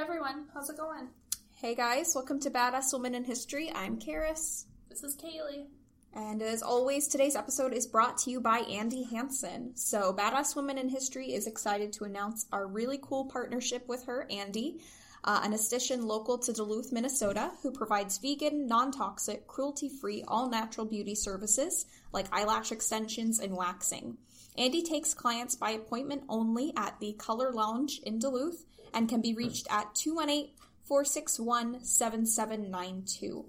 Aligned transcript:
Hey 0.00 0.04
everyone, 0.04 0.46
how's 0.54 0.70
it 0.70 0.78
going? 0.78 1.08
Hey 1.52 1.74
guys, 1.74 2.12
welcome 2.14 2.40
to 2.40 2.50
Badass 2.50 2.90
Woman 2.94 3.14
in 3.14 3.22
History. 3.22 3.70
I'm 3.74 3.98
Karis. 3.98 4.64
This 4.88 5.04
is 5.04 5.14
Kaylee. 5.14 5.66
And 6.14 6.40
as 6.40 6.62
always, 6.62 7.06
today's 7.06 7.36
episode 7.36 7.74
is 7.74 7.86
brought 7.86 8.16
to 8.20 8.30
you 8.30 8.40
by 8.40 8.60
Andy 8.60 9.02
Hansen. 9.02 9.76
So, 9.76 10.14
Badass 10.14 10.56
Woman 10.56 10.78
in 10.78 10.88
History 10.88 11.34
is 11.34 11.46
excited 11.46 11.92
to 11.92 12.04
announce 12.04 12.46
our 12.50 12.66
really 12.66 12.98
cool 13.02 13.26
partnership 13.26 13.86
with 13.90 14.06
her, 14.06 14.26
Andy, 14.30 14.80
uh, 15.24 15.42
an 15.44 15.52
esthetician 15.52 16.04
local 16.04 16.38
to 16.38 16.52
Duluth, 16.54 16.92
Minnesota, 16.92 17.50
who 17.62 17.70
provides 17.70 18.16
vegan, 18.16 18.66
non 18.66 18.92
toxic, 18.92 19.46
cruelty 19.46 19.90
free, 19.90 20.24
all 20.26 20.48
natural 20.48 20.86
beauty 20.86 21.14
services 21.14 21.84
like 22.10 22.24
eyelash 22.32 22.72
extensions 22.72 23.38
and 23.38 23.54
waxing. 23.54 24.16
Andy 24.56 24.82
takes 24.82 25.14
clients 25.14 25.54
by 25.54 25.70
appointment 25.70 26.24
only 26.28 26.72
at 26.76 26.98
the 27.00 27.12
Color 27.14 27.52
Lounge 27.52 28.00
in 28.04 28.18
Duluth 28.18 28.64
and 28.92 29.08
can 29.08 29.20
be 29.20 29.34
reached 29.34 29.66
at 29.70 29.94
218 29.94 30.50
461 30.84 31.84
7792. 31.84 33.44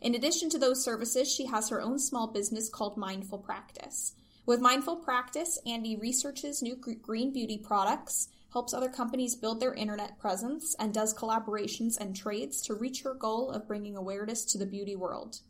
In 0.00 0.14
addition 0.14 0.48
to 0.50 0.58
those 0.58 0.84
services, 0.84 1.32
she 1.32 1.46
has 1.46 1.68
her 1.68 1.82
own 1.82 1.98
small 1.98 2.28
business 2.28 2.68
called 2.68 2.96
Mindful 2.96 3.38
Practice. 3.38 4.14
With 4.46 4.60
Mindful 4.60 4.96
Practice, 4.96 5.58
Andy 5.66 5.96
researches 5.96 6.62
new 6.62 6.76
green 6.76 7.32
beauty 7.32 7.58
products, 7.58 8.28
helps 8.52 8.72
other 8.72 8.88
companies 8.88 9.34
build 9.34 9.60
their 9.60 9.74
internet 9.74 10.18
presence, 10.18 10.74
and 10.78 10.94
does 10.94 11.12
collaborations 11.12 11.98
and 11.98 12.14
trades 12.14 12.62
to 12.62 12.74
reach 12.74 13.02
her 13.02 13.12
goal 13.12 13.50
of 13.50 13.66
bringing 13.66 13.96
awareness 13.96 14.44
to 14.46 14.56
the 14.56 14.64
beauty 14.64 14.94
world. 14.94 15.40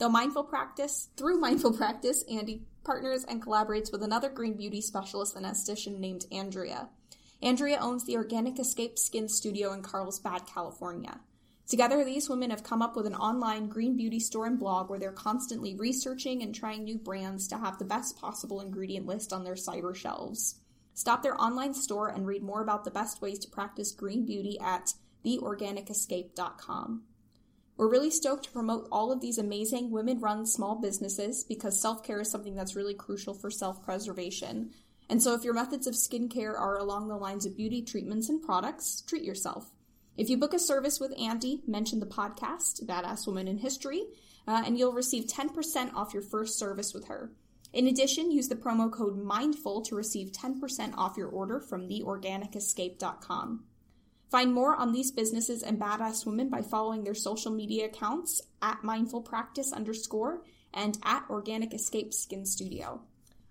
Though 0.00 0.08
Mindful 0.08 0.44
Practice, 0.44 1.10
through 1.18 1.38
Mindful 1.40 1.74
Practice, 1.74 2.24
Andy 2.24 2.62
partners 2.84 3.22
and 3.24 3.42
collaborates 3.42 3.92
with 3.92 4.02
another 4.02 4.30
green 4.30 4.54
beauty 4.54 4.80
specialist 4.80 5.36
and 5.36 5.44
esthetician 5.44 5.98
named 5.98 6.24
Andrea. 6.32 6.88
Andrea 7.42 7.78
owns 7.78 8.06
the 8.06 8.16
Organic 8.16 8.58
Escape 8.58 8.98
Skin 8.98 9.28
Studio 9.28 9.74
in 9.74 9.82
Carlsbad, 9.82 10.46
California. 10.46 11.20
Together, 11.68 12.02
these 12.02 12.30
women 12.30 12.48
have 12.48 12.64
come 12.64 12.80
up 12.80 12.96
with 12.96 13.04
an 13.04 13.14
online 13.14 13.68
green 13.68 13.94
beauty 13.94 14.18
store 14.18 14.46
and 14.46 14.58
blog 14.58 14.88
where 14.88 14.98
they're 14.98 15.12
constantly 15.12 15.74
researching 15.74 16.42
and 16.42 16.54
trying 16.54 16.84
new 16.84 16.96
brands 16.96 17.46
to 17.48 17.58
have 17.58 17.76
the 17.76 17.84
best 17.84 18.18
possible 18.18 18.62
ingredient 18.62 19.04
list 19.04 19.34
on 19.34 19.44
their 19.44 19.52
cyber 19.52 19.94
shelves. 19.94 20.60
Stop 20.94 21.22
their 21.22 21.38
online 21.38 21.74
store 21.74 22.08
and 22.08 22.26
read 22.26 22.42
more 22.42 22.62
about 22.62 22.84
the 22.84 22.90
best 22.90 23.20
ways 23.20 23.38
to 23.40 23.50
practice 23.50 23.92
green 23.92 24.24
beauty 24.24 24.58
at 24.60 24.94
theorganicescape.com. 25.26 27.02
We're 27.80 27.88
really 27.88 28.10
stoked 28.10 28.44
to 28.44 28.50
promote 28.50 28.88
all 28.92 29.10
of 29.10 29.22
these 29.22 29.38
amazing 29.38 29.90
women 29.90 30.20
run 30.20 30.44
small 30.44 30.74
businesses 30.74 31.42
because 31.42 31.80
self 31.80 32.02
care 32.02 32.20
is 32.20 32.30
something 32.30 32.54
that's 32.54 32.76
really 32.76 32.92
crucial 32.92 33.32
for 33.32 33.50
self 33.50 33.82
preservation. 33.82 34.72
And 35.08 35.22
so, 35.22 35.32
if 35.32 35.44
your 35.44 35.54
methods 35.54 35.86
of 35.86 35.94
skincare 35.94 36.52
are 36.52 36.76
along 36.76 37.08
the 37.08 37.16
lines 37.16 37.46
of 37.46 37.56
beauty 37.56 37.80
treatments 37.80 38.28
and 38.28 38.42
products, 38.42 39.00
treat 39.00 39.24
yourself. 39.24 39.70
If 40.18 40.28
you 40.28 40.36
book 40.36 40.52
a 40.52 40.58
service 40.58 41.00
with 41.00 41.18
Andy, 41.18 41.62
mention 41.66 42.00
the 42.00 42.06
podcast, 42.06 42.84
Badass 42.84 43.26
Woman 43.26 43.48
in 43.48 43.56
History, 43.56 44.04
uh, 44.46 44.62
and 44.66 44.78
you'll 44.78 44.92
receive 44.92 45.24
10% 45.24 45.94
off 45.94 46.12
your 46.12 46.22
first 46.22 46.58
service 46.58 46.92
with 46.92 47.08
her. 47.08 47.32
In 47.72 47.86
addition, 47.86 48.30
use 48.30 48.48
the 48.48 48.56
promo 48.56 48.92
code 48.92 49.16
MINDFUL 49.24 49.86
to 49.86 49.94
receive 49.94 50.32
10% 50.32 50.92
off 50.98 51.16
your 51.16 51.28
order 51.28 51.58
from 51.58 51.88
theorganicescape.com. 51.88 53.64
Find 54.30 54.54
more 54.54 54.76
on 54.76 54.92
these 54.92 55.10
businesses 55.10 55.62
and 55.62 55.80
badass 55.80 56.24
women 56.24 56.48
by 56.48 56.62
following 56.62 57.02
their 57.02 57.14
social 57.14 57.50
media 57.50 57.86
accounts 57.86 58.40
at 58.62 58.84
mindful 58.84 59.22
practice 59.22 59.72
underscore 59.72 60.42
and 60.72 60.96
at 61.02 61.24
organic 61.28 61.74
escape 61.74 62.14
skin 62.14 62.46
studio. 62.46 63.00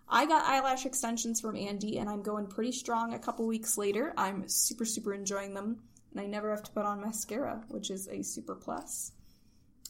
I 0.08 0.26
got 0.26 0.46
eyelash 0.46 0.86
extensions 0.86 1.42
from 1.42 1.58
Andy 1.58 1.98
and 2.00 2.09
I'm 2.09 2.24
going 2.24 2.48
pretty 2.48 2.72
strong 2.72 3.14
a 3.14 3.20
couple 3.20 3.46
weeks 3.46 3.78
later. 3.78 4.14
I'm 4.18 4.48
super, 4.48 4.86
super 4.86 5.14
enjoying 5.14 5.54
them 5.54 5.81
and 6.12 6.22
I 6.22 6.26
never 6.26 6.50
have 6.50 6.64
to 6.64 6.72
put 6.72 6.86
on 6.86 7.02
mascara, 7.02 7.62
which 7.68 7.92
is 7.92 8.08
a 8.08 8.24
super 8.24 8.56
plus. 8.56 9.12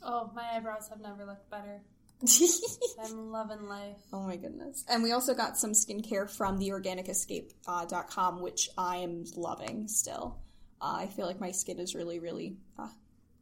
Oh, 0.04 0.32
my 0.34 0.44
eyebrows 0.56 0.90
have 0.90 1.02
never 1.02 1.24
looked 1.24 1.50
better. 1.52 1.82
I'm 3.04 3.32
loving 3.32 3.68
life. 3.68 3.98
Oh 4.12 4.24
my 4.24 4.36
goodness. 4.36 4.84
And 4.90 5.04
we 5.04 5.12
also 5.12 5.34
got 5.34 5.58
some 5.58 5.72
skincare 5.72 6.30
from 6.30 6.60
theorganicescape.com, 6.60 8.36
uh, 8.36 8.42
which 8.42 8.70
I 8.78 8.98
am 8.98 9.24
loving 9.38 9.88
still. 9.88 10.40
Uh, 10.82 10.96
I 10.98 11.08
feel 11.08 11.26
like 11.26 11.40
my 11.40 11.52
skin 11.52 11.80
is 11.80 11.96
really, 11.96 12.20
really 12.20 12.58
uh, 12.78 12.88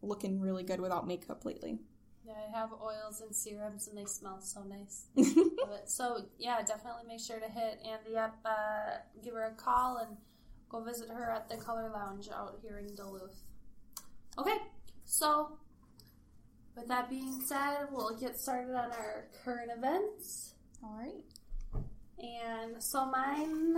looking 0.02 0.40
really 0.40 0.64
good 0.64 0.80
without 0.80 1.08
makeup 1.08 1.46
lately. 1.46 1.80
Yeah, 2.26 2.34
I 2.34 2.58
have 2.58 2.72
oils 2.74 3.22
and 3.22 3.34
serums 3.34 3.88
and 3.88 3.98
they 3.98 4.06
smell 4.06 4.42
so 4.42 4.64
nice. 4.64 5.06
so, 5.86 6.26
yeah, 6.38 6.62
definitely 6.62 7.04
make 7.08 7.22
sure 7.22 7.40
to 7.40 7.48
hit 7.48 7.80
Andy 7.86 8.18
up, 8.18 8.36
uh, 8.44 8.98
give 9.24 9.34
her 9.34 9.46
a 9.46 9.52
call, 9.52 9.98
and 9.98 10.18
go 10.68 10.84
visit 10.84 11.10
her 11.10 11.32
at 11.32 11.48
the 11.48 11.56
Color 11.56 11.92
Lounge 11.94 12.28
out 12.34 12.60
here 12.62 12.80
in 12.80 12.94
Duluth. 12.96 13.44
Okay, 14.38 14.58
so 15.06 15.58
with 16.76 16.88
that 16.90 17.10
being 17.10 17.42
said, 17.46 17.88
we'll 17.92 18.16
get 18.18 18.38
started 18.40 18.76
on 18.76 18.92
our 18.92 19.28
current 19.44 19.72
events. 19.76 20.54
All 20.84 20.98
right. 20.98 21.84
And 22.20 22.84
so 22.84 23.06
mine 23.06 23.78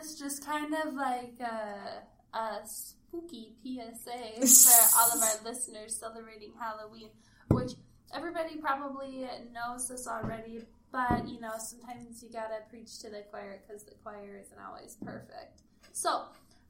is 0.00 0.18
just 0.18 0.44
kind 0.44 0.74
of 0.74 0.94
like 0.94 1.38
a, 1.40 2.02
a 2.34 2.58
spooky 2.64 3.54
PSA 3.62 4.46
for 4.46 4.98
all 4.98 5.12
of 5.16 5.22
our 5.22 5.50
listeners 5.50 5.96
celebrating 5.96 6.52
Halloween, 6.58 7.10
which 7.50 7.72
everybody 8.14 8.56
probably 8.56 9.26
knows 9.52 9.88
this 9.88 10.06
already, 10.06 10.62
but 10.92 11.28
you 11.28 11.40
know, 11.40 11.52
sometimes 11.58 12.22
you 12.22 12.28
gotta 12.30 12.58
preach 12.70 12.98
to 13.00 13.10
the 13.10 13.22
choir 13.30 13.60
because 13.66 13.84
the 13.84 13.94
choir 14.02 14.40
isn't 14.44 14.58
always 14.60 14.96
perfect. 15.04 15.62
So, 15.92 16.24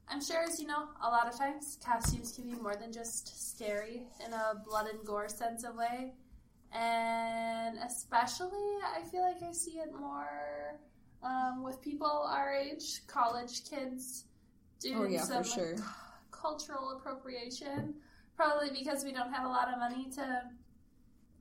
I'm 0.07 0.23
sure, 0.23 0.43
as 0.43 0.59
you 0.59 0.67
know, 0.67 0.87
a 1.03 1.09
lot 1.09 1.27
of 1.27 1.37
times 1.37 1.79
costumes 1.83 2.31
can 2.31 2.43
be 2.43 2.55
more 2.61 2.75
than 2.75 2.91
just 2.91 3.51
scary 3.51 4.03
in 4.25 4.33
a 4.33 4.61
blood 4.63 4.87
and 4.87 5.03
gore 5.03 5.27
sense 5.29 5.63
of 5.63 5.75
way. 5.75 6.13
And 6.71 7.77
especially, 7.79 8.77
I 8.83 9.01
feel 9.09 9.21
like 9.21 9.41
I 9.41 9.51
see 9.51 9.79
it 9.79 9.89
more 9.97 10.79
um, 11.23 11.63
with 11.63 11.81
people 11.81 12.27
our 12.29 12.53
age, 12.53 13.01
college 13.07 13.67
kids, 13.67 14.25
doing 14.79 14.97
oh, 14.97 15.07
yeah, 15.07 15.21
some 15.21 15.43
sure. 15.43 15.75
cultural 16.31 16.97
appropriation. 16.97 17.95
Probably 18.35 18.69
because 18.77 19.03
we 19.03 19.11
don't 19.13 19.31
have 19.31 19.45
a 19.45 19.49
lot 19.49 19.71
of 19.71 19.79
money 19.79 20.09
to 20.15 20.41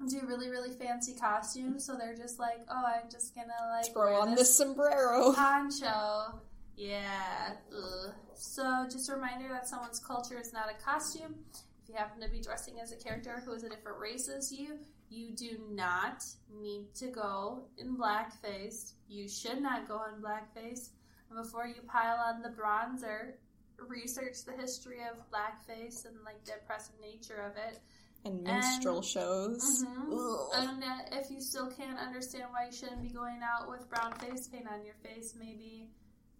do 0.08 0.26
really 0.26 0.48
really 0.50 0.70
fancy 0.70 1.14
costumes, 1.14 1.84
so 1.84 1.96
they're 1.96 2.16
just 2.16 2.38
like, 2.38 2.60
oh, 2.70 2.84
I'm 2.86 3.10
just 3.10 3.34
gonna 3.34 3.52
like 3.70 3.92
throw 3.92 4.20
on 4.20 4.34
this 4.34 4.54
sombrero 4.56 5.32
poncho 5.32 6.40
yeah. 6.76 7.54
Ugh. 7.72 8.12
So, 8.34 8.86
just 8.90 9.08
a 9.08 9.14
reminder 9.14 9.48
that 9.48 9.68
someone's 9.68 10.00
culture 10.00 10.38
is 10.38 10.52
not 10.52 10.66
a 10.70 10.82
costume. 10.82 11.34
If 11.82 11.88
you 11.88 11.94
happen 11.94 12.20
to 12.20 12.28
be 12.28 12.40
dressing 12.40 12.80
as 12.80 12.92
a 12.92 12.96
character 12.96 13.42
who 13.44 13.52
is 13.52 13.62
a 13.62 13.68
different 13.68 13.98
race 13.98 14.28
as 14.28 14.52
you, 14.52 14.78
you 15.10 15.30
do 15.30 15.58
not 15.70 16.24
need 16.60 16.94
to 16.96 17.08
go 17.08 17.64
in 17.78 17.96
blackface. 17.96 18.92
You 19.08 19.28
should 19.28 19.62
not 19.62 19.86
go 19.86 20.00
in 20.14 20.22
blackface. 20.22 20.88
Before 21.34 21.66
you 21.66 21.82
pile 21.86 22.16
on 22.16 22.42
the 22.42 22.48
bronzer, 22.48 23.34
research 23.78 24.44
the 24.44 24.52
history 24.52 24.98
of 25.00 25.18
blackface 25.30 26.04
and 26.06 26.14
like 26.24 26.44
the 26.44 26.52
oppressive 26.62 26.94
nature 27.00 27.42
of 27.50 27.56
it. 27.56 27.80
And 28.24 28.42
minstrel 28.42 28.98
and, 28.98 29.04
shows. 29.04 29.84
Mm-hmm. 29.84 30.68
And 30.68 30.84
uh, 30.84 30.96
if 31.12 31.30
you 31.30 31.40
still 31.40 31.70
can't 31.70 31.98
understand 31.98 32.44
why 32.50 32.66
you 32.66 32.72
shouldn't 32.72 33.02
be 33.02 33.10
going 33.10 33.40
out 33.42 33.68
with 33.68 33.88
brown 33.90 34.12
face 34.18 34.48
paint 34.48 34.66
on 34.72 34.84
your 34.84 34.94
face, 35.02 35.34
maybe 35.38 35.90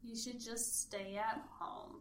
you 0.02 0.16
should 0.16 0.40
just 0.40 0.82
stay 0.82 1.16
at 1.16 1.42
home. 1.58 2.00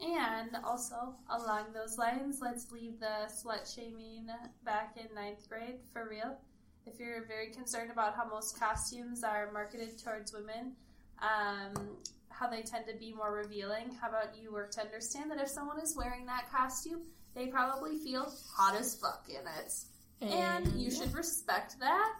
And 0.00 0.50
also, 0.62 1.14
along 1.30 1.72
those 1.72 1.96
lines, 1.96 2.40
let's 2.42 2.70
leave 2.70 3.00
the 3.00 3.28
slut 3.28 3.72
shaming 3.74 4.26
back 4.64 4.96
in 4.96 5.12
ninth 5.14 5.48
grade 5.48 5.78
for 5.92 6.08
real. 6.08 6.36
If 6.84 7.00
you're 7.00 7.24
very 7.26 7.48
concerned 7.50 7.90
about 7.90 8.14
how 8.14 8.28
most 8.28 8.60
costumes 8.60 9.24
are 9.24 9.50
marketed 9.52 9.98
towards 9.98 10.32
women, 10.32 10.72
um, 11.20 11.88
how 12.28 12.48
they 12.48 12.62
tend 12.62 12.86
to 12.86 12.94
be 12.96 13.12
more 13.12 13.32
revealing, 13.32 13.90
how 14.00 14.08
about 14.08 14.36
you 14.40 14.52
work 14.52 14.70
to 14.72 14.80
understand 14.80 15.30
that 15.30 15.40
if 15.40 15.48
someone 15.48 15.80
is 15.80 15.96
wearing 15.96 16.26
that 16.26 16.50
costume, 16.50 17.02
they 17.34 17.46
probably 17.46 17.98
feel 17.98 18.32
hot 18.54 18.76
as 18.78 18.96
fuck 18.96 19.26
in 19.28 19.46
it. 19.58 19.72
And, 20.20 20.66
and 20.66 20.80
you 20.80 20.90
should 20.90 21.12
respect 21.14 21.78
that 21.80 22.14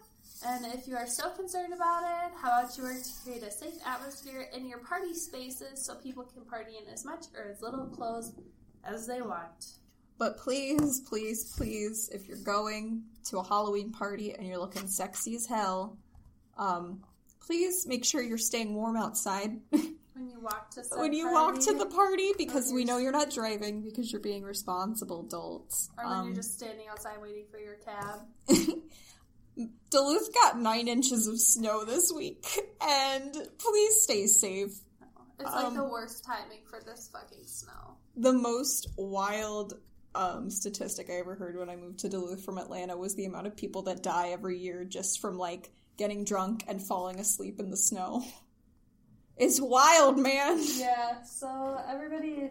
and 0.44 0.66
if 0.66 0.86
you 0.86 0.96
are 0.96 1.06
so 1.06 1.30
concerned 1.30 1.72
about 1.72 2.02
it, 2.02 2.32
how 2.40 2.60
about 2.60 2.76
you 2.76 2.84
work 2.84 3.02
to 3.02 3.10
create 3.24 3.42
a 3.42 3.50
safe 3.50 3.74
atmosphere 3.84 4.48
in 4.54 4.68
your 4.68 4.78
party 4.78 5.14
spaces 5.14 5.84
so 5.84 5.94
people 5.94 6.24
can 6.24 6.44
party 6.44 6.72
in 6.76 6.92
as 6.92 7.04
much 7.04 7.24
or 7.36 7.50
as 7.50 7.62
little 7.62 7.86
clothes 7.86 8.32
as 8.84 9.06
they 9.06 9.22
want? 9.22 9.66
But 10.18 10.38
please, 10.38 11.00
please, 11.00 11.54
please, 11.56 12.10
if 12.12 12.28
you're 12.28 12.36
going 12.38 13.02
to 13.26 13.38
a 13.38 13.44
Halloween 13.44 13.92
party 13.92 14.34
and 14.34 14.46
you're 14.46 14.58
looking 14.58 14.88
sexy 14.88 15.36
as 15.36 15.46
hell, 15.46 15.96
um, 16.58 17.02
please 17.46 17.86
make 17.86 18.04
sure 18.04 18.20
you're 18.20 18.38
staying 18.38 18.74
warm 18.74 18.96
outside. 18.96 19.60
When 20.16 20.30
you 20.30 20.40
walk 20.40 20.70
to 20.70 20.82
when 20.94 21.12
you 21.12 21.24
party, 21.24 21.34
walk 21.34 21.60
to 21.66 21.74
the 21.74 21.84
party, 21.84 22.32
because 22.38 22.72
we 22.72 22.86
know 22.86 22.96
you're 22.96 23.12
not 23.12 23.30
driving 23.30 23.82
because 23.82 24.10
you're 24.10 24.22
being 24.22 24.44
responsible 24.44 25.26
adults. 25.26 25.90
Or 25.98 26.04
when 26.04 26.12
um, 26.14 26.26
you're 26.28 26.36
just 26.36 26.54
standing 26.54 26.86
outside 26.90 27.20
waiting 27.20 27.44
for 27.50 27.58
your 27.58 27.74
cab. 27.74 28.20
Duluth 29.90 30.32
got 30.32 30.58
nine 30.58 30.88
inches 30.88 31.26
of 31.26 31.38
snow 31.38 31.84
this 31.84 32.10
week, 32.16 32.46
and 32.80 33.34
please 33.58 34.02
stay 34.04 34.26
safe. 34.26 34.70
It's 35.38 35.52
like 35.52 35.66
Um, 35.66 35.74
the 35.74 35.84
worst 35.84 36.24
timing 36.24 36.60
for 36.64 36.80
this 36.80 37.10
fucking 37.12 37.44
snow. 37.46 37.98
The 38.16 38.32
most 38.32 38.88
wild 38.96 39.74
um, 40.14 40.48
statistic 40.48 41.10
I 41.10 41.14
ever 41.14 41.34
heard 41.34 41.58
when 41.58 41.68
I 41.68 41.76
moved 41.76 41.98
to 42.00 42.08
Duluth 42.08 42.42
from 42.42 42.56
Atlanta 42.56 42.96
was 42.96 43.14
the 43.16 43.26
amount 43.26 43.48
of 43.48 43.54
people 43.56 43.82
that 43.82 44.02
die 44.02 44.30
every 44.30 44.58
year 44.58 44.84
just 44.84 45.20
from 45.20 45.36
like 45.36 45.70
getting 45.96 46.24
drunk 46.24 46.64
and 46.68 46.80
falling 46.82 47.18
asleep 47.20 47.58
in 47.60 47.70
the 47.70 47.76
snow. 47.76 48.24
It's 49.38 49.60
wild, 49.60 50.18
man. 50.18 50.58
Yeah, 50.76 51.22
so 51.22 51.78
everybody 51.86 52.50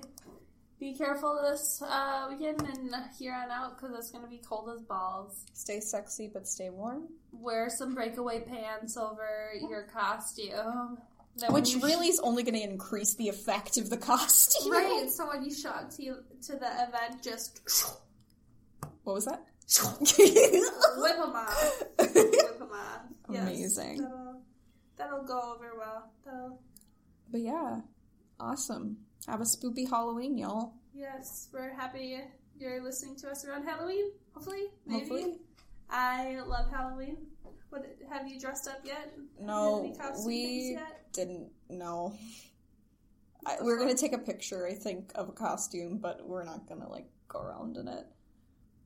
be 0.80 0.94
careful 0.94 1.42
this 1.42 1.81
uh, 1.81 2.27
weekend 2.30 2.62
and 2.62 2.94
here 3.18 3.33
on 3.33 3.50
out 3.50 3.75
because 3.75 3.97
it's 3.97 4.12
going 4.12 4.24
to 4.24 4.30
be 4.30 4.38
cold 4.47 4.69
as 4.75 4.83
balls. 4.83 5.45
Stay 5.53 5.80
sexy 5.80 6.30
but 6.31 6.47
stay 6.47 6.69
warm. 6.69 7.07
Wear 7.31 7.71
some 7.71 7.95
breakaway 7.95 8.42
pants 8.42 8.97
over 8.97 9.53
your 9.68 9.88
costume. 9.91 11.00
Then 11.38 11.53
Which 11.53 11.74
you 11.74 11.81
really 11.81 12.07
is 12.09 12.19
only 12.19 12.44
going 12.44 12.53
to 12.53 12.62
increase 12.63 13.15
the 13.15 13.30
effect 13.30 13.77
of 13.77 13.89
the 13.89 13.98
costume. 14.12 14.71
Right, 14.71 15.09
so 15.09 15.27
when 15.27 15.44
you 15.44 15.51
show 15.51 15.69
up 15.69 15.89
to, 15.95 16.18
to 16.44 16.51
the 16.51 16.68
event, 16.88 17.24
just 17.24 17.62
What 19.03 19.13
was 19.15 19.25
that? 19.25 19.44
whip 20.98 21.18
them 21.18 21.36
off. 21.36 21.83
Off. 22.75 23.01
Yes, 23.31 23.42
Amazing. 23.48 24.01
That'll, 24.01 24.42
that'll 24.98 25.24
go 25.24 25.54
over 25.56 25.72
well. 25.77 26.12
That'll, 26.25 26.60
But 27.31 27.42
yeah, 27.42 27.81
awesome. 28.39 28.98
Have 29.27 29.42
a 29.42 29.45
spoopy 29.45 29.89
Halloween, 29.89 30.38
y'all. 30.38 30.74
yes, 30.94 31.50
we're 31.51 31.74
happy 31.74 32.19
you're 32.57 32.81
listening 32.83 33.16
to 33.18 33.30
us 33.30 33.45
around 33.45 33.63
Halloween. 33.63 34.12
Hopefully, 34.33 34.66
maybe. 34.86 35.00
Hopefully. 35.01 35.38
I 35.89 36.39
love 36.45 36.69
Halloween. 36.72 37.18
What 37.69 37.86
have 38.10 38.27
you 38.27 38.39
dressed 38.39 38.68
up 38.68 38.80
yet? 38.83 39.13
No, 39.39 39.94
we 40.25 40.75
yet? 40.77 41.12
didn't 41.13 41.51
know. 41.69 42.13
I, 43.45 43.57
we're 43.62 43.77
gonna 43.77 43.95
take 43.95 44.13
a 44.13 44.18
picture, 44.18 44.66
I 44.68 44.74
think, 44.74 45.12
of 45.16 45.30
a 45.30 45.31
costume, 45.33 45.98
but 45.98 46.25
we're 46.27 46.44
not 46.44 46.68
gonna 46.68 46.89
like 46.89 47.07
go 47.27 47.39
around 47.42 47.77
in 47.77 47.88
it 47.88 48.06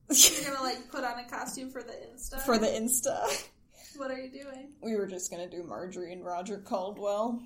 You're 0.09 0.51
gonna 0.51 0.63
like 0.63 0.89
put 0.91 1.03
on 1.03 1.19
a 1.19 1.29
costume 1.29 1.69
for 1.69 1.83
the 1.83 1.93
Insta. 1.93 2.39
for 2.41 2.57
the 2.57 2.67
Insta. 2.67 3.47
what 3.99 4.09
are 4.11 4.17
you 4.17 4.31
doing 4.31 4.69
We 4.81 4.95
were 4.95 5.05
just 5.07 5.29
gonna 5.29 5.49
do 5.49 5.61
Marjorie 5.63 6.13
and 6.13 6.23
Roger 6.25 6.57
Caldwell 6.59 7.41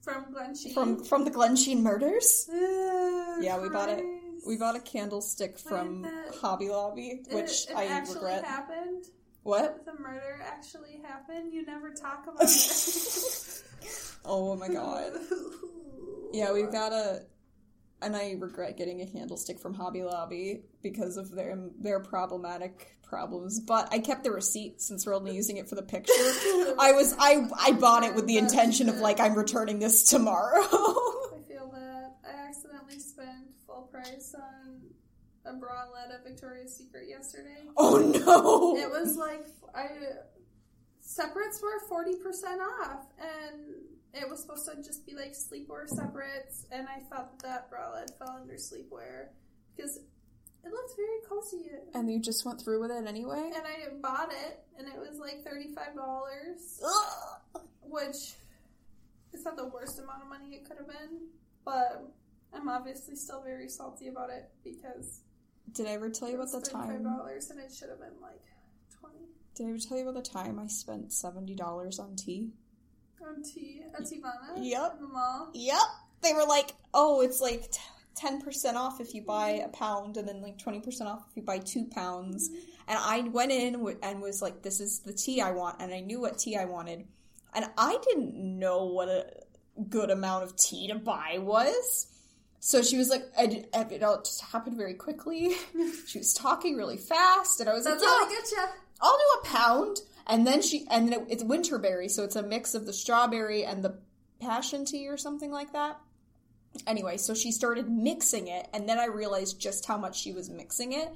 from 0.00 0.26
Glensheen? 0.34 0.72
from 0.74 1.04
from 1.04 1.24
the 1.24 1.30
Glensheen 1.30 1.80
murders. 1.82 2.48
Uh, 2.48 3.38
Yeah, 3.40 3.60
we 3.60 3.68
bought 3.68 3.88
it. 3.90 4.04
We 4.46 4.56
bought 4.56 4.76
a 4.76 4.80
candlestick 4.80 5.58
from 5.58 6.06
Hobby 6.40 6.68
Lobby, 6.68 7.08
It- 7.28 7.34
which 7.34 7.68
it 7.70 7.76
I 7.76 7.86
actually 7.86 8.14
regret. 8.16 8.44
happened. 8.44 9.04
What? 9.44 9.84
The 9.84 9.94
murder 9.94 10.40
actually 10.44 11.00
happened. 11.02 11.52
You 11.52 11.64
never 11.66 11.90
talk 11.92 12.26
about 12.28 12.42
it. 12.42 13.62
Oh 14.24 14.56
my 14.56 14.68
god. 14.68 15.12
Yeah, 16.34 16.50
we've 16.54 16.72
got 16.72 16.92
a, 16.92 17.26
and 18.02 18.16
I 18.16 18.36
regret 18.38 18.76
getting 18.76 19.00
a 19.00 19.06
candlestick 19.06 19.58
from 19.58 19.74
Hobby 19.74 20.02
Lobby 20.02 20.62
because 20.82 21.16
of 21.16 21.30
their 21.30 21.56
their 21.78 22.00
problematic 22.00 22.96
problems. 23.02 23.60
But 23.60 23.88
I 23.92 23.98
kept 23.98 24.24
the 24.24 24.30
receipt 24.30 24.80
since 24.80 25.06
we're 25.06 25.14
only 25.14 25.34
using 25.34 25.58
it 25.58 25.68
for 25.68 25.74
the 25.74 25.82
picture. 25.82 26.12
I 26.78 26.92
was 26.92 27.14
I 27.18 27.46
I 27.58 27.72
bought 27.72 28.04
it 28.04 28.14
with 28.14 28.26
the 28.26 28.38
intention 28.38 28.88
of 28.88 28.96
like 28.96 29.20
I'm 29.20 29.34
returning 29.34 29.78
this 29.78 30.04
tomorrow. 30.04 30.62
I 30.62 31.40
feel 31.46 31.70
that 31.74 32.16
I 32.24 32.48
accidentally 32.48 32.98
spent 32.98 33.46
full 33.66 33.82
price 33.92 34.34
on 34.34 34.80
a 35.44 35.52
bralette 35.52 36.14
at 36.14 36.24
Victoria's 36.24 36.76
Secret 36.76 37.08
yesterday. 37.08 37.68
oh 37.76 37.98
no! 37.98 38.76
It 38.76 38.90
was 38.90 39.16
like 39.16 39.46
I 39.74 39.88
separates 41.00 41.60
were 41.62 41.80
forty 41.88 42.16
percent 42.16 42.60
off, 42.60 43.06
and 43.20 43.74
it 44.14 44.28
was 44.28 44.40
supposed 44.42 44.68
to 44.70 44.76
just 44.82 45.06
be 45.06 45.14
like 45.14 45.32
sleepwear 45.32 45.88
separates, 45.88 46.66
and 46.70 46.86
I 46.88 47.00
thought 47.08 47.38
that, 47.40 47.70
that 47.70 47.70
bralette 47.70 48.18
fell 48.18 48.38
under 48.40 48.54
sleepwear 48.54 49.28
because 49.76 49.96
it 50.64 50.70
looked 50.70 50.92
very 50.96 51.18
cozy. 51.28 51.70
and 51.94 52.10
you 52.12 52.20
just 52.20 52.44
went 52.44 52.60
through 52.60 52.80
with 52.80 52.90
it 52.90 53.06
anyway. 53.06 53.50
And 53.54 53.64
I 53.66 53.88
bought 54.00 54.30
it, 54.32 54.60
and 54.78 54.86
it 54.86 54.96
was 54.98 55.18
like 55.18 55.44
thirty 55.44 55.74
five 55.74 55.94
dollars, 55.96 56.80
which 57.82 58.34
is 59.32 59.44
not 59.44 59.56
the 59.56 59.66
worst 59.68 59.98
amount 59.98 60.22
of 60.22 60.28
money 60.28 60.54
it 60.54 60.64
could 60.68 60.76
have 60.78 60.86
been, 60.88 61.28
but 61.64 62.04
I'm 62.54 62.68
obviously 62.68 63.16
still 63.16 63.42
very 63.42 63.68
salty 63.68 64.08
about 64.08 64.28
it 64.30 64.50
because 64.62 65.20
Did 65.72 65.86
I 65.86 65.92
ever 65.92 66.10
tell 66.10 66.28
you 66.28 66.34
about 66.36 66.52
the 66.52 66.60
time? 66.60 67.02
dollars, 67.02 67.50
and 67.50 67.58
it 67.58 67.72
should 67.74 67.88
have 67.88 67.98
been 68.00 68.20
like 68.20 68.42
twenty. 69.00 69.24
Did 69.54 69.66
I 69.66 69.70
ever 69.70 69.78
tell 69.78 69.96
you 69.98 70.08
about 70.08 70.22
the 70.22 70.30
time 70.30 70.58
I 70.58 70.66
spent 70.66 71.12
seventy 71.12 71.54
dollars 71.54 71.98
on 71.98 72.14
tea? 72.14 72.52
On 73.26 73.36
uh, 73.36 73.44
tea 73.44 73.82
at 73.94 74.02
Teavana. 74.02 74.58
Yep. 74.58 75.00
The 75.00 75.08
mall. 75.08 75.50
Yep. 75.54 75.78
They 76.22 76.32
were 76.32 76.44
like, 76.46 76.72
oh, 76.94 77.20
it's 77.20 77.40
like 77.40 77.64
ten 78.14 78.40
percent 78.40 78.76
off 78.76 79.00
if 79.00 79.14
you 79.14 79.22
buy 79.22 79.50
a 79.50 79.68
pound, 79.68 80.16
and 80.16 80.28
then 80.28 80.42
like 80.42 80.58
twenty 80.58 80.80
percent 80.80 81.08
off 81.08 81.24
if 81.30 81.36
you 81.36 81.42
buy 81.42 81.58
two 81.58 81.86
pounds. 81.86 82.48
Mm-hmm. 82.48 82.68
And 82.88 82.98
I 83.00 83.20
went 83.28 83.52
in 83.52 83.74
wi- 83.74 83.98
and 84.02 84.20
was 84.20 84.42
like, 84.42 84.62
this 84.62 84.80
is 84.80 85.00
the 85.00 85.12
tea 85.12 85.40
I 85.40 85.52
want, 85.52 85.76
and 85.80 85.92
I 85.92 86.00
knew 86.00 86.20
what 86.20 86.38
tea 86.38 86.56
I 86.56 86.64
wanted, 86.64 87.06
and 87.54 87.66
I 87.78 87.98
didn't 88.04 88.34
know 88.34 88.86
what 88.86 89.08
a 89.08 89.26
good 89.88 90.10
amount 90.10 90.44
of 90.44 90.56
tea 90.56 90.88
to 90.88 90.96
buy 90.96 91.38
was. 91.38 92.08
So 92.60 92.82
she 92.82 92.96
was 92.96 93.08
like, 93.08 93.24
I 93.36 93.46
did, 93.46 93.66
it 93.74 94.02
all 94.04 94.18
just 94.18 94.40
happened 94.40 94.76
very 94.76 94.94
quickly. 94.94 95.52
she 96.06 96.18
was 96.18 96.32
talking 96.32 96.76
really 96.76 96.96
fast, 96.96 97.60
and 97.60 97.68
I 97.68 97.72
was 97.74 97.84
That's 97.84 98.02
like, 98.02 98.08
yeah, 98.08 98.26
I 98.26 98.28
get 98.28 98.50
you. 98.50 98.64
I'll 99.00 99.18
do 99.18 99.40
a 99.40 99.44
pound. 99.46 99.96
And 100.26 100.46
then 100.46 100.62
she, 100.62 100.86
and 100.90 101.08
then 101.08 101.20
it, 101.20 101.26
it's 101.28 101.44
winterberry, 101.44 102.10
so 102.10 102.24
it's 102.24 102.36
a 102.36 102.42
mix 102.42 102.74
of 102.74 102.86
the 102.86 102.92
strawberry 102.92 103.64
and 103.64 103.84
the 103.84 103.98
passion 104.40 104.84
tea 104.84 105.08
or 105.08 105.16
something 105.16 105.50
like 105.50 105.72
that. 105.72 105.98
Anyway, 106.86 107.16
so 107.16 107.34
she 107.34 107.52
started 107.52 107.90
mixing 107.90 108.48
it, 108.48 108.68
and 108.72 108.88
then 108.88 108.98
I 108.98 109.06
realized 109.06 109.60
just 109.60 109.86
how 109.86 109.98
much 109.98 110.18
she 110.18 110.32
was 110.32 110.48
mixing 110.48 110.92
it, 110.92 111.08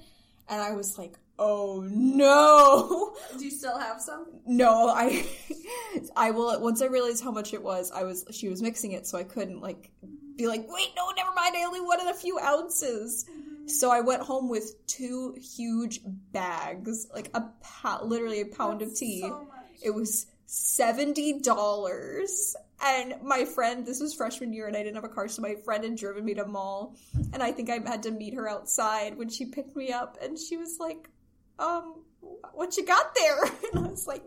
and 0.49 0.61
I 0.61 0.73
was 0.73 0.99
like, 0.99 1.14
oh 1.38 1.87
no. 1.91 3.14
Do 3.38 3.44
you 3.44 3.50
still 3.50 3.79
have 3.79 4.00
some? 4.00 4.26
No, 4.47 4.88
I, 4.88 5.26
I 6.17 6.31
will, 6.31 6.61
once 6.61 6.82
I 6.82 6.87
realized 6.87 7.25
how 7.25 7.31
much 7.31 7.55
it 7.55 7.62
was, 7.62 7.91
I 7.91 8.03
was, 8.03 8.26
she 8.31 8.49
was 8.49 8.61
mixing 8.61 8.93
it, 8.93 9.06
so 9.06 9.17
I 9.17 9.25
couldn't 9.25 9.61
like, 9.61 9.91
be 10.37 10.47
like, 10.47 10.67
wait, 10.69 10.91
no, 10.94 11.10
never 11.17 11.32
mind, 11.34 11.55
I 11.56 11.65
only 11.65 11.81
wanted 11.81 12.08
a 12.08 12.15
few 12.15 12.39
ounces. 12.39 13.25
So 13.67 13.91
I 13.91 14.01
went 14.01 14.23
home 14.23 14.49
with 14.49 14.87
two 14.87 15.35
huge 15.41 16.01
bags, 16.05 17.08
like 17.13 17.31
a 17.35 17.43
po- 17.61 18.05
literally 18.05 18.41
a 18.41 18.46
pound 18.46 18.82
of 18.82 18.94
tea. 18.94 19.20
So. 19.23 19.49
It 19.82 19.91
was 19.91 20.27
seventy 20.46 21.41
dollars, 21.41 22.56
and 22.85 23.17
my 23.23 23.44
friend, 23.44 23.85
this 23.85 24.01
was 24.01 24.15
freshman 24.15 24.53
year, 24.53 24.67
and 24.67 24.77
I 24.77 24.82
didn't 24.82 24.94
have 24.94 25.05
a 25.05 25.08
car, 25.08 25.29
so 25.29 25.43
my 25.43 25.56
friend 25.56 25.85
had 25.85 25.96
driven 25.96 26.25
me 26.25 26.35
to 26.35 26.46
mall, 26.46 26.96
and 27.32 27.43
I 27.43 27.53
think 27.53 27.69
I 27.69 27.81
had 27.85 28.03
to 28.05 28.11
meet 28.11 28.35
her 28.35 28.49
outside 28.49 29.19
when 29.19 29.29
she 29.29 29.46
picked 29.46 29.77
me 29.77 29.93
up, 29.93 30.17
and 30.23 30.39
she 30.39 30.56
was 30.56 30.79
like, 30.79 31.11
"Um, 31.58 32.05
what 32.53 32.77
you 32.77 32.85
got 32.87 33.15
there?" 33.15 33.39
And 33.73 33.87
I 33.87 33.91
was 33.91 34.06
like, 34.06 34.25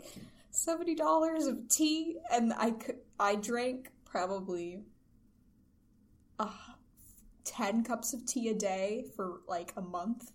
70 0.51 0.95
dollars 0.95 1.45
of 1.47 1.69
tea," 1.69 2.17
and 2.31 2.53
I 2.53 2.71
could, 2.71 2.97
I 3.19 3.35
drank 3.35 3.91
probably 4.05 4.83
10 7.49 7.83
cups 7.83 8.13
of 8.13 8.25
tea 8.25 8.49
a 8.49 8.53
day 8.53 9.05
for 9.15 9.41
like 9.47 9.73
a 9.75 9.81
month. 9.81 10.31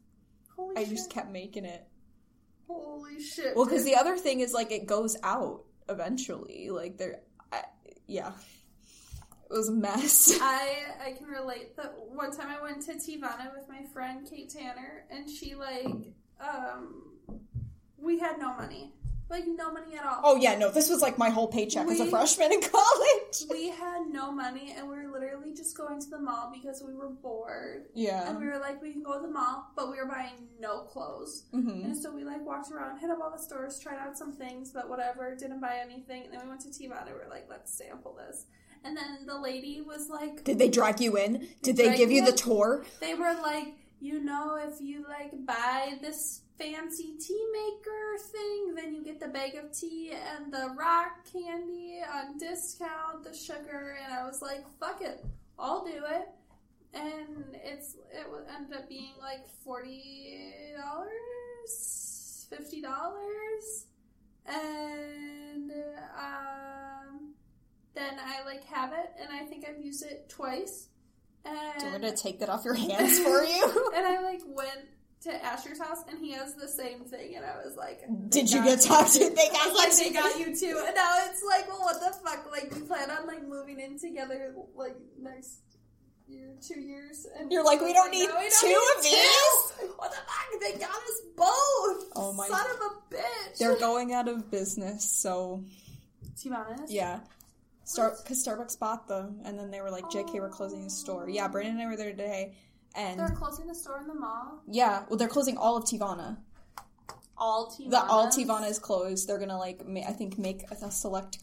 Holy 0.57 0.77
I 0.77 0.81
shit. 0.81 0.91
just 0.91 1.11
kept 1.11 1.31
making 1.31 1.65
it. 1.65 1.87
Holy 2.67 3.21
shit. 3.23 3.55
Well, 3.57 3.65
because 3.65 3.85
the 3.85 3.97
other 3.97 4.17
thing 4.17 4.41
is 4.41 4.53
like 4.53 4.73
it 4.73 4.87
goes 4.87 5.17
out 5.23 5.65
eventually. 5.89 6.71
Like 6.71 6.99
there, 6.99 7.21
yeah. 8.07 8.33
It 9.51 9.57
was 9.57 9.69
a 9.69 9.73
mess. 9.73 10.39
I 10.41 10.87
I 11.05 11.13
can 11.13 11.27
relate 11.27 11.77
that 11.77 11.95
one 12.09 12.37
time 12.37 12.49
I 12.49 12.63
went 12.63 12.83
to 12.87 12.93
Teavana 12.95 13.53
with 13.55 13.69
my 13.69 13.83
friend 13.93 14.27
Kate 14.29 14.51
Tanner 14.51 15.05
and 15.11 15.29
she 15.31 15.55
like 15.55 15.87
um 16.41 17.13
we 17.99 18.19
had 18.19 18.39
no 18.39 18.55
money 18.55 18.93
like 19.31 19.45
no 19.47 19.73
money 19.73 19.97
at 19.97 20.05
all. 20.05 20.21
oh 20.23 20.37
yeah, 20.37 20.57
no, 20.57 20.71
this 20.71 20.89
was 20.91 21.01
like 21.03 21.17
my 21.19 21.31
whole 21.31 21.49
paycheck 21.49 21.87
as 21.89 22.01
a 22.01 22.07
freshman 22.07 22.53
in 22.53 22.61
college. 22.75 23.45
We 23.51 23.69
had 23.71 24.07
no 24.11 24.31
money, 24.31 24.75
and 24.77 24.89
we 24.89 24.97
were 24.97 25.11
literally 25.13 25.55
just 25.55 25.77
going 25.77 26.01
to 26.01 26.09
the 26.11 26.19
mall 26.19 26.53
because 26.55 26.83
we 26.87 26.95
were 26.95 27.09
bored. 27.09 27.87
Yeah. 27.95 28.29
And 28.29 28.39
we 28.39 28.47
were 28.47 28.59
like, 28.59 28.81
we 28.83 28.93
can 28.93 29.03
go 29.03 29.15
to 29.21 29.27
the 29.27 29.33
mall, 29.33 29.67
but 29.77 29.91
we 29.91 29.97
were 29.97 30.07
buying 30.07 30.49
no 30.61 30.81
clothes. 30.83 31.45
hmm 31.53 31.69
And 31.85 31.97
so 31.97 32.13
we 32.15 32.25
like 32.25 32.45
walked 32.45 32.71
around, 32.71 32.99
hit 32.99 33.11
up 33.11 33.19
all 33.23 33.31
the 33.31 33.39
stores, 33.43 33.79
tried 33.79 33.99
out 33.99 34.17
some 34.19 34.33
things, 34.33 34.71
but 34.73 34.89
whatever, 34.89 35.35
didn't 35.35 35.61
buy 35.61 35.79
anything. 35.83 36.25
And 36.25 36.33
then 36.33 36.43
we 36.43 36.49
went 36.49 36.61
to 36.63 36.69
Teavana. 36.69 37.07
We 37.07 37.13
were 37.15 37.27
like, 37.31 37.47
let's 37.49 37.73
sample 37.73 38.15
this. 38.15 38.47
And 38.87 38.95
then 38.95 39.25
the 39.27 39.39
lady 39.41 39.81
was 39.81 40.11
like, 40.11 40.45
Did 40.45 40.59
they 40.59 40.69
drag 40.69 41.01
you 41.01 41.17
in? 41.17 41.49
Did 41.63 41.79
they 41.79 41.97
give 41.97 42.11
you 42.13 42.23
me 42.23 42.31
the 42.31 42.37
tour? 42.37 42.85
they 43.01 43.15
were 43.15 43.35
like, 43.43 43.69
you 44.05 44.23
know, 44.23 44.59
if 44.63 44.83
you 44.83 45.03
like 45.09 45.33
buy 45.47 45.95
this 46.03 46.43
fancy 46.59 47.15
tea 47.19 47.47
maker 47.53 48.19
thing, 48.31 48.75
then 48.75 48.95
you 48.95 49.03
get 49.03 49.19
the 49.19 49.29
bag 49.29 49.55
of 49.55 49.73
tea 49.73 50.13
and 50.13 50.53
the 50.53 50.75
rock 50.79 51.25
candy 51.33 52.01
on 52.13 52.37
discount, 52.37 53.25
the 53.25 53.35
sugar. 53.35 53.97
And 54.05 54.13
I 54.13 54.27
was 54.27 54.43
like, 54.43 54.63
fuck 54.79 55.01
it, 55.01 55.25
I'll 55.59 55.87
do 55.87 56.03
it. 56.07 56.29
And 56.93 57.57
it's 57.65 57.97
it 58.13 58.31
would 58.31 58.45
end 58.55 58.75
up 58.75 58.91
being 58.91 59.15
like 59.21 59.49
forty 59.65 60.75
dollars, 60.77 62.47
fifty 62.51 62.83
dollars, 62.83 63.87
and 64.47 65.73
um, 66.17 67.33
then 67.95 68.19
I 68.21 68.45
like 68.45 68.65
have 68.65 68.93
it, 68.93 69.11
and 69.19 69.31
I 69.33 69.47
think 69.47 69.65
I've 69.67 69.83
used 69.83 70.05
it 70.05 70.29
twice. 70.29 70.89
You 71.45 71.53
And 71.87 72.03
me 72.03 72.11
to 72.11 72.17
take 72.17 72.41
that 72.41 72.49
off 72.49 72.65
your 72.65 72.75
hands 72.75 73.19
for 73.19 73.43
you? 73.45 73.93
and 73.95 74.07
I 74.07 74.21
like 74.23 74.41
went 74.47 74.89
to 75.23 75.45
Asher's 75.45 75.79
house, 75.79 75.99
and 76.09 76.19
he 76.19 76.33
has 76.33 76.55
the 76.55 76.69
same 76.69 77.01
thing, 77.05 77.35
and 77.37 77.45
I 77.45 77.57
was 77.65 77.77
like, 77.77 78.03
Did 78.29 78.51
you 78.53 78.63
get 78.63 78.81
talked 78.83 79.13
to? 79.15 79.19
They 79.21 79.49
got 79.49 79.71
was 79.71 79.75
like, 79.79 79.91
you 79.93 79.97
they 79.97 80.09
too. 80.09 80.15
got 80.15 80.39
you 80.39 80.57
too, 80.57 80.83
and 80.87 80.95
now 80.95 81.17
it's 81.27 81.43
like, 81.43 81.67
well, 81.69 81.81
what 81.81 81.99
the 82.01 82.17
fuck? 82.19 82.51
Like, 82.51 82.75
we 82.75 82.83
plan 82.83 83.11
on 83.11 83.27
like 83.27 83.43
moving 83.47 83.81
in 83.81 83.99
together, 83.99 84.55
like 84.75 84.97
next 85.19 85.61
year, 86.29 86.55
two 86.67 86.79
years, 86.81 87.27
and 87.39 87.51
You're 87.51 87.65
like, 87.65 87.81
we 87.81 87.93
don't 87.95 88.11
no, 88.13 88.19
need 88.19 88.29
we 88.39 88.51
two 88.61 88.69
need 88.69 88.77
of 88.97 89.03
these? 89.03 89.91
What 89.97 90.11
the 90.11 90.17
fuck? 90.17 90.61
They 90.61 90.79
got 90.79 90.91
us 90.91 91.21
both. 91.37 92.13
Oh 92.17 92.33
my- 92.37 92.49
son 92.49 92.67
of 92.71 92.77
a 92.77 93.15
bitch. 93.15 93.59
They're 93.59 93.77
going 93.79 94.13
out 94.13 94.29
of 94.29 94.51
business, 94.51 95.11
so 95.11 95.63
Teavana. 96.37 96.85
yeah. 96.89 97.21
Star 97.85 98.15
because 98.23 98.45
Starbucks 98.47 98.79
bought 98.79 99.07
them, 99.09 99.41
and 99.45 99.59
then 99.59 99.71
they 99.71 99.81
were 99.81 99.91
like, 99.91 100.05
"JK, 100.05 100.35
we're 100.41 100.49
closing 100.49 100.83
the 100.85 100.91
store." 100.91 101.29
Yeah, 101.29 101.49
Brandon 101.49 101.75
and 101.75 101.83
I 101.83 101.87
were 101.87 101.97
there 101.97 102.11
today, 102.11 102.55
and 102.97 103.19
They're 103.21 103.29
closing 103.29 103.67
the 103.67 103.75
store 103.75 104.01
in 104.01 104.07
the 104.09 104.15
mall. 104.15 104.61
yeah, 104.67 105.05
well, 105.09 105.19
they're 105.19 105.29
closing 105.29 105.57
all 105.59 105.77
of 105.77 105.85
Teavana. 105.85 106.39
All 107.37 107.71
Teavana. 107.71 107.91
The 107.91 108.05
all 108.05 108.27
Teavana 108.29 108.71
is 108.71 108.79
closed. 108.79 109.29
They're 109.29 109.39
gonna 109.39 109.59
like, 109.59 109.87
ma- 109.87 110.01
I 110.09 110.13
think, 110.13 110.39
make 110.39 110.63
a 110.71 110.91
select 110.91 111.39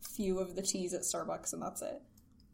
few 0.00 0.38
of 0.38 0.54
the 0.56 0.62
teas 0.62 0.94
at 0.94 1.02
Starbucks, 1.02 1.52
and 1.52 1.60
that's 1.62 1.82
it. 1.82 2.00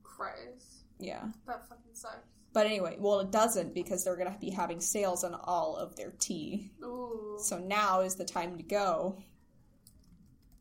Christ. 0.02 0.84
Yeah. 0.98 1.24
That 1.46 1.68
fucking 1.68 1.94
sucks. 1.94 2.16
But 2.52 2.66
anyway, 2.66 2.96
well, 2.98 3.20
it 3.20 3.30
doesn't 3.30 3.74
because 3.74 4.02
they're 4.04 4.16
gonna 4.16 4.36
be 4.40 4.50
having 4.50 4.80
sales 4.80 5.22
on 5.24 5.34
all 5.34 5.76
of 5.76 5.94
their 5.96 6.10
tea. 6.18 6.72
Ooh. 6.82 7.38
So 7.40 7.58
now 7.58 8.00
is 8.00 8.16
the 8.16 8.24
time 8.24 8.56
to 8.56 8.62
go 8.64 9.18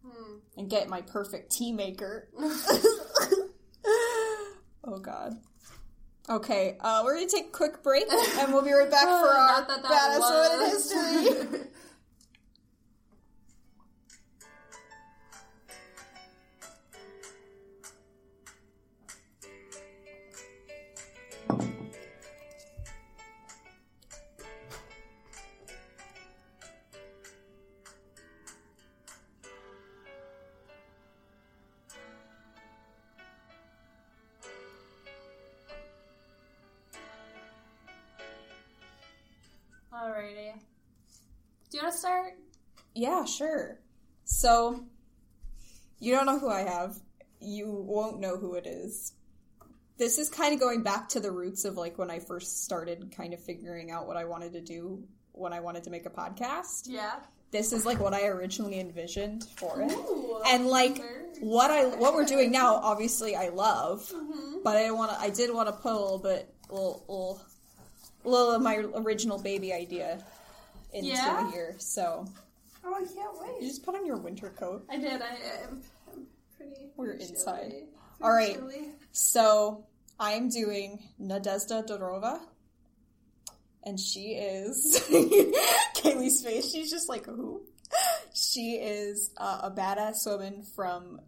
Hmm. 0.09 0.37
and 0.57 0.69
get 0.69 0.89
my 0.89 1.01
perfect 1.01 1.51
tea 1.51 1.71
maker. 1.71 2.29
oh 4.83 4.99
God. 5.01 5.33
Okay, 6.29 6.77
uh, 6.81 7.01
we're 7.03 7.15
gonna 7.15 7.27
take 7.27 7.47
a 7.47 7.51
quick 7.51 7.81
break 7.81 8.05
and 8.11 8.53
we'll 8.53 8.61
be 8.61 8.71
right 8.71 8.89
back 8.89 9.03
for 9.07 9.29
our 9.29 9.65
badass 9.65 10.51
women 10.51 10.69
history. 10.69 11.59
sure. 43.29 43.79
So, 44.25 44.83
you 45.99 46.13
don't 46.13 46.25
know 46.25 46.39
who 46.39 46.49
I 46.49 46.61
have. 46.61 46.97
You 47.39 47.71
won't 47.71 48.19
know 48.19 48.37
who 48.37 48.55
it 48.55 48.65
is. 48.67 49.13
This 49.97 50.17
is 50.17 50.29
kind 50.29 50.53
of 50.53 50.59
going 50.59 50.81
back 50.83 51.09
to 51.09 51.19
the 51.19 51.31
roots 51.31 51.65
of 51.65 51.75
like 51.75 51.97
when 51.97 52.09
I 52.09 52.19
first 52.19 52.63
started 52.63 53.13
kind 53.15 53.33
of 53.33 53.39
figuring 53.41 53.91
out 53.91 54.07
what 54.07 54.15
I 54.17 54.25
wanted 54.25 54.53
to 54.53 54.61
do 54.61 55.03
when 55.33 55.51
I 55.53 55.59
wanted 55.59 55.83
to 55.85 55.89
make 55.89 56.05
a 56.05 56.09
podcast. 56.09 56.83
Yeah. 56.85 57.15
This 57.51 57.73
is 57.73 57.85
like 57.85 57.99
what 57.99 58.13
I 58.13 58.27
originally 58.27 58.79
envisioned 58.79 59.43
for 59.57 59.81
it. 59.81 59.91
Ooh. 59.91 60.41
And 60.47 60.67
like 60.67 61.01
what 61.41 61.71
I 61.71 61.85
what 61.85 62.13
we're 62.13 62.25
doing 62.25 62.51
now, 62.51 62.75
obviously 62.75 63.35
I 63.35 63.49
love, 63.49 64.09
Mhm. 64.13 64.63
but 64.63 64.77
I 64.77 64.91
want 64.91 65.11
to 65.11 65.19
I 65.19 65.29
did 65.31 65.53
want 65.53 65.67
to 65.67 65.73
put 65.73 65.91
a 65.91 65.99
little 65.99 66.19
bit 66.19 66.53
little 66.69 67.03
little, 67.07 67.41
little 68.23 68.51
of 68.51 68.61
my 68.61 68.77
original 68.77 69.37
baby 69.39 69.73
idea 69.73 70.23
into 70.93 71.09
Yeah? 71.09 71.49
here. 71.51 71.75
So, 71.79 72.25
Oh, 72.83 72.93
I 72.93 72.99
can't 72.99 73.39
wait. 73.39 73.61
you 73.61 73.67
just 73.67 73.83
put 73.83 73.95
on 73.95 74.05
your 74.05 74.17
winter 74.17 74.49
coat. 74.49 74.85
I 74.89 74.97
did. 74.97 75.21
I 75.21 75.37
am 75.63 75.81
I'm 76.11 76.27
pretty. 76.55 76.91
We're 76.95 77.15
pretty 77.15 77.25
inside. 77.29 77.69
chilly. 77.71 77.83
All 78.21 78.31
right. 78.31 78.55
Chilly. 78.55 78.91
So 79.11 79.85
I'm 80.19 80.49
doing 80.49 80.99
Nadezhda 81.21 81.87
Durova. 81.87 82.39
And 83.83 83.99
she 83.99 84.33
is 84.33 85.01
Kaylee's 85.95 86.43
face. 86.43 86.69
She's 86.71 86.91
just 86.91 87.07
like, 87.09 87.25
who? 87.25 87.61
She 88.33 88.73
is 88.75 89.31
uh, 89.37 89.61
a 89.63 89.71
badass 89.71 90.25
woman 90.27 90.63
from 90.75 91.21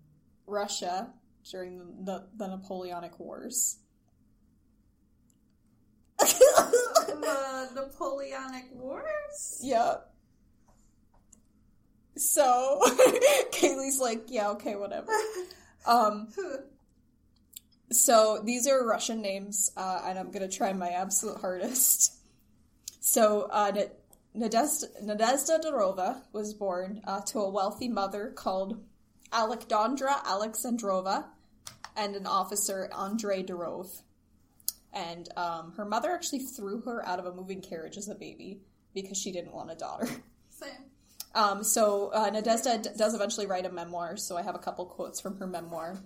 Russia 0.46 1.14
during 1.50 1.78
the, 1.78 1.86
the, 2.04 2.28
the 2.38 2.48
Napoleonic 2.48 3.18
Wars. 3.20 3.78
the 6.20 7.70
Napoleonic 7.74 8.66
Wars. 8.74 9.60
yep. 9.64 10.11
So 12.16 12.82
Kaylee's 13.52 14.00
like, 14.00 14.26
yeah, 14.28 14.50
okay, 14.52 14.76
whatever. 14.76 15.12
Um, 15.86 16.28
So 17.92 18.42
these 18.44 18.68
are 18.68 18.86
Russian 18.88 19.22
names, 19.22 19.70
uh, 19.76 20.02
and 20.06 20.18
I'm 20.18 20.32
gonna 20.32 20.48
try 20.48 20.72
my 20.72 20.90
absolute 20.90 21.40
hardest. 21.42 22.14
So 23.02 23.50
uh, 23.52 23.72
Na- 24.34 24.48
Nadezhda, 24.48 25.62
Durova 25.62 26.22
was 26.32 26.54
born 26.54 27.02
uh, 27.06 27.20
to 27.28 27.40
a 27.40 27.50
wealthy 27.50 27.90
mother 27.90 28.32
called 28.34 28.82
Alexandra 29.34 30.16
Alexandrova 30.26 31.26
and 31.98 32.16
an 32.16 32.26
officer 32.26 32.90
Andrei 32.98 33.44
Durov. 33.44 34.02
And 34.94 35.28
um, 35.38 35.74
her 35.76 35.86
mother 35.86 36.12
actually 36.12 36.40
threw 36.40 36.82
her 36.82 37.06
out 37.06 37.20
of 37.20 37.26
a 37.26 37.34
moving 37.34 37.62
carriage 37.62 37.98
as 37.98 38.08
a 38.08 38.16
baby 38.16 38.62
because 38.94 39.18
she 39.18 39.32
didn't 39.32 39.54
want 39.54 39.72
a 39.72 39.76
daughter. 39.76 40.08
Same. 40.50 40.91
Um, 41.34 41.64
so 41.64 42.10
uh, 42.10 42.30
d- 42.30 42.90
does 42.98 43.16
eventually 43.16 43.48
write 43.48 43.66
a 43.66 43.72
memoir, 43.72 44.18
so 44.18 44.38
I 44.38 44.42
have 44.42 44.56
a 44.56 44.60
couple 44.60 44.86
quotes 44.86 45.22
from 45.22 45.38
her 45.38 45.48
memoir. 45.48 45.98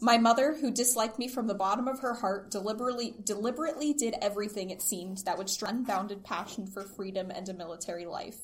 My 0.00 0.18
mother, 0.18 0.54
who 0.54 0.70
disliked 0.72 1.18
me 1.18 1.28
from 1.28 1.46
the 1.46 1.54
bottom 1.54 1.86
of 1.86 2.00
her 2.00 2.14
heart, 2.14 2.50
deliberately 2.50 3.14
deliberately 3.22 3.92
did 3.92 4.16
everything 4.20 4.70
it 4.70 4.82
seemed 4.82 5.18
that 5.18 5.38
would 5.38 5.48
strike 5.48 5.72
unbounded 5.72 6.24
passion 6.24 6.66
for 6.66 6.82
freedom 6.82 7.30
and 7.30 7.48
a 7.48 7.54
military 7.54 8.04
life. 8.04 8.38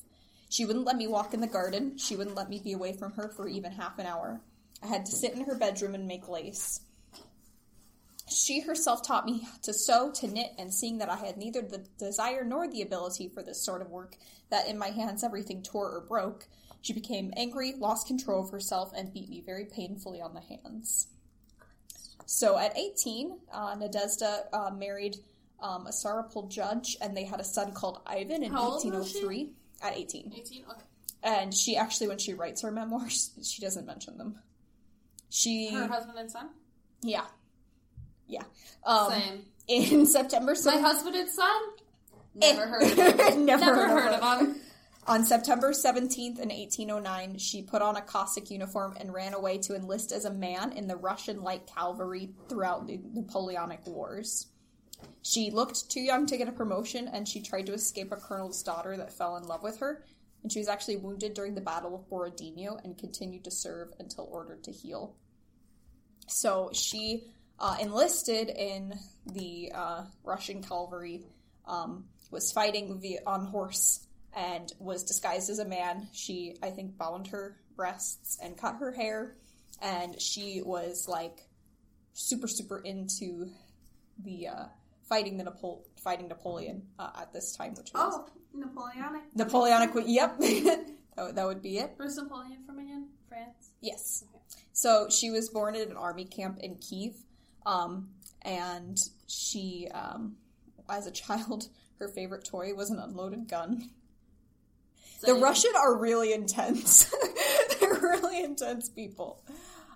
She 0.49 0.65
wouldn't 0.65 0.85
let 0.85 0.95
me 0.95 1.07
walk 1.07 1.33
in 1.33 1.41
the 1.41 1.47
garden. 1.47 1.97
She 1.97 2.15
wouldn't 2.15 2.35
let 2.35 2.49
me 2.49 2.59
be 2.63 2.73
away 2.73 2.93
from 2.93 3.11
her 3.13 3.29
for 3.29 3.47
even 3.47 3.73
half 3.73 3.99
an 3.99 4.05
hour. 4.05 4.41
I 4.81 4.87
had 4.87 5.05
to 5.05 5.11
sit 5.11 5.33
in 5.33 5.41
her 5.41 5.55
bedroom 5.55 5.95
and 5.95 6.07
make 6.07 6.27
lace. 6.27 6.81
She 8.29 8.61
herself 8.61 9.01
taught 9.05 9.25
me 9.25 9.47
to 9.63 9.73
sew, 9.73 10.11
to 10.11 10.27
knit, 10.27 10.51
and 10.57 10.73
seeing 10.73 10.99
that 10.99 11.09
I 11.09 11.15
had 11.15 11.37
neither 11.37 11.61
the 11.61 11.85
desire 11.97 12.43
nor 12.43 12.67
the 12.67 12.81
ability 12.81 13.29
for 13.29 13.43
this 13.43 13.63
sort 13.63 13.81
of 13.81 13.89
work, 13.89 14.15
that 14.49 14.67
in 14.67 14.77
my 14.77 14.89
hands 14.89 15.23
everything 15.23 15.63
tore 15.63 15.89
or 15.89 16.01
broke, 16.01 16.47
she 16.81 16.93
became 16.93 17.33
angry, 17.35 17.73
lost 17.77 18.07
control 18.07 18.43
of 18.43 18.51
herself, 18.51 18.91
and 18.95 19.13
beat 19.13 19.29
me 19.29 19.41
very 19.45 19.65
painfully 19.65 20.21
on 20.21 20.33
the 20.33 20.41
hands. 20.41 21.07
So 22.25 22.57
at 22.57 22.77
18, 22.77 23.37
uh, 23.51 23.75
Nadezhda 23.75 24.43
uh, 24.53 24.71
married 24.71 25.17
um, 25.61 25.87
a 25.87 25.91
Sarapul 25.91 26.49
judge, 26.49 26.95
and 27.01 27.17
they 27.17 27.25
had 27.25 27.39
a 27.39 27.43
son 27.43 27.73
called 27.73 28.01
Ivan 28.05 28.43
in 28.43 28.51
How 28.51 28.71
old 28.71 28.85
was 28.85 28.85
1803. 28.85 29.49
At 29.81 29.97
18. 29.97 30.33
18? 30.37 30.63
Okay. 30.69 30.81
And 31.23 31.53
she 31.53 31.75
actually, 31.75 32.07
when 32.07 32.17
she 32.17 32.33
writes 32.33 32.61
her 32.61 32.71
memoirs, 32.71 33.31
she 33.43 33.61
doesn't 33.61 33.85
mention 33.85 34.17
them. 34.17 34.39
She, 35.29 35.73
Her 35.73 35.87
husband 35.87 36.17
and 36.17 36.31
son? 36.31 36.49
yeah, 37.01 37.25
yeah. 38.29 38.43
Um, 38.85 39.11
Same. 39.11 39.45
in 39.67 40.05
September, 40.05 40.51
My 40.51 40.55
so 40.55 40.81
husband 40.81 41.15
and 41.15 41.29
son? 41.29 41.61
Never 42.35 42.67
heard 42.67 42.83
of 42.83 42.89
him. 42.97 43.45
never, 43.45 43.65
Never 43.65 43.75
heard, 43.75 43.89
heard 43.89 44.13
of 44.13 44.23
of 44.23 44.47
him. 44.47 44.55
On 45.07 45.25
September 45.25 45.71
17th 45.71 46.39
in 46.39 46.49
1809, 46.49 47.37
she 47.39 47.63
put 47.63 47.81
on 47.81 47.95
a 47.97 48.01
Cossack 48.01 48.51
uniform 48.51 48.95
and 48.99 49.11
ran 49.11 49.33
away 49.33 49.57
to 49.59 49.75
enlist 49.75 50.11
as 50.11 50.25
a 50.25 50.31
man 50.31 50.71
in 50.73 50.87
the 50.87 50.95
Russian 50.95 51.41
light 51.41 51.65
cavalry 51.65 52.29
throughout 52.47 52.85
the 52.85 52.99
Napoleonic 53.13 53.85
Wars. 53.87 54.47
She 55.23 55.49
looked 55.49 55.89
too 55.89 56.01
young 56.01 56.27
to 56.27 56.37
get 56.37 56.47
a 56.47 56.51
promotion 56.51 57.07
and 57.07 57.27
she 57.27 57.41
tried 57.41 57.65
to 57.65 57.73
escape 57.73 58.11
a 58.11 58.17
colonel's 58.17 58.61
daughter 58.61 58.95
that 58.97 59.11
fell 59.11 59.37
in 59.37 59.43
love 59.43 59.63
with 59.63 59.79
her. 59.79 60.03
And 60.43 60.51
she 60.51 60.59
was 60.59 60.67
actually 60.67 60.97
wounded 60.97 61.33
during 61.33 61.55
the 61.55 61.61
Battle 61.61 61.95
of 61.95 62.07
Borodino 62.09 62.77
and 62.83 62.97
continued 62.97 63.45
to 63.45 63.51
serve 63.51 63.89
until 63.99 64.29
ordered 64.31 64.63
to 64.65 64.71
heal. 64.71 65.15
So 66.27 66.69
she 66.73 67.31
uh, 67.59 67.77
enlisted 67.79 68.49
in 68.49 68.93
the 69.25 69.71
uh, 69.75 70.03
Russian 70.23 70.61
cavalry, 70.63 71.25
um, 71.67 72.05
was 72.31 72.51
fighting 72.51 72.99
via, 72.99 73.19
on 73.27 73.45
horse, 73.45 74.05
and 74.35 74.71
was 74.79 75.03
disguised 75.03 75.49
as 75.49 75.59
a 75.59 75.65
man. 75.65 76.07
She, 76.13 76.55
I 76.63 76.69
think, 76.69 76.97
bound 76.97 77.27
her 77.27 77.57
breasts 77.75 78.37
and 78.41 78.57
cut 78.57 78.75
her 78.77 78.91
hair, 78.91 79.35
and 79.81 80.19
she 80.21 80.61
was 80.63 81.07
like 81.07 81.47
super, 82.13 82.47
super 82.47 82.79
into 82.79 83.49
the 84.23 84.47
uh, 84.47 84.65
fighting 85.07 85.37
the 85.37 85.43
Napole- 85.45 85.83
fighting 86.03 86.27
Napoleon 86.27 86.83
uh, 86.99 87.09
at 87.21 87.33
this 87.33 87.55
time, 87.55 87.73
which 87.75 87.91
was 87.93 88.13
Oh, 88.15 88.29
Napoleonic. 88.53 89.21
Napoleonic. 89.35 89.89
Yep, 90.05 90.39
that, 90.39 90.85
would- 91.17 91.35
that 91.35 91.45
would 91.45 91.61
be 91.61 91.77
it. 91.77 91.93
Where's 91.97 92.15
Napoleon 92.17 92.63
from 92.65 92.79
again? 92.79 93.07
France? 93.27 93.71
Yes. 93.81 94.23
Okay. 94.29 94.63
So 94.73 95.07
she 95.09 95.29
was 95.29 95.49
born 95.49 95.75
at 95.75 95.87
an 95.87 95.97
army 95.97 96.25
camp 96.25 96.59
in 96.59 96.75
Kiev, 96.75 97.15
um, 97.69 98.09
and 98.41 98.97
she, 99.27 99.87
um, 99.93 100.37
as 100.89 101.05
a 101.05 101.11
child, 101.11 101.67
her 101.99 102.07
favorite 102.07 102.45
toy 102.45 102.73
was 102.73 102.89
an 102.89 102.99
unloaded 102.99 103.47
gun. 103.47 103.89
The 105.21 105.27
Same. 105.27 105.43
Russian 105.43 105.71
are 105.75 105.97
really 105.97 106.33
intense. 106.33 107.13
They're 107.79 107.93
really 107.93 108.41
intense 108.43 108.89
people. 108.89 109.43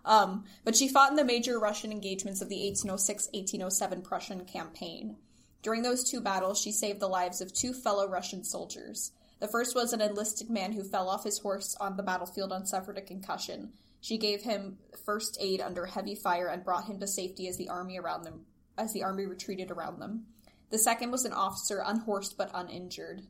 Um, 0.06 0.44
but 0.66 0.76
she 0.76 0.90
fought 0.90 1.12
in 1.12 1.16
the 1.16 1.24
major 1.24 1.58
Russian 1.58 1.92
engagements 1.92 2.42
of 2.42 2.50
the 2.50 2.62
1806 2.68 3.30
1807 3.34 4.02
Prussian 4.02 4.46
campaign. 4.46 5.16
During 5.62 5.82
those 5.82 6.04
two 6.04 6.20
battles, 6.20 6.60
she 6.60 6.74
saved 6.74 7.00
the 7.00 7.08
lives 7.08 7.40
of 7.40 7.54
two 7.54 7.74
fellow 7.74 8.08
Russian 8.08 8.44
soldiers. 8.44 9.14
The 9.40 9.48
first 9.48 9.76
was 9.76 9.94
an 9.94 10.02
enlisted 10.02 10.50
man 10.50 10.74
who 10.74 10.84
fell 10.84 11.10
off 11.10 11.24
his 11.24 11.40
horse 11.40 11.76
on 11.80 11.96
the 11.96 12.04
battlefield 12.04 12.52
and 12.52 12.68
suffered 12.68 12.98
a 12.98 13.02
concussion. 13.02 13.72
She 14.04 14.18
gave 14.18 14.42
him 14.42 14.80
first 15.06 15.38
aid 15.40 15.62
under 15.62 15.86
heavy 15.86 16.14
fire 16.14 16.48
and 16.48 16.66
brought 16.66 16.88
him 16.88 17.00
to 17.00 17.08
safety 17.08 17.48
as 17.48 17.56
the 17.56 17.70
army 17.70 17.98
around 17.98 18.26
them 18.26 18.42
as 18.78 18.92
the 18.92 19.02
army 19.02 19.26
retreated 19.26 19.72
around 19.72 20.00
them. 20.00 20.26
The 20.72 20.78
second 20.78 21.12
was 21.12 21.24
an 21.24 21.32
officer 21.32 21.82
unhorsed 21.86 22.38
but 22.38 22.52
uninjured. 22.54 23.22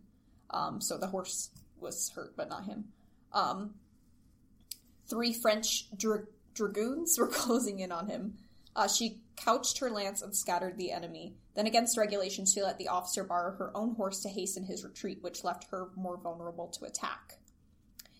Um, 0.49 0.81
so 0.81 0.97
the 0.97 1.05
horse 1.05 1.51
was 1.79 2.11
hurt, 2.15 2.35
but 2.35 2.49
not 2.49 2.65
him. 2.65 2.85
Um, 3.33 3.75
three 5.07 5.31
French 5.31 5.95
dra- 5.95 6.25
dragoons 6.55 7.15
were 7.19 7.27
closing 7.27 7.79
in 7.79 7.91
on 7.91 8.07
him. 8.07 8.39
Uh, 8.75 8.87
she 8.87 9.21
couched 9.35 9.77
her 9.77 9.91
lance 9.91 10.23
and 10.23 10.35
scattered 10.35 10.79
the 10.79 10.91
enemy. 10.91 11.35
Then, 11.53 11.67
against 11.67 11.99
regulations, 11.99 12.51
she 12.51 12.63
let 12.63 12.79
the 12.79 12.87
officer 12.87 13.23
borrow 13.23 13.55
her 13.57 13.77
own 13.77 13.93
horse 13.93 14.21
to 14.21 14.29
hasten 14.29 14.63
his 14.63 14.83
retreat, 14.83 15.19
which 15.21 15.43
left 15.43 15.69
her 15.69 15.89
more 15.95 16.17
vulnerable 16.17 16.69
to 16.69 16.85
attack. 16.85 17.35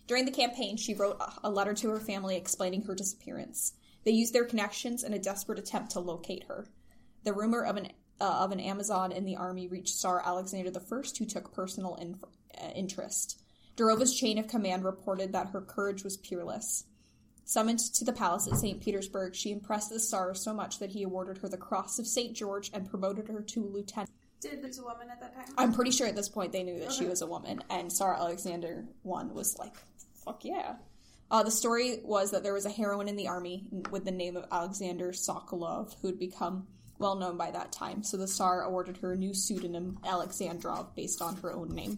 During 0.07 0.25
the 0.25 0.31
campaign, 0.31 0.77
she 0.77 0.93
wrote 0.93 1.21
a- 1.43 1.49
letter 1.49 1.73
to 1.73 1.89
her 1.89 1.99
family 1.99 2.35
explaining 2.35 2.83
her 2.83 2.95
disappearance. 2.95 3.73
They 4.03 4.11
used 4.11 4.33
their 4.33 4.45
connections 4.45 5.03
in 5.03 5.13
a 5.13 5.19
desperate 5.19 5.59
attempt 5.59 5.91
to 5.91 5.99
locate 5.99 6.43
her. 6.45 6.67
The 7.23 7.33
rumor 7.33 7.63
of 7.63 7.77
an 7.77 7.89
uh, 8.21 8.25
of 8.25 8.51
an 8.51 8.59
Amazon 8.59 9.11
in 9.11 9.25
the 9.25 9.35
army 9.35 9.67
reached 9.67 9.95
Tsar 9.95 10.21
Alexander 10.23 10.71
I, 10.79 10.95
who 11.17 11.25
took 11.25 11.53
personal 11.53 11.95
in- 11.95 12.19
uh, 12.61 12.69
interest. 12.75 13.41
Durova's 13.75 14.15
chain 14.15 14.37
of 14.37 14.47
command 14.47 14.83
reported 14.85 15.33
that 15.33 15.47
her 15.49 15.61
courage 15.61 16.03
was 16.03 16.17
peerless. 16.17 16.85
Summoned 17.45 17.79
to 17.79 18.05
the 18.05 18.13
palace 18.13 18.47
at 18.47 18.57
St. 18.57 18.79
Petersburg, 18.79 19.35
she 19.35 19.51
impressed 19.51 19.89
the 19.89 19.99
Tsar 19.99 20.35
so 20.35 20.53
much 20.53 20.79
that 20.79 20.91
he 20.91 21.03
awarded 21.03 21.39
her 21.39 21.49
the 21.49 21.57
Cross 21.57 21.99
of 21.99 22.07
St. 22.07 22.33
George 22.35 22.69
and 22.73 22.89
promoted 22.89 23.27
her 23.27 23.41
to 23.41 23.65
lieutenant. 23.65 24.11
Did 24.39 24.61
there's 24.61 24.79
a 24.79 24.83
woman 24.83 25.09
at 25.09 25.19
that 25.19 25.33
time? 25.35 25.53
I'm 25.57 25.73
pretty 25.73 25.91
sure 25.91 26.07
at 26.07 26.15
this 26.15 26.29
point 26.29 26.51
they 26.51 26.63
knew 26.63 26.79
that 26.79 26.91
she 26.91 27.05
was 27.05 27.21
a 27.21 27.27
woman, 27.27 27.61
and 27.69 27.91
Tsar 27.91 28.13
Alexander 28.15 28.85
I 29.05 29.23
was 29.23 29.57
like, 29.57 29.73
fuck 30.23 30.43
yeah. 30.45 30.75
Uh, 31.31 31.43
the 31.43 31.51
story 31.51 31.99
was 32.03 32.31
that 32.31 32.43
there 32.43 32.53
was 32.53 32.65
a 32.65 32.69
heroine 32.69 33.07
in 33.07 33.15
the 33.15 33.27
army 33.27 33.65
with 33.89 34.05
the 34.05 34.11
name 34.11 34.37
of 34.37 34.45
Alexander 34.51 35.11
Sokolov 35.11 35.95
who 36.01 36.07
had 36.07 36.19
become 36.19 36.67
well 36.99 37.15
known 37.15 37.37
by 37.37 37.51
that 37.51 37.71
time, 37.71 38.03
so 38.03 38.17
the 38.17 38.27
Tsar 38.27 38.61
awarded 38.61 38.97
her 38.97 39.13
a 39.13 39.17
new 39.17 39.33
pseudonym, 39.33 39.97
Alexandrov, 40.05 40.95
based 40.95 41.21
on 41.21 41.35
her 41.37 41.51
own 41.51 41.69
name. 41.69 41.97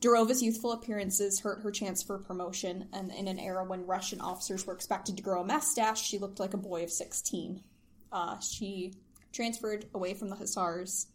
Durova's 0.00 0.42
youthful 0.42 0.72
appearances 0.72 1.40
hurt 1.40 1.62
her 1.62 1.72
chance 1.72 2.02
for 2.02 2.18
promotion, 2.18 2.88
and 2.92 3.10
in 3.10 3.26
an 3.26 3.38
era 3.38 3.64
when 3.64 3.84
Russian 3.84 4.20
officers 4.20 4.64
were 4.64 4.74
expected 4.74 5.16
to 5.16 5.22
grow 5.22 5.40
a 5.40 5.44
mustache, 5.44 6.00
she 6.00 6.18
looked 6.18 6.38
like 6.38 6.54
a 6.54 6.58
boy 6.58 6.84
of 6.84 6.90
16. 6.90 7.62
Uh, 8.12 8.38
she 8.38 8.94
transferred 9.32 9.86
away 9.92 10.14
from 10.14 10.30
the 10.30 10.36
Hussars 10.36 11.08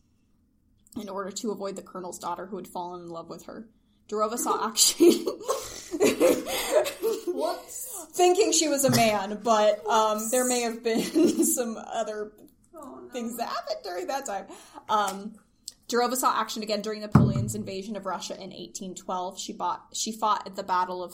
in 1.00 1.08
order 1.08 1.32
to 1.32 1.52
avoid 1.52 1.76
the 1.76 1.82
colonel's 1.82 2.20
daughter 2.20 2.46
who 2.46 2.58
had 2.58 2.68
fallen 2.68 3.02
in 3.02 3.10
love 3.10 3.30
with 3.30 3.46
her. 3.46 3.70
Durova 4.10 4.38
saw 4.38 4.68
action. 4.68 5.26
Whoops. 7.28 7.90
Thinking 8.12 8.52
she 8.52 8.68
was 8.68 8.84
a 8.86 8.92
man, 8.92 9.40
but 9.44 9.86
um, 9.88 10.30
there 10.32 10.46
may 10.46 10.62
have 10.62 10.84
been 10.84 11.44
some 11.46 11.78
other 11.78 12.32
Oh 12.76 13.00
no. 13.04 13.10
things 13.12 13.38
that 13.38 13.48
happened 13.48 13.78
during 13.84 14.08
that 14.08 14.26
time. 14.26 14.46
Um, 14.90 15.34
Durova 15.88 16.16
saw 16.16 16.40
action 16.40 16.62
again 16.64 16.82
during 16.82 17.02
Napoleon's 17.02 17.56
invasion 17.56 17.96
of 17.96 18.06
Russia 18.06 18.34
in 18.36 18.50
1812. 18.52 19.40
She 19.40 19.54
bought, 19.54 19.86
she 19.94 20.12
fought 20.12 20.46
at 20.46 20.56
the 20.56 20.64
Battle 20.64 21.04
of, 21.04 21.14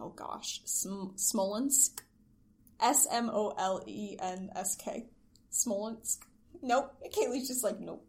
oh 0.00 0.10
gosh, 0.10 0.60
Sm- 0.64 1.16
Smolensk, 1.16 2.02
S 2.80 3.06
M 3.10 3.28
O 3.32 3.54
L 3.58 3.82
E 3.86 4.16
N 4.20 4.50
S 4.54 4.76
K, 4.76 5.06
Smolensk. 5.50 6.18
Nope, 6.62 6.92
Kaylee's 7.12 7.48
just 7.48 7.64
like 7.64 7.80
nope. 7.80 8.06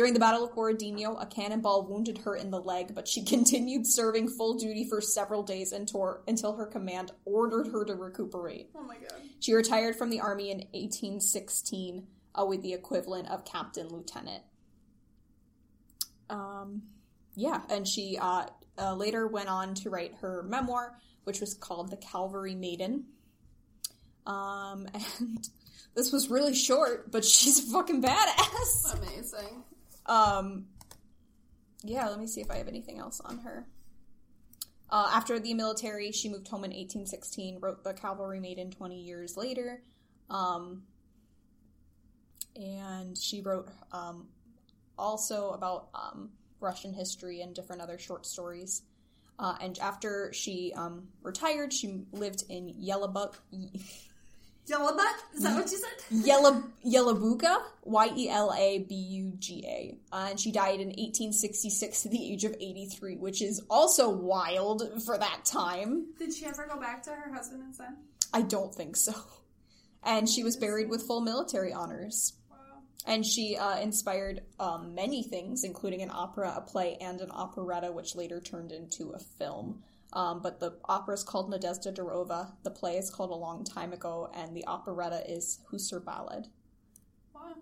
During 0.00 0.14
the 0.14 0.20
Battle 0.20 0.44
of 0.44 0.54
Borodino, 0.54 1.16
a 1.16 1.26
cannonball 1.26 1.82
wounded 1.82 2.16
her 2.24 2.34
in 2.34 2.50
the 2.50 2.58
leg, 2.58 2.94
but 2.94 3.06
she 3.06 3.22
continued 3.36 3.86
serving 3.86 4.28
full 4.28 4.54
duty 4.54 4.88
for 4.88 5.02
several 5.02 5.42
days 5.42 5.72
until, 5.72 6.22
until 6.26 6.56
her 6.56 6.64
command 6.64 7.12
ordered 7.26 7.66
her 7.66 7.84
to 7.84 7.94
recuperate. 7.94 8.70
Oh 8.74 8.82
my 8.82 8.94
god. 8.94 9.20
She 9.40 9.52
retired 9.52 9.96
from 9.96 10.08
the 10.08 10.20
army 10.20 10.52
in 10.52 10.60
1816 10.72 12.06
uh, 12.34 12.46
with 12.46 12.62
the 12.62 12.72
equivalent 12.72 13.28
of 13.28 13.44
captain 13.44 13.88
lieutenant. 13.88 14.42
Um, 16.30 16.80
yeah, 17.34 17.60
and 17.68 17.86
she 17.86 18.16
uh, 18.18 18.46
uh, 18.78 18.94
later 18.94 19.26
went 19.26 19.50
on 19.50 19.74
to 19.74 19.90
write 19.90 20.14
her 20.22 20.42
memoir, 20.44 20.96
which 21.24 21.40
was 21.40 21.52
called 21.52 21.90
The 21.90 21.98
Calvary 21.98 22.54
Maiden. 22.54 23.04
Um, 24.24 24.88
and 25.18 25.46
this 25.94 26.10
was 26.10 26.30
really 26.30 26.54
short, 26.54 27.12
but 27.12 27.22
she's 27.22 27.58
a 27.58 27.70
fucking 27.70 28.00
badass. 28.00 28.94
Amazing. 28.96 29.64
Um, 30.06 30.66
yeah, 31.82 32.08
let 32.08 32.18
me 32.18 32.26
see 32.26 32.40
if 32.40 32.50
I 32.50 32.56
have 32.56 32.68
anything 32.68 32.98
else 32.98 33.20
on 33.20 33.38
her. 33.38 33.66
Uh, 34.90 35.10
after 35.12 35.38
the 35.38 35.54
military, 35.54 36.10
she 36.10 36.28
moved 36.28 36.48
home 36.48 36.64
in 36.64 36.70
1816, 36.70 37.58
wrote 37.60 37.84
The 37.84 37.94
Cavalry 37.94 38.40
Maiden 38.40 38.70
20 38.70 39.00
years 39.00 39.36
later. 39.36 39.82
Um, 40.28 40.82
and 42.56 43.16
she 43.16 43.40
wrote 43.40 43.68
um, 43.92 44.28
also 44.98 45.50
about 45.50 45.88
um, 45.94 46.30
Russian 46.60 46.92
history 46.92 47.40
and 47.40 47.54
different 47.54 47.82
other 47.82 47.98
short 47.98 48.26
stories. 48.26 48.82
Uh, 49.38 49.56
and 49.60 49.78
after 49.78 50.32
she 50.32 50.72
um, 50.76 51.08
retired, 51.22 51.72
she 51.72 52.02
lived 52.12 52.44
in 52.48 52.74
Yellowbuck. 52.74 53.34
Yellow 54.70 54.96
butt? 54.96 55.16
Is 55.34 55.42
that 55.42 55.54
what 55.56 55.70
you 55.70 55.78
said? 55.78 56.24
Yellow 56.24 56.62
Yelabuga, 56.86 57.60
Y 57.82 58.12
E 58.16 58.28
L 58.28 58.54
A 58.56 58.78
B 58.78 58.94
U 58.94 59.32
G 59.38 59.64
A, 59.66 60.14
uh, 60.14 60.28
and 60.30 60.38
she 60.40 60.52
died 60.52 60.80
in 60.80 60.88
1866 60.88 62.06
at 62.06 62.12
the 62.12 62.32
age 62.32 62.44
of 62.44 62.54
83, 62.58 63.16
which 63.16 63.42
is 63.42 63.60
also 63.68 64.08
wild 64.08 65.02
for 65.04 65.18
that 65.18 65.44
time. 65.44 66.06
Did 66.18 66.32
she 66.32 66.46
ever 66.46 66.68
go 66.72 66.80
back 66.80 67.02
to 67.02 67.10
her 67.10 67.34
husband 67.34 67.62
and 67.62 67.74
son? 67.74 67.96
I 68.32 68.42
don't 68.42 68.74
think 68.74 68.96
so. 68.96 69.14
And 70.02 70.28
she 70.28 70.44
was 70.44 70.56
buried 70.56 70.88
with 70.88 71.02
full 71.02 71.20
military 71.20 71.72
honors. 71.72 72.32
Wow. 72.50 72.56
And 73.06 73.26
she 73.26 73.56
uh, 73.56 73.80
inspired 73.80 74.42
um, 74.58 74.94
many 74.94 75.22
things, 75.22 75.62
including 75.64 76.00
an 76.00 76.10
opera, 76.10 76.54
a 76.56 76.60
play, 76.62 76.96
and 77.00 77.20
an 77.20 77.30
operetta, 77.30 77.92
which 77.92 78.14
later 78.14 78.40
turned 78.40 78.72
into 78.72 79.10
a 79.10 79.18
film. 79.18 79.82
Um, 80.12 80.40
but 80.42 80.58
the 80.60 80.76
opera 80.86 81.14
is 81.14 81.22
called 81.22 81.52
Nadezhda 81.52 81.94
Durova, 81.94 82.52
the 82.64 82.70
play 82.70 82.96
is 82.96 83.10
called 83.10 83.30
A 83.30 83.34
Long 83.34 83.64
Time 83.64 83.92
Ago, 83.92 84.28
and 84.34 84.56
the 84.56 84.66
operetta 84.66 85.22
is 85.30 85.60
Hussar 85.70 86.00
Ballad. 86.00 86.48
Wow. 87.34 87.54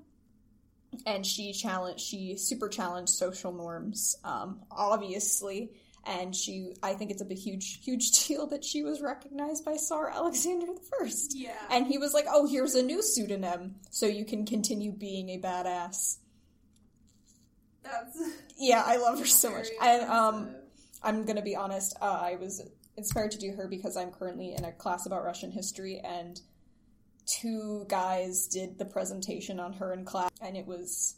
and 1.06 1.24
she 1.26 1.52
challenged 1.52 2.00
she 2.00 2.36
super 2.36 2.68
challenged 2.68 3.10
social 3.12 3.52
norms 3.52 4.16
um, 4.24 4.60
obviously 4.70 5.70
and 6.06 6.34
she 6.34 6.72
i 6.82 6.94
think 6.94 7.10
it's 7.10 7.20
a 7.20 7.24
big 7.26 7.36
huge 7.38 7.80
huge 7.84 8.10
deal 8.26 8.46
that 8.46 8.64
she 8.64 8.82
was 8.82 9.00
recognized 9.02 9.64
by 9.64 9.76
tsar 9.76 10.10
alexander 10.10 10.66
the 10.66 10.80
first 10.98 11.34
Yeah. 11.36 11.52
and 11.70 11.86
he 11.86 11.98
was 11.98 12.14
like 12.14 12.24
oh 12.28 12.46
here's 12.46 12.74
a 12.74 12.82
new 12.82 13.02
pseudonym 13.02 13.74
so 13.90 14.06
you 14.06 14.24
can 14.24 14.46
continue 14.46 14.90
being 14.90 15.28
a 15.28 15.38
badass 15.38 16.16
That's 17.82 18.18
yeah 18.56 18.82
i 18.86 18.96
love 18.96 19.18
her 19.18 19.26
so 19.26 19.50
much 19.50 19.66
and 19.82 20.02
um 20.10 20.48
i'm 21.02 21.24
gonna 21.24 21.42
be 21.42 21.56
honest 21.56 21.96
uh, 22.00 22.18
i 22.22 22.36
was 22.36 22.62
inspired 22.96 23.30
to 23.30 23.38
do 23.38 23.52
her 23.52 23.68
because 23.68 23.96
i'm 23.96 24.10
currently 24.10 24.54
in 24.54 24.64
a 24.64 24.72
class 24.72 25.06
about 25.06 25.24
russian 25.24 25.50
history 25.50 26.00
and 26.04 26.40
two 27.26 27.84
guys 27.88 28.46
did 28.46 28.78
the 28.78 28.84
presentation 28.84 29.60
on 29.60 29.72
her 29.74 29.92
in 29.92 30.04
class 30.04 30.30
and 30.40 30.56
it 30.56 30.66
was 30.66 31.16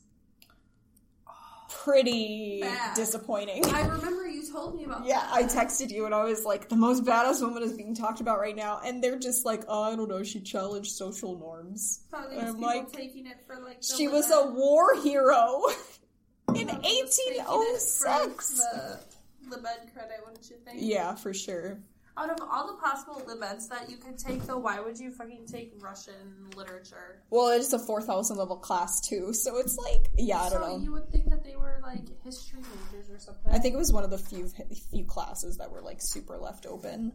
pretty 1.84 2.60
Bad. 2.62 2.96
disappointing. 2.96 3.64
I 3.66 3.86
remember 3.86 4.26
you 4.26 4.50
told 4.50 4.74
me 4.74 4.84
about 4.84 5.06
yeah 5.06 5.20
that. 5.20 5.32
i 5.32 5.42
texted 5.44 5.90
you 5.90 6.04
and 6.04 6.14
i 6.14 6.24
was 6.24 6.44
like 6.44 6.68
the 6.68 6.76
most 6.76 7.04
badass 7.04 7.40
woman 7.40 7.62
is 7.62 7.72
being 7.74 7.94
talked 7.94 8.20
about 8.20 8.40
right 8.40 8.56
now 8.56 8.80
and 8.84 9.02
they're 9.02 9.18
just 9.18 9.44
like 9.46 9.62
oh 9.68 9.82
i 9.84 9.94
don't 9.94 10.08
know 10.08 10.22
she 10.22 10.40
challenged 10.40 10.90
social 10.92 11.38
norms. 11.38 12.00
Probably 12.10 12.38
I'm 12.38 12.60
like, 12.60 12.90
taking 12.92 13.26
it 13.26 13.38
for 13.46 13.60
like 13.60 13.78
she 13.82 14.08
was 14.08 14.30
a 14.32 14.50
war 14.50 14.96
hero 15.00 15.62
in 16.54 16.66
Probably 16.66 17.02
was 17.02 17.16
taking 17.16 17.40
it 17.40 17.44
for 17.44 18.08
1806 18.08 18.50
The 18.58 18.98
Libed 19.48 19.92
credit, 19.94 20.16
wouldn't 20.24 20.48
you 20.50 20.56
think? 20.64 20.78
yeah 20.80 21.14
for 21.14 21.32
sure 21.34 21.78
Out 22.16 22.30
of 22.30 22.38
all 22.50 22.66
the 22.66 22.74
possible 22.82 23.22
Libeds 23.26 23.68
that 23.68 23.88
you 23.88 23.96
could 23.96 24.18
take, 24.18 24.42
though, 24.44 24.58
why 24.58 24.80
would 24.80 24.98
you 24.98 25.10
fucking 25.10 25.46
take 25.46 25.72
Russian 25.80 26.50
literature? 26.56 27.22
Well, 27.30 27.48
it's 27.48 27.72
a 27.72 27.78
4,000 27.78 28.36
level 28.36 28.56
class 28.56 29.00
too, 29.00 29.32
so 29.32 29.56
it's 29.58 29.76
like, 29.78 30.10
yeah, 30.18 30.40
I 30.42 30.50
don't 30.50 30.60
so 30.60 30.66
know. 30.66 30.78
you 30.78 30.92
would 30.92 31.08
think 31.10 31.30
that 31.30 31.44
they 31.44 31.56
were 31.56 31.78
like 31.82 32.02
history 32.22 32.60
majors 32.92 33.08
or 33.10 33.18
something. 33.18 33.52
I 33.52 33.58
think 33.58 33.74
it 33.74 33.78
was 33.78 33.92
one 33.92 34.04
of 34.04 34.10
the 34.10 34.18
few 34.18 34.48
few 34.90 35.04
classes 35.04 35.56
that 35.58 35.70
were 35.70 35.80
like 35.80 36.02
super 36.02 36.36
left 36.36 36.66
open. 36.66 37.12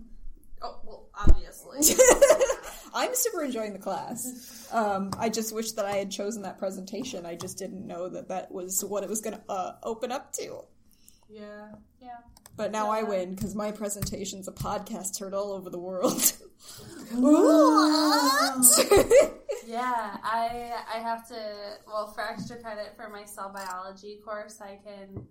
Oh 0.61 0.79
well, 0.85 1.09
obviously. 1.13 1.95
I'm 2.95 3.13
super 3.13 3.43
enjoying 3.43 3.73
the 3.73 3.79
class. 3.79 4.67
Um, 4.71 5.11
I 5.19 5.27
just 5.29 5.53
wish 5.53 5.73
that 5.73 5.85
I 5.85 5.97
had 5.97 6.09
chosen 6.09 6.43
that 6.43 6.57
presentation. 6.57 7.25
I 7.25 7.35
just 7.35 7.57
didn't 7.57 7.85
know 7.85 8.07
that 8.09 8.29
that 8.29 8.51
was 8.51 8.83
what 8.83 9.03
it 9.03 9.09
was 9.09 9.19
going 9.21 9.35
to 9.35 9.43
uh, 9.49 9.75
open 9.83 10.11
up 10.13 10.31
to. 10.33 10.61
Yeah, 11.35 11.67
yeah. 12.01 12.17
But 12.57 12.71
now 12.71 12.89
I 12.89 13.03
win 13.03 13.35
because 13.35 13.53
my 13.55 13.71
presentation's 13.71 14.47
a 14.47 14.51
podcast 14.53 15.19
heard 15.19 15.33
all 15.33 15.51
over 15.51 15.69
the 15.69 15.79
world. 15.79 16.31
Yeah, 19.67 20.17
I 20.23 20.73
I 20.93 20.99
have 20.99 21.27
to. 21.29 21.77
Well, 21.87 22.07
for 22.13 22.21
extra 22.21 22.57
credit 22.57 22.93
for 22.95 23.09
my 23.09 23.25
cell 23.25 23.51
biology 23.53 24.19
course, 24.23 24.61
I 24.61 24.77
can 24.83 25.25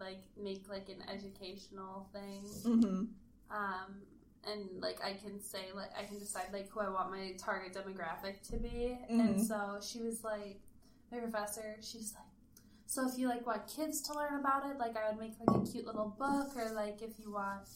like 0.00 0.18
make 0.36 0.68
like 0.68 0.88
an 0.88 1.02
educational 1.08 2.08
thing. 2.12 2.42
hmm 2.64 3.04
um, 3.50 4.02
and 4.44 4.82
like 4.82 4.98
I 5.02 5.14
can 5.14 5.40
say 5.40 5.66
like 5.74 5.90
I 5.98 6.04
can 6.04 6.18
decide 6.18 6.46
like 6.52 6.68
who 6.70 6.80
I 6.80 6.88
want 6.90 7.10
my 7.10 7.32
target 7.38 7.72
demographic 7.72 8.42
to 8.50 8.56
be. 8.56 8.98
And 9.08 9.36
Mhm. 9.36 9.46
so 9.46 9.78
she 9.80 10.02
was 10.02 10.24
like, 10.24 10.60
my 11.12 11.18
professor, 11.18 11.76
she's 11.80 12.14
like, 12.14 12.24
so 12.88 13.06
if 13.06 13.18
you 13.18 13.28
like 13.28 13.46
want 13.46 13.68
kids 13.68 14.00
to 14.08 14.14
learn 14.14 14.40
about 14.40 14.64
it, 14.64 14.78
like 14.78 14.96
I 14.96 15.10
would 15.10 15.20
make 15.20 15.34
like 15.46 15.56
a 15.56 15.70
cute 15.70 15.86
little 15.86 16.16
book, 16.18 16.56
or 16.56 16.72
like 16.74 17.02
if 17.02 17.18
you 17.20 17.30
want 17.32 17.68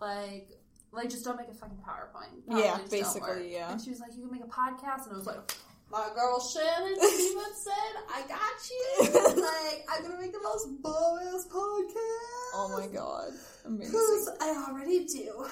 like. 0.00 0.48
Like, 0.92 1.10
just 1.10 1.24
don't 1.24 1.36
make 1.36 1.48
a 1.48 1.52
fucking 1.52 1.78
PowerPoint. 1.78 2.42
Yeah, 2.48 2.78
basically, 2.88 3.52
yeah. 3.52 3.72
And 3.72 3.80
she 3.80 3.90
was 3.90 3.98
like, 3.98 4.14
"You 4.14 4.22
can 4.22 4.30
make 4.30 4.44
a 4.44 4.46
podcast," 4.46 5.06
and 5.06 5.14
I 5.14 5.16
was 5.16 5.26
like, 5.26 5.40
"My 5.90 6.08
girl 6.14 6.38
Shannon 6.38 6.94
said 7.00 7.94
I 8.08 8.22
got 8.28 8.70
you. 8.70 9.42
like, 9.42 9.84
I'm 9.90 10.02
gonna 10.04 10.20
make 10.20 10.30
the 10.30 10.40
most 10.40 10.68
ass 10.68 11.48
podcast. 11.48 12.54
Oh 12.54 12.78
my 12.78 12.86
god. 12.86 13.32
Amazing. 13.64 13.90
Because 13.90 14.30
I 14.40 14.66
already 14.68 15.04
do. 15.04 15.46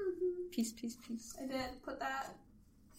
Mhm. 0.00 0.50
Peace, 0.52 0.72
peace, 0.72 0.96
peace. 1.06 1.36
I 1.42 1.46
did 1.46 1.82
put 1.82 2.00
that 2.00 2.34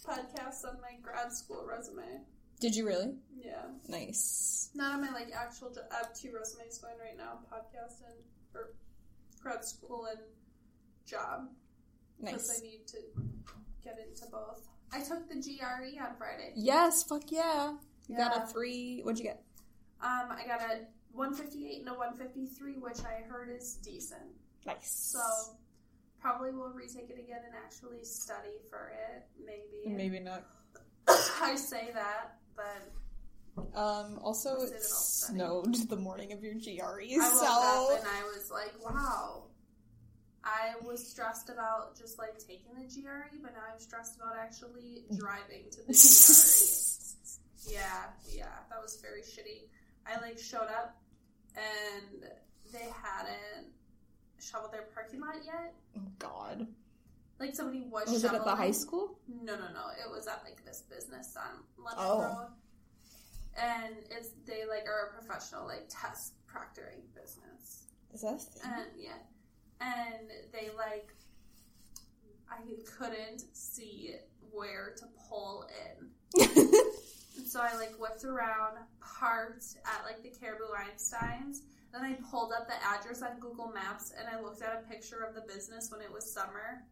podcast 0.06 0.64
on 0.68 0.80
my 0.80 0.96
grad 1.02 1.34
school 1.34 1.66
resume. 1.68 2.22
Did 2.60 2.76
you 2.76 2.86
really? 2.86 3.14
Yeah. 3.42 3.62
Nice. 3.88 4.70
Not 4.76 4.94
on 4.94 5.02
my 5.02 5.12
like 5.12 5.32
actual 5.34 5.70
job. 5.70 5.86
I 5.92 5.98
have 5.98 6.14
two 6.14 6.32
resumes 6.34 6.78
going 6.78 6.96
right 7.00 7.18
now: 7.18 7.40
podcast 7.52 8.02
and 8.06 8.18
or 8.54 8.74
grad 9.42 9.64
school 9.66 10.08
and 10.10 10.20
job. 11.06 11.50
Nice. 12.20 12.34
Because 12.34 12.62
I 12.62 12.66
need 12.66 12.88
to 12.88 12.98
get 13.84 13.98
into 14.00 14.30
both. 14.32 14.68
I 14.92 15.00
took 15.00 15.30
the 15.30 15.36
GRE 15.36 16.04
on 16.04 16.16
Friday. 16.18 16.52
Yes, 16.56 17.04
fuck 17.04 17.32
yeah. 17.32 17.76
You 18.08 18.18
got 18.18 18.36
a 18.36 18.48
three. 18.48 19.02
What'd 19.02 19.20
you 19.20 19.26
get? 19.26 19.44
Um, 20.02 20.32
I 20.32 20.46
got 20.48 20.62
a 20.62 20.80
158 21.12 21.80
and 21.80 21.90
a 21.90 21.94
153, 21.94 22.74
which 22.80 23.00
I 23.02 23.28
heard 23.30 23.50
is 23.56 23.76
decent. 23.76 24.22
Nice. 24.66 25.14
So 25.14 25.20
probably 26.20 26.52
will 26.52 26.72
retake 26.72 27.10
it 27.10 27.20
again 27.20 27.42
and 27.46 27.54
actually 27.64 28.04
study 28.04 28.58
for 28.70 28.92
it. 28.94 29.26
Maybe. 29.46 29.96
Maybe 29.96 30.20
not. 30.20 30.46
I 31.42 31.56
say 31.56 31.92
that, 31.94 32.39
but 32.60 33.78
Um, 33.78 34.20
also, 34.24 34.56
it 34.56 34.60
say 34.60 34.66
that 34.68 34.74
I'll 34.76 34.80
study. 34.82 35.38
snowed 35.40 35.90
the 35.90 35.96
morning 35.98 36.32
of 36.34 36.44
your 36.44 36.54
GRE, 36.54 36.80
I 36.80 37.18
woke 37.18 37.34
so. 37.40 37.94
up 37.94 38.00
and 38.00 38.08
I 38.08 38.24
was 38.36 38.50
like, 38.52 38.74
wow. 38.84 39.44
I 40.44 40.76
was 40.82 41.06
stressed 41.06 41.50
about 41.50 41.98
just 41.98 42.18
like 42.18 42.38
taking 42.40 42.74
the 42.76 42.86
GRE, 42.88 43.38
but 43.42 43.54
now 43.54 43.60
I'm 43.72 43.80
stressed 43.80 44.16
about 44.16 44.36
actually 44.38 45.04
driving 45.18 45.70
to 45.72 45.78
the 45.86 45.94
GRE. 45.94 47.74
yeah, 47.74 48.06
yeah, 48.32 48.46
that 48.70 48.82
was 48.82 49.00
very 49.02 49.22
shitty. 49.22 49.68
I 50.08 50.20
like 50.22 50.40
showed 50.40 50.70
up 50.80 50.96
and 51.56 52.24
they 52.72 52.88
hadn't 53.04 53.68
shoveled 54.40 54.72
their 54.72 54.88
parking 54.94 55.20
lot 55.20 55.36
yet. 55.46 55.74
oh, 55.98 56.02
God. 56.20 56.66
Like 57.40 57.56
somebody 57.56 57.82
was. 57.90 58.10
Was 58.10 58.24
it 58.24 58.34
at 58.34 58.44
the 58.44 58.56
high 58.56 58.72
school? 58.72 59.18
No, 59.28 59.54
no, 59.56 59.62
no. 59.74 59.88
It 60.04 60.10
was 60.12 60.28
at 60.28 60.42
like 60.44 60.64
this 60.66 60.84
business 60.90 61.36
on 61.38 61.64
London 61.84 62.04
Oh. 62.06 62.20
Road, 62.22 62.48
and 63.58 63.96
it's 64.12 64.30
they 64.46 64.66
like 64.68 64.88
are 64.88 65.10
a 65.10 65.14
professional 65.24 65.66
like 65.66 65.86
test 65.90 66.34
proctoring 66.48 67.02
business, 67.16 67.84
Is 68.14 68.22
that 68.22 68.34
a 68.34 68.38
thing? 68.38 68.62
and 68.66 68.86
yeah, 68.98 69.12
and 69.82 70.28
they 70.52 70.70
like 70.78 71.14
I 72.52 72.58
couldn't 72.98 73.44
see 73.56 74.16
where 74.52 74.94
to 74.98 75.06
pull 75.30 75.66
in, 75.96 76.10
and 76.42 77.48
so 77.48 77.62
I 77.62 77.76
like 77.78 77.94
whipped 78.00 78.26
around, 78.26 78.78
parked 79.00 79.78
at 79.86 80.04
like 80.06 80.22
the 80.24 80.30
Caribou 80.30 80.66
Einsteins. 80.76 81.60
Then 81.94 82.04
I 82.04 82.14
pulled 82.30 82.52
up 82.52 82.68
the 82.68 82.76
address 82.86 83.22
on 83.24 83.40
Google 83.40 83.72
Maps 83.72 84.14
and 84.18 84.28
I 84.28 84.40
looked 84.40 84.62
at 84.62 84.84
a 84.86 84.88
picture 84.92 85.22
of 85.24 85.34
the 85.34 85.42
business 85.52 85.90
when 85.92 86.02
it 86.02 86.12
was 86.12 86.32
summer. 86.32 86.84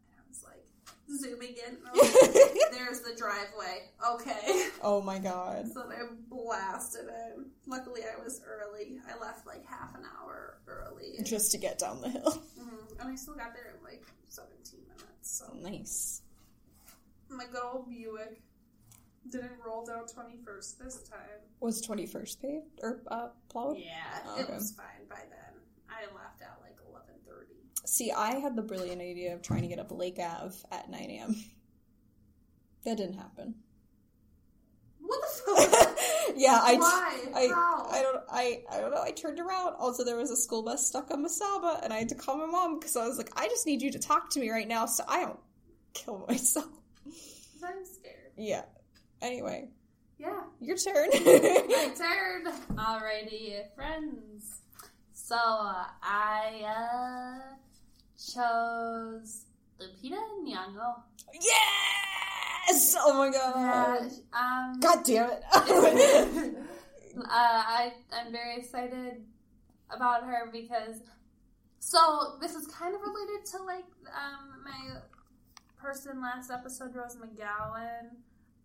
And 0.46 0.54
I 0.54 1.12
was 1.12 1.20
like 1.20 1.20
zooming 1.20 1.56
in. 1.68 1.76
And 1.76 1.88
I 1.88 1.92
was 1.92 2.36
like, 2.36 2.72
There's 2.72 3.02
the 3.02 3.16
driveway. 3.18 3.90
Okay. 4.14 4.70
oh 4.84 5.02
my 5.02 5.20
god. 5.20 5.72
So 5.74 5.82
I 5.90 6.04
blasted 6.30 7.06
it. 7.06 7.38
Luckily, 7.66 8.02
I 8.04 8.22
was 8.24 8.42
early. 8.46 9.00
I 9.08 9.20
left 9.24 9.46
like 9.48 9.66
half 9.66 9.96
an 9.96 10.02
hour 10.22 10.58
early. 10.68 11.20
Just 11.24 11.52
to 11.52 11.58
get 11.58 11.80
down 11.80 12.02
the 12.02 12.10
hill. 12.10 12.42
Mhm. 12.60 13.00
And 13.00 13.10
I 13.10 13.16
still 13.16 13.36
got 13.36 13.54
there 13.54 13.74
in 13.78 13.84
like 13.84 14.04
17 14.30 14.80
minutes. 14.88 15.04
So 15.22 15.46
Nice. 15.62 16.22
my 17.30 17.46
good 17.46 17.62
old 17.64 17.90
Buick 17.90 18.42
didn't 19.30 19.52
roll 19.66 19.86
down 19.86 20.06
21st 20.06 20.78
this 20.80 21.04
time. 21.04 21.20
Was 21.60 21.86
21st 21.86 22.42
paved? 22.42 22.80
Or 22.82 23.02
uh, 23.08 23.28
plowed? 23.50 23.78
Yeah, 23.78 23.94
Oh, 24.26 24.40
it 24.40 24.44
okay. 24.46 24.54
was 24.56 24.72
fine 24.72 25.06
by 25.10 25.20
then. 25.30 25.54
I 25.90 26.02
left 26.16 26.42
at 26.42 26.58
like 26.64 26.67
11:30. 26.67 26.67
See, 27.90 28.12
I 28.12 28.36
had 28.40 28.56
the 28.58 28.62
brilliant 28.62 29.02
idea 29.02 29.34
of 29.34 29.42
trying 29.42 29.62
to 29.62 29.68
get 29.70 29.80
up 29.80 29.92
Lake 29.92 30.20
Ave 30.20 30.56
at 30.72 30.90
9 30.90 31.00
a.m. 31.10 31.36
That 32.84 32.98
didn't 32.98 33.16
happen. 33.16 33.56
What 35.00 35.22
the 35.22 35.52
fuck? 35.78 35.98
yeah, 36.36 36.60
I. 36.62 36.76
Why? 36.76 37.20
I, 37.34 37.48
How? 37.48 37.88
I 37.90 38.02
don't 38.02 38.24
I 38.30 38.62
I 38.70 38.82
don't 38.82 38.92
know. 38.92 39.02
I 39.02 39.12
turned 39.12 39.40
around. 39.40 39.76
Also, 39.80 40.04
there 40.04 40.18
was 40.18 40.32
a 40.32 40.36
school 40.36 40.64
bus 40.64 40.86
stuck 40.86 41.10
on 41.12 41.24
Mesaba, 41.26 41.82
and 41.82 41.94
I 41.94 42.00
had 42.00 42.10
to 42.10 42.16
call 42.16 42.36
my 42.38 42.46
mom 42.46 42.78
because 42.78 42.98
I 42.98 43.08
was 43.08 43.18
like, 43.18 43.30
I 43.38 43.48
just 43.48 43.66
need 43.66 43.82
you 43.82 43.90
to 43.92 44.00
talk 44.00 44.30
to 44.32 44.40
me 44.42 44.50
right 44.50 44.68
now, 44.68 44.86
so 44.86 45.06
I 45.08 45.22
don't 45.22 45.40
kill 45.94 46.26
myself. 46.28 46.68
I'm 47.64 47.86
scared. 47.86 48.32
Yeah. 48.38 48.64
Anyway, 49.22 49.70
Yeah. 50.20 50.42
your 50.60 50.76
turn. 50.78 51.08
My 51.14 51.92
turn. 51.98 52.48
Alrighty, 52.76 53.64
friends. 53.76 54.60
So 55.14 55.36
I 55.38 56.64
uh, 56.66 57.56
chose 58.18 59.46
Lupita 59.80 60.18
Nyong'o. 60.44 61.04
yes! 61.34 62.96
Oh 63.00 63.14
my 63.18 63.30
god. 63.30 64.12
um, 64.34 64.80
God 64.80 65.04
damn 65.06 65.30
it. 65.32 65.44
uh, 67.18 67.24
I 67.30 67.94
I'm 68.12 68.32
very 68.32 68.58
excited 68.58 69.24
about 69.90 70.24
her 70.24 70.50
because 70.52 71.02
so 71.80 72.38
this 72.42 72.56
is 72.56 72.68
kind 72.68 72.94
of 72.94 73.02
related 73.02 73.46
to 73.52 73.64
like 73.64 73.86
um 74.08 74.64
my 74.66 75.00
person 75.80 76.22
last 76.22 76.52
episode 76.52 76.94
Rose 76.96 77.16
McGowan 77.16 78.10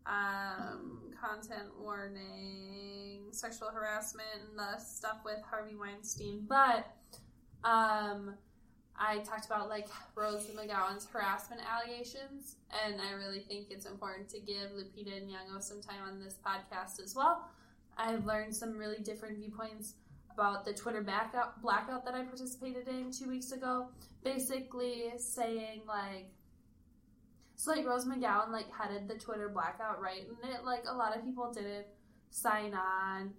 um 0.06 1.12
content 1.20 1.68
warning 1.80 3.28
sexual 3.30 3.68
harassment 3.68 4.26
and 4.48 4.58
the 4.58 4.78
stuff 4.78 5.18
with 5.24 5.38
Harvey 5.48 5.76
Weinstein 5.76 6.44
but 6.48 6.86
um 7.62 8.34
I 9.04 9.18
talked 9.18 9.46
about 9.46 9.68
like 9.68 9.88
Rose 10.14 10.46
McGowan's 10.46 11.08
harassment 11.12 11.60
allegations, 11.68 12.54
and 12.84 13.00
I 13.00 13.12
really 13.12 13.40
think 13.40 13.66
it's 13.70 13.84
important 13.84 14.28
to 14.28 14.38
give 14.38 14.70
Lupita 14.70 15.20
Nyong'o 15.26 15.60
some 15.60 15.80
time 15.80 16.02
on 16.06 16.20
this 16.22 16.36
podcast 16.46 17.02
as 17.02 17.16
well. 17.16 17.48
I've 17.98 18.24
learned 18.24 18.54
some 18.54 18.78
really 18.78 19.00
different 19.00 19.38
viewpoints 19.38 19.94
about 20.32 20.64
the 20.64 20.72
Twitter 20.72 21.02
blackout, 21.02 21.60
blackout 21.60 22.04
that 22.04 22.14
I 22.14 22.22
participated 22.22 22.86
in 22.86 23.10
two 23.10 23.28
weeks 23.28 23.50
ago. 23.50 23.88
Basically, 24.22 25.12
saying 25.18 25.82
like, 25.88 26.30
so 27.56 27.72
like 27.72 27.84
Rose 27.84 28.06
McGowan 28.06 28.50
like 28.50 28.70
headed 28.72 29.08
the 29.08 29.14
Twitter 29.14 29.48
blackout, 29.48 30.00
right? 30.00 30.22
And 30.44 30.54
it 30.54 30.64
like 30.64 30.84
a 30.88 30.94
lot 30.94 31.16
of 31.16 31.24
people 31.24 31.52
didn't 31.52 31.86
sign 32.30 32.72
on. 32.72 33.32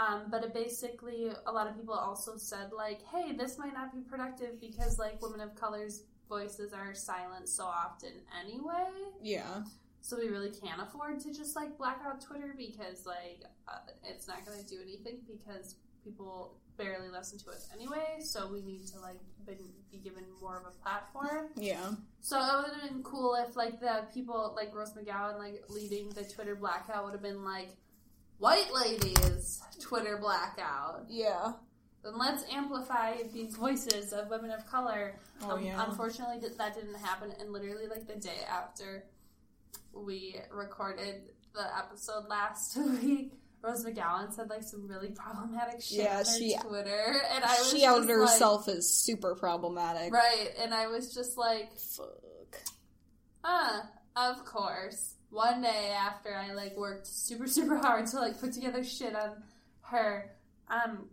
Um, 0.00 0.22
but 0.30 0.42
it 0.44 0.54
basically, 0.54 1.30
a 1.46 1.52
lot 1.52 1.66
of 1.66 1.76
people 1.76 1.94
also 1.94 2.36
said, 2.36 2.70
like, 2.74 3.00
hey, 3.12 3.32
this 3.36 3.58
might 3.58 3.74
not 3.74 3.92
be 3.92 4.00
productive 4.00 4.60
because, 4.60 4.98
like, 4.98 5.20
women 5.20 5.40
of 5.40 5.54
color's 5.54 6.04
voices 6.28 6.72
are 6.72 6.94
silent 6.94 7.48
so 7.48 7.64
often 7.64 8.12
anyway. 8.42 8.88
yeah. 9.22 9.62
So 10.02 10.16
we 10.18 10.28
really 10.28 10.50
can't 10.50 10.80
afford 10.80 11.20
to 11.20 11.34
just, 11.34 11.54
like, 11.54 11.76
black 11.76 12.00
out 12.06 12.22
Twitter 12.22 12.54
because, 12.56 13.04
like, 13.04 13.42
uh, 13.68 13.80
it's 14.02 14.26
not 14.26 14.46
going 14.46 14.58
to 14.58 14.66
do 14.66 14.78
anything 14.82 15.18
because 15.28 15.74
people 16.02 16.56
barely 16.78 17.10
listen 17.10 17.38
to 17.40 17.50
us 17.50 17.68
anyway. 17.74 18.20
So 18.20 18.50
we 18.50 18.62
need 18.62 18.86
to, 18.86 19.00
like, 19.00 19.20
be, 19.46 19.74
be 19.92 19.98
given 19.98 20.24
more 20.40 20.56
of 20.56 20.64
a 20.64 20.82
platform. 20.82 21.48
Yeah. 21.56 21.90
So 22.22 22.38
it 22.38 22.62
would 22.64 22.80
have 22.80 22.90
been 22.90 23.02
cool 23.02 23.34
if, 23.46 23.56
like, 23.56 23.78
the 23.80 24.04
people, 24.14 24.54
like 24.56 24.74
Rose 24.74 24.94
McGowan, 24.94 25.38
like, 25.38 25.64
leading 25.68 26.08
the 26.08 26.24
Twitter 26.24 26.54
blackout 26.54 27.04
would 27.04 27.12
have 27.12 27.22
been, 27.22 27.44
like, 27.44 27.76
white 28.40 28.72
ladies 28.74 29.62
Twitter 29.80 30.16
blackout. 30.18 31.04
Yeah. 31.08 31.52
then 32.02 32.18
let's 32.18 32.44
amplify 32.50 33.18
these 33.32 33.54
voices 33.54 34.12
of 34.12 34.28
women 34.30 34.50
of 34.50 34.66
color. 34.66 35.14
Oh, 35.42 35.52
Um, 35.52 35.64
yeah. 35.64 35.84
Unfortunately, 35.88 36.36
that 36.58 36.74
didn't 36.74 36.94
happen. 36.96 37.32
And 37.38 37.52
literally, 37.52 37.86
like 37.86 38.06
the 38.06 38.16
day 38.16 38.40
after 38.50 39.04
we 39.92 40.36
recorded 40.52 41.22
the 41.54 41.66
episode 41.78 42.26
last 42.28 42.76
week, 43.02 43.32
Rose 43.62 43.84
McGowan 43.84 44.32
said 44.32 44.48
like 44.48 44.62
some 44.62 44.86
really 44.88 45.10
problematic 45.10 45.82
shit 45.82 45.98
Yeah, 46.04 46.18
on 46.20 46.24
she- 46.24 46.56
Twitter, 46.66 47.22
and 47.34 47.44
I 47.44 47.58
was 47.58 47.70
she 47.70 47.84
outed 47.84 48.08
like- 48.08 48.16
herself 48.30 48.68
as 48.68 48.88
super 48.88 49.34
problematic. 49.34 50.12
right? 50.12 50.48
And 50.58 50.72
I 50.72 50.86
was 50.86 51.12
just 51.14 51.36
like, 51.36 51.78
Fuck. 51.78 52.56
uh, 53.44 53.80
of 54.16 54.44
course. 54.46 55.14
One 55.30 55.62
day 55.62 55.94
after 55.96 56.34
I 56.34 56.52
like 56.52 56.76
worked 56.76 57.06
super 57.06 57.46
super 57.58 57.76
hard 57.76 58.06
to 58.08 58.16
like 58.18 58.40
put 58.40 58.52
together 58.52 58.84
shit 58.84 59.14
on 59.14 59.42
her, 59.82 60.30
um, 60.68 61.08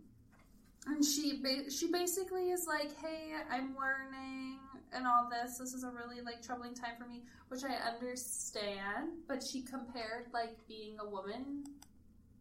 and 0.86 1.04
she 1.04 1.40
ba- 1.42 1.70
she 1.70 1.90
basically 1.90 2.50
is 2.50 2.66
like, 2.66 2.96
"Hey, 2.96 3.32
I'm 3.50 3.76
learning 3.76 4.58
and 4.92 5.06
all 5.06 5.28
this. 5.30 5.58
This 5.58 5.72
is 5.72 5.84
a 5.84 5.90
really 5.90 6.20
like 6.20 6.42
troubling 6.42 6.74
time 6.74 6.96
for 6.98 7.06
me," 7.06 7.22
which 7.48 7.62
I 7.64 7.74
understand. 7.74 9.10
But 9.28 9.42
she 9.42 9.62
compared 9.62 10.26
like 10.32 10.56
being 10.66 10.96
a 11.00 11.08
woman 11.08 11.64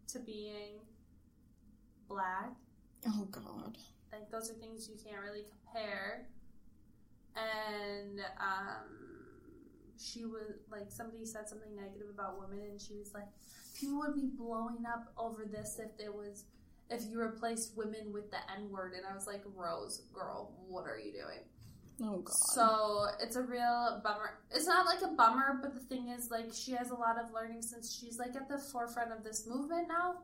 to 0.07 0.19
being 0.19 0.79
black. 2.07 2.53
Oh 3.07 3.27
god. 3.31 3.77
Like 4.11 4.31
those 4.31 4.49
are 4.49 4.55
things 4.55 4.89
you 4.89 4.95
can't 4.95 5.21
really 5.21 5.43
compare. 5.43 6.27
And 7.35 8.19
um, 8.39 8.96
she 9.99 10.25
was 10.25 10.59
like 10.71 10.89
somebody 10.89 11.25
said 11.25 11.47
something 11.49 11.75
negative 11.75 12.07
about 12.13 12.39
women, 12.39 12.65
and 12.69 12.81
she 12.81 12.95
was 12.95 13.13
like, 13.13 13.27
people 13.79 13.99
would 13.99 14.15
be 14.15 14.29
blowing 14.37 14.85
up 14.85 15.11
over 15.17 15.45
this 15.45 15.79
if 15.79 15.97
there 15.97 16.11
was 16.11 16.45
if 16.89 17.01
you 17.09 17.19
replaced 17.19 17.75
women 17.75 18.13
with 18.13 18.31
the 18.31 18.37
N 18.55 18.69
word. 18.71 18.93
And 18.93 19.05
I 19.05 19.13
was 19.13 19.27
like, 19.27 19.43
Rose, 19.55 20.03
girl, 20.13 20.53
what 20.67 20.85
are 20.85 20.97
you 20.97 21.11
doing? 21.11 21.43
Oh 22.01 22.19
god. 22.19 22.33
So 22.33 23.07
it's 23.21 23.35
a 23.35 23.41
real 23.41 24.01
bummer. 24.03 24.39
It's 24.51 24.67
not 24.67 24.85
like 24.85 25.01
a 25.01 25.13
bummer, 25.15 25.59
but 25.61 25.73
the 25.73 25.79
thing 25.79 26.09
is, 26.09 26.29
like, 26.29 26.51
she 26.53 26.73
has 26.73 26.91
a 26.91 26.95
lot 26.95 27.17
of 27.19 27.33
learning 27.33 27.63
since 27.63 27.91
she's 27.91 28.19
like 28.19 28.35
at 28.35 28.47
the 28.47 28.59
forefront 28.59 29.11
of 29.11 29.23
this 29.23 29.47
movement 29.47 29.87
now, 29.87 30.17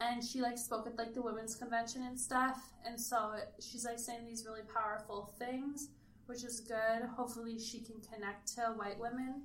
and 0.00 0.22
she 0.22 0.42
like 0.42 0.58
spoke 0.58 0.86
at 0.86 0.96
like 0.98 1.14
the 1.14 1.22
women's 1.22 1.54
convention 1.54 2.02
and 2.02 2.20
stuff, 2.20 2.60
and 2.86 3.00
so 3.00 3.32
she's 3.60 3.84
like 3.84 3.98
saying 3.98 4.26
these 4.26 4.44
really 4.46 4.60
powerful 4.74 5.32
things, 5.38 5.88
which 6.30 6.44
is 6.44 6.60
good. 6.60 7.02
Hopefully, 7.16 7.58
she 7.58 7.80
can 7.80 7.96
connect 8.00 8.54
to 8.54 8.62
white 8.76 8.98
women 9.00 9.42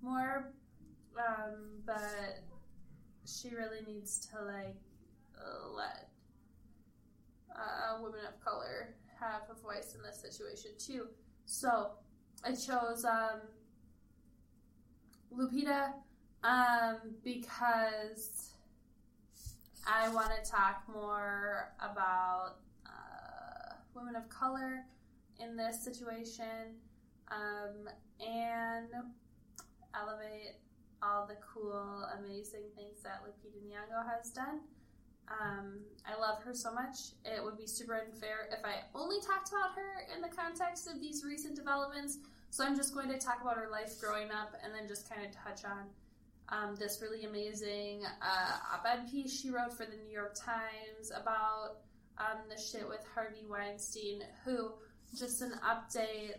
more, 0.00 0.52
um, 1.18 1.80
but 1.84 2.44
she 3.26 3.50
really 3.50 3.80
needs 3.84 4.24
to 4.28 4.44
like 4.44 4.76
let 5.74 6.08
uh, 7.54 8.00
women 8.00 8.20
of 8.28 8.40
color 8.44 8.94
have 9.18 9.42
a 9.50 9.60
voice 9.60 9.96
in 9.96 10.02
this 10.02 10.20
situation 10.20 10.70
too. 10.78 11.08
So 11.44 11.90
I 12.44 12.50
chose 12.50 13.04
um, 13.04 13.40
Lupita 15.36 15.92
um, 16.44 16.98
because 17.24 18.52
I 19.86 20.08
want 20.10 20.30
to 20.32 20.48
talk 20.48 20.84
more 20.92 21.72
about 21.80 22.58
uh, 22.86 23.74
women 23.92 24.14
of 24.14 24.28
color 24.28 24.84
in 25.38 25.56
this 25.56 25.82
situation 25.82 26.76
um, 27.30 27.88
and 28.20 28.88
elevate 29.94 30.56
all 31.02 31.26
the 31.26 31.36
cool, 31.36 32.06
amazing 32.18 32.64
things 32.76 33.02
that 33.02 33.22
Lupita 33.24 33.60
Nyong'o 33.66 34.04
has 34.16 34.30
done. 34.30 34.60
Um, 35.28 35.80
I 36.06 36.18
love 36.18 36.42
her 36.42 36.54
so 36.54 36.72
much. 36.72 37.12
It 37.24 37.42
would 37.42 37.58
be 37.58 37.66
super 37.66 37.94
unfair 37.94 38.48
if 38.50 38.64
I 38.64 38.84
only 38.94 39.20
talked 39.20 39.50
about 39.50 39.76
her 39.76 40.06
in 40.14 40.22
the 40.22 40.28
context 40.28 40.88
of 40.88 41.00
these 41.00 41.22
recent 41.24 41.54
developments. 41.54 42.18
So 42.50 42.64
I'm 42.64 42.76
just 42.76 42.94
going 42.94 43.08
to 43.10 43.18
talk 43.18 43.42
about 43.42 43.56
her 43.56 43.68
life 43.70 44.00
growing 44.00 44.30
up 44.30 44.54
and 44.64 44.74
then 44.74 44.88
just 44.88 45.08
kind 45.08 45.26
of 45.26 45.32
touch 45.32 45.64
on 45.64 45.84
um, 46.48 46.76
this 46.76 47.00
really 47.02 47.24
amazing 47.24 48.04
uh, 48.22 48.74
op 48.74 48.86
ed 48.86 49.10
piece 49.10 49.38
she 49.38 49.50
wrote 49.50 49.72
for 49.72 49.84
the 49.84 49.96
New 49.96 50.10
York 50.10 50.34
Times 50.34 51.12
about 51.14 51.80
um, 52.16 52.38
the 52.48 52.60
shit 52.60 52.88
with 52.88 53.04
Harvey 53.14 53.44
Weinstein, 53.48 54.22
who, 54.44 54.72
just 55.16 55.42
an 55.42 55.52
update, 55.64 56.34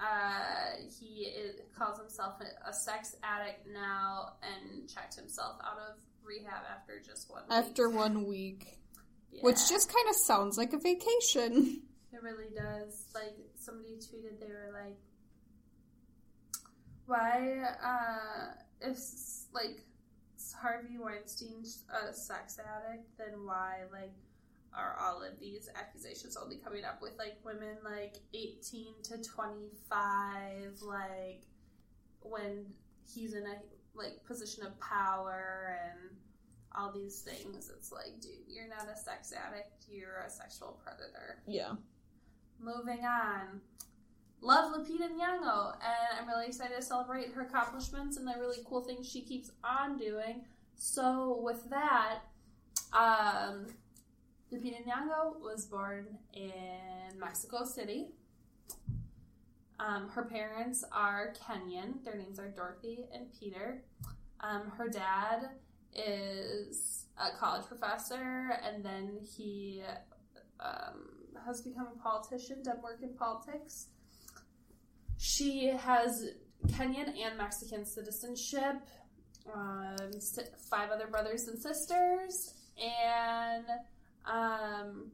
uh, 0.00 0.76
he 1.00 1.24
is, 1.24 1.60
calls 1.78 1.98
himself 1.98 2.34
a, 2.40 2.68
a 2.70 2.72
sex 2.72 3.16
addict 3.22 3.66
now 3.72 4.34
and 4.42 4.88
checked 4.88 5.14
himself 5.16 5.56
out 5.64 5.78
of 5.78 5.96
rehab 6.24 6.62
after 6.70 7.00
just 7.04 7.30
one 7.30 7.42
week. 7.48 7.52
After 7.58 7.88
one 7.90 8.26
week. 8.26 8.78
Yeah, 9.32 9.42
Which 9.42 9.68
just 9.68 9.92
kind 9.92 10.08
of 10.08 10.16
sounds 10.16 10.56
like 10.56 10.72
a 10.72 10.78
vacation. 10.78 11.82
it 12.12 12.22
really 12.22 12.48
does. 12.54 13.04
Like 13.14 13.36
somebody 13.58 13.96
tweeted, 13.96 14.40
they 14.40 14.46
were 14.46 14.70
like, 14.72 14.96
"Why, 17.06 17.62
uh, 17.82 18.54
if 18.80 18.98
like 19.52 19.82
Harvey 20.60 20.98
Weinstein's 20.98 21.84
a 21.92 22.12
sex 22.14 22.58
addict, 22.58 23.06
then 23.18 23.44
why 23.44 23.80
like 23.92 24.12
are 24.76 24.96
all 25.00 25.22
of 25.22 25.38
these 25.40 25.68
accusations 25.74 26.36
only 26.36 26.56
coming 26.56 26.84
up 26.84 27.00
with 27.02 27.12
like 27.18 27.36
women 27.44 27.76
like 27.84 28.18
eighteen 28.34 28.94
to 29.04 29.22
twenty 29.22 29.70
five, 29.88 30.80
like 30.82 31.42
when 32.20 32.66
he's 33.12 33.34
in 33.34 33.44
a 33.44 33.56
like 33.94 34.24
position 34.26 34.64
of 34.66 34.78
power 34.80 35.78
and." 35.84 36.10
all 36.76 36.92
these 36.92 37.20
things. 37.20 37.70
It's 37.76 37.92
like, 37.92 38.20
dude, 38.20 38.32
you're 38.46 38.68
not 38.68 38.88
a 38.92 38.96
sex 38.96 39.32
addict, 39.32 39.84
you're 39.88 40.24
a 40.26 40.30
sexual 40.30 40.78
predator. 40.82 41.42
Yeah. 41.46 41.72
Moving 42.60 43.04
on. 43.04 43.60
Love 44.40 44.72
Lupita 44.72 45.08
Nyong'o, 45.10 45.74
and 45.74 46.20
I'm 46.20 46.28
really 46.28 46.46
excited 46.46 46.76
to 46.76 46.82
celebrate 46.82 47.32
her 47.32 47.42
accomplishments 47.42 48.16
and 48.16 48.26
the 48.26 48.34
really 48.38 48.58
cool 48.64 48.82
things 48.82 49.08
she 49.08 49.22
keeps 49.22 49.50
on 49.64 49.98
doing. 49.98 50.44
So, 50.76 51.40
with 51.42 51.68
that, 51.70 52.20
um, 52.92 53.66
Lupita 54.52 54.82
was 55.40 55.66
born 55.66 56.06
in 56.32 57.18
Mexico 57.18 57.64
City. 57.64 58.08
Um, 59.78 60.08
her 60.08 60.24
parents 60.24 60.84
are 60.90 61.34
Kenyan. 61.34 62.02
Their 62.04 62.16
names 62.16 62.38
are 62.38 62.48
Dorothy 62.48 63.06
and 63.12 63.26
Peter. 63.38 63.82
Um, 64.40 64.72
her 64.76 64.88
dad 64.88 65.50
is 65.94 67.06
a 67.16 67.36
college 67.36 67.66
professor, 67.66 68.58
and 68.64 68.84
then 68.84 69.18
he 69.36 69.82
um, 70.60 71.10
has 71.46 71.60
become 71.60 71.88
a 71.94 72.02
politician, 72.02 72.62
done 72.62 72.80
work 72.82 73.00
in 73.02 73.14
politics. 73.14 73.88
She 75.18 75.66
has 75.66 76.30
Kenyan 76.68 77.14
and 77.20 77.36
Mexican 77.36 77.84
citizenship, 77.84 78.76
um, 79.52 79.96
five 80.70 80.90
other 80.90 81.06
brothers 81.06 81.48
and 81.48 81.60
sisters, 81.60 82.54
and 82.78 83.64
um, 84.28 85.10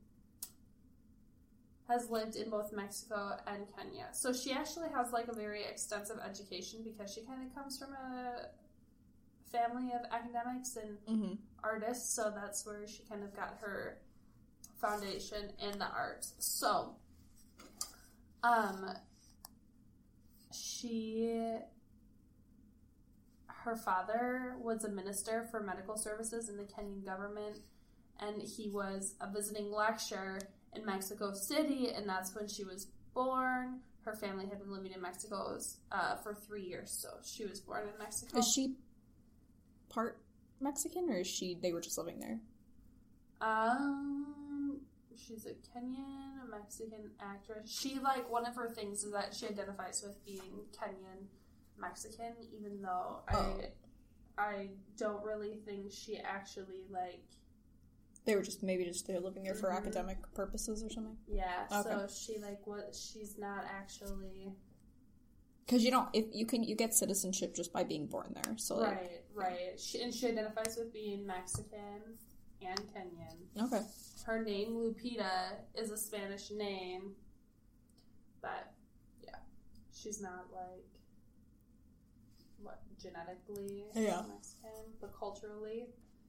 has 1.89 2.11
lived 2.11 2.37
in 2.37 2.51
both 2.51 2.73
Mexico 2.73 3.37
and 3.47 3.65
Kenya. 3.77 4.09
So 4.13 4.33
she 4.33 4.53
actually 4.53 4.89
has 4.95 5.13
like 5.13 5.29
a 5.29 5.35
very 5.35 5.65
extensive 5.65 6.17
education 6.29 6.81
because 6.85 7.13
she 7.13 7.23
kind 7.23 7.43
of 7.47 7.55
comes 7.55 7.79
from 7.79 7.93
a 7.93 8.49
family 9.53 9.93
of 9.93 10.01
academics 10.13 10.77
and 10.77 10.97
Mm-hmm. 11.09 11.35
artists, 11.63 12.15
so 12.15 12.33
that's 12.35 12.67
where 12.67 12.87
she 12.89 13.03
kind 13.05 13.23
of 13.23 13.35
got 13.37 13.59
her 13.61 13.99
foundation 14.81 15.51
in 15.61 15.79
the 15.79 15.87
arts. 15.87 16.35
So, 16.39 16.97
um, 18.43 18.87
she, 20.53 21.59
her 23.47 23.77
father 23.77 24.57
was 24.61 24.85
a 24.85 24.89
minister 24.91 25.47
for 25.51 25.63
medical 25.63 25.97
services 25.97 26.49
in 26.49 26.57
the 26.57 26.65
Kenyan 26.65 27.05
government, 27.05 27.59
and 28.21 28.41
he 28.43 28.69
was 28.71 29.15
a 29.21 29.31
visiting 29.31 29.71
lecturer 29.71 30.39
in 30.75 30.85
Mexico 30.85 31.33
City, 31.33 31.91
and 31.95 32.09
that's 32.09 32.35
when 32.35 32.49
she 32.49 32.65
was 32.65 32.89
born. 33.15 33.81
Her 34.05 34.15
family 34.15 34.47
had 34.47 34.59
been 34.59 34.71
living 34.73 34.93
in 34.93 35.01
Mexico 35.01 35.59
uh, 35.93 36.17
for 36.17 36.35
three 36.35 36.63
years, 36.65 36.91
so 36.91 37.09
she 37.25 37.45
was 37.47 37.61
born 37.61 37.83
in 37.83 37.99
Mexico. 37.99 38.39
Is 38.39 38.53
she 38.53 38.75
part 39.89 40.19
Mexican 40.61 41.09
or 41.09 41.19
is 41.19 41.27
she 41.27 41.57
they 41.61 41.73
were 41.73 41.81
just 41.81 41.97
living 41.97 42.19
there? 42.21 42.39
Um, 43.41 44.81
she's 45.17 45.47
a 45.47 45.51
Kenyan, 45.77 46.45
a 46.47 46.51
Mexican 46.51 47.11
actress. 47.21 47.71
She 47.71 47.99
like 48.01 48.31
one 48.31 48.47
of 48.47 48.55
her 48.57 48.69
things 48.69 49.05
is 49.05 49.13
that 49.13 49.35
she 49.35 49.47
identifies 49.47 50.03
with 50.07 50.23
being 50.25 50.67
Kenyan 50.73 51.27
Mexican, 51.79 52.35
even 52.57 52.83
though 52.83 53.21
Oh. 53.33 53.61
I 54.37 54.43
I 54.43 54.69
don't 54.97 55.25
really 55.25 55.57
think 55.65 55.93
she 55.93 56.19
actually 56.19 56.83
like 56.91 57.25
They 58.25 58.35
were 58.37 58.43
just 58.43 58.63
maybe 58.63 58.85
just 58.85 59.07
they're 59.07 59.21
living 59.21 59.43
there 59.45 59.55
for 59.55 59.69
Mhm. 59.71 59.77
academic 59.77 60.19
purposes 60.35 60.83
or 60.83 60.89
something. 60.91 61.19
yeah. 61.27 61.67
Okay. 61.71 61.91
So 61.91 62.07
she 62.09 62.39
like 62.39 62.67
what 62.67 62.95
she's 62.95 63.37
not 63.39 63.65
actually 63.65 64.55
Because 65.67 65.83
you 65.85 65.91
don't 65.91 66.09
if 66.15 66.27
you 66.35 66.45
can 66.47 66.63
you 66.63 66.75
get 66.75 66.93
citizenship 66.95 67.55
just 67.55 67.73
by 67.73 67.85
being 67.85 68.07
born 68.07 68.33
there. 68.35 68.57
So 68.59 68.77
like, 68.77 68.97
right, 68.97 69.25
right. 69.35 69.81
She, 69.81 70.03
and 70.03 70.13
she 70.15 70.29
identifies 70.29 70.77
with 70.77 70.93
being 70.93 71.27
Mexican. 71.27 72.19
and 72.63 72.81
Kenyan. 72.95 73.63
Okay. 73.67 73.83
Her 74.25 74.43
name 74.43 74.71
Lupita 74.75 75.57
is 75.75 75.91
a 75.91 75.99
Spanish 75.99 76.51
name, 76.51 77.15
but 78.41 78.73
yeah, 79.23 79.37
she's 79.93 80.23
not 80.23 80.51
like 80.51 80.87
what 82.63 82.81
genetically 82.99 83.85
Yeah. 83.95 84.23
Mexican, 84.29 84.95
but 84.99 85.13
culturally, 85.13 85.89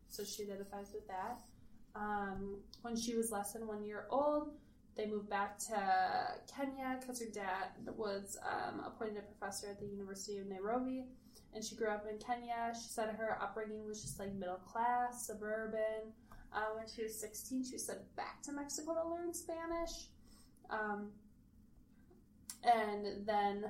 so 0.10 0.26
she 0.26 0.44
identifies 0.44 0.92
with 0.94 1.08
that. 1.08 1.42
Um, 1.96 2.58
when 2.82 2.96
she 2.96 3.16
was 3.16 3.32
less 3.32 3.54
than 3.54 3.68
one 3.68 3.86
year 3.86 4.06
old, 4.10 4.52
they 4.96 5.06
moved 5.06 5.30
back 5.30 5.58
to 5.60 6.28
Kenya 6.54 6.98
because 7.00 7.20
her 7.20 7.30
dad 7.34 7.70
was 7.96 8.38
um, 8.44 8.82
appointed 8.86 9.18
a 9.18 9.22
professor 9.22 9.68
at 9.70 9.80
the 9.80 9.88
University 9.88 10.38
of 10.38 10.48
Nairobi, 10.48 11.06
and 11.54 11.64
she 11.64 11.76
grew 11.76 11.90
up 11.90 12.06
in 12.10 12.18
Kenya. 12.18 12.74
She 12.74 12.90
said 12.90 13.10
her 13.10 13.38
upbringing 13.42 13.86
was 13.86 14.02
just 14.02 14.20
like 14.20 14.34
middle 14.34 14.56
class, 14.56 15.28
suburban. 15.28 16.14
Uh, 16.54 16.76
when 16.78 16.86
she 16.88 17.04
was 17.04 17.20
16, 17.20 17.66
she 17.66 17.74
was 17.74 17.86
sent 17.86 18.16
back 18.16 18.42
to 18.44 18.54
Mexico 18.54 18.94
to 18.94 19.10
learn 19.10 19.34
Spanish. 19.34 20.10
Um, 20.70 21.12
and 22.64 23.28
then 23.28 23.66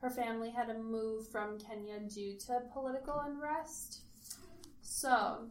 her 0.00 0.10
family 0.10 0.50
had 0.50 0.68
to 0.68 0.74
move 0.74 1.28
from 1.28 1.58
Kenya 1.58 1.98
due 2.00 2.36
to 2.46 2.60
political 2.72 3.20
unrest. 3.26 4.02
So 4.82 5.48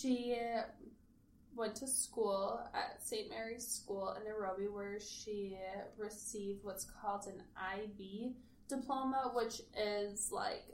she 0.00 0.36
uh, 0.38 0.62
went 1.56 1.74
to 1.76 1.86
school 1.86 2.60
at 2.74 3.02
St. 3.02 3.28
Mary's 3.28 3.66
School 3.66 4.14
in 4.18 4.24
Nairobi, 4.24 4.68
where 4.68 4.98
she 5.00 5.56
received 5.98 6.64
what's 6.64 6.84
called 6.84 7.26
an 7.26 7.42
IB 7.56 8.34
diploma, 8.68 9.32
which 9.34 9.60
is 9.76 10.30
like 10.32 10.64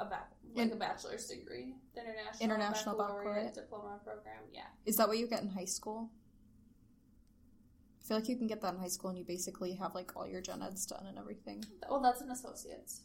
a 0.00 0.06
like 0.54 0.72
a 0.72 0.76
bachelor's 0.76 1.26
degree, 1.26 1.74
the 1.94 2.00
international 2.02 2.44
International 2.44 2.96
baccalaureate 2.96 3.24
baccalaureate. 3.24 3.54
diploma 3.54 4.00
program. 4.04 4.42
Yeah, 4.52 4.62
Is 4.86 4.96
that 4.96 5.08
what 5.08 5.18
you 5.18 5.26
get 5.26 5.42
in 5.42 5.48
high 5.48 5.64
school? 5.64 6.10
I 8.00 8.06
feel 8.06 8.16
like 8.18 8.28
you 8.28 8.36
can 8.36 8.46
get 8.46 8.60
that 8.60 8.74
in 8.74 8.80
high 8.80 8.88
school 8.88 9.10
and 9.10 9.18
you 9.18 9.24
basically 9.24 9.72
have 9.74 9.94
like 9.94 10.12
all 10.14 10.26
your 10.28 10.40
gen 10.42 10.62
eds 10.62 10.84
done 10.86 11.06
and 11.06 11.18
everything. 11.18 11.64
well, 11.88 12.00
that's 12.00 12.20
an 12.20 12.30
associate's. 12.30 13.00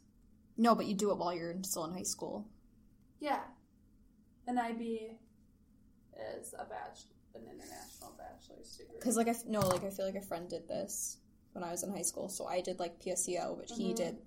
No, 0.57 0.75
but 0.75 0.85
you 0.87 0.93
do 0.93 1.11
it 1.11 1.17
while 1.17 1.33
you're 1.33 1.55
still 1.63 1.85
in 1.85 1.93
high 1.93 2.03
school. 2.03 2.45
Yeah, 3.19 3.39
an 4.47 4.57
IB 4.57 5.11
is 6.37 6.53
a 6.53 6.65
bachelor, 6.65 7.11
an 7.35 7.41
international 7.43 8.13
bachelor's 8.17 8.75
degree. 8.77 8.95
Because 8.99 9.17
like 9.17 9.27
I 9.27 9.31
f- 9.31 9.45
no, 9.47 9.59
like 9.61 9.83
I 9.83 9.89
feel 9.89 10.05
like 10.05 10.15
a 10.15 10.21
friend 10.21 10.49
did 10.49 10.67
this 10.67 11.17
when 11.53 11.63
I 11.63 11.71
was 11.71 11.83
in 11.83 11.91
high 11.91 12.01
school. 12.03 12.29
So 12.29 12.45
I 12.45 12.61
did 12.61 12.79
like 12.79 12.99
PSEO, 12.99 13.57
but 13.57 13.69
he 13.69 13.93
Mhm. 13.93 13.95
did 13.97 14.21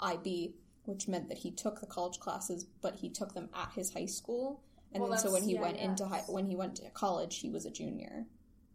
IB, 0.00 0.54
which 0.84 1.08
meant 1.08 1.28
that 1.28 1.38
he 1.38 1.50
took 1.50 1.80
the 1.80 1.86
college 1.86 2.18
classes, 2.20 2.64
but 2.64 2.96
he 2.96 3.08
took 3.10 3.34
them 3.34 3.48
at 3.54 3.72
his 3.72 3.92
high 3.92 4.06
school. 4.06 4.62
And 4.92 5.02
Well, 5.02 5.10
then 5.10 5.20
so 5.20 5.30
when 5.32 5.42
he 5.44 5.54
yeah, 5.54 5.60
went 5.60 5.76
into 5.78 6.06
high, 6.06 6.22
when 6.26 6.46
he 6.46 6.56
went 6.56 6.76
to 6.76 6.90
college, 6.90 7.36
he 7.38 7.48
was 7.50 7.64
a 7.66 7.70
junior. 7.70 8.26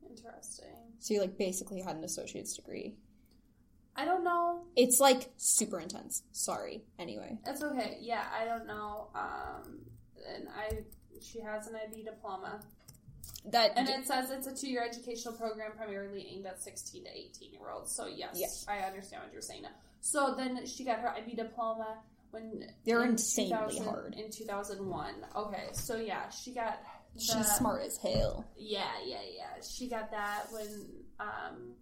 Interesting. 0.08 0.94
So 1.00 1.14
he 1.14 1.20
like 1.20 1.38
basically 1.38 1.82
had 1.82 1.96
an 1.98 2.04
associate's 2.04 2.56
degree. 2.56 2.96
I 3.98 4.06
don't 4.06 4.24
know. 4.24 4.66
It's 4.76 5.00
like 5.00 5.32
super 5.38 5.80
intense. 5.80 6.24
Sorry. 6.32 6.84
Anyway. 7.00 7.40
It's 7.46 7.62
okay. 7.64 7.98
Yeah, 8.02 8.26
I 8.34 8.46
don't 8.46 8.66
know. 8.68 9.10
Um, 9.16 9.86
and 10.34 10.48
I, 10.50 10.84
she 11.22 11.40
has 11.42 11.68
an 11.68 11.76
IB 11.76 12.04
diploma, 12.04 12.62
That 13.52 13.74
and 13.76 13.88
it 13.90 14.06
says 14.08 14.32
it's 14.32 14.48
a 14.48 14.56
two-year 14.56 14.84
educational 14.84 15.34
program 15.36 15.72
primarily 15.78 16.28
aimed 16.32 16.46
at 16.46 16.62
16 16.62 17.04
to 17.06 17.10
18 17.10 17.54
year 17.54 17.70
olds. 17.74 17.96
So 17.96 18.08
yes, 18.08 18.36
Yes. 18.36 18.66
I 18.68 18.80
understand 18.80 19.24
what 19.24 19.32
you're 19.34 19.42
saying. 19.42 19.64
Now. 19.64 19.70
So 20.02 20.36
then 20.36 20.66
she 20.66 20.84
got 20.84 21.00
her 21.00 21.10
IB 21.10 21.36
diploma 21.36 21.98
when 22.32 22.68
They're 22.86 23.04
in 23.04 23.12
insanely 23.12 23.80
hard. 23.80 24.16
in 24.16 24.30
2001. 24.32 25.14
Okay, 25.36 25.70
so 25.74 25.96
yeah, 25.98 26.30
she 26.30 26.54
got. 26.54 26.80
the- 27.14 27.22
she's 27.22 27.48
smart 27.56 27.82
as 27.84 27.98
hell. 27.98 28.46
Yeah, 28.58 28.92
yeah, 29.06 29.22
yeah. 29.36 29.62
She 29.68 29.88
got 29.90 30.12
that 30.12 30.52
when 30.52 30.86
um 31.20 31.76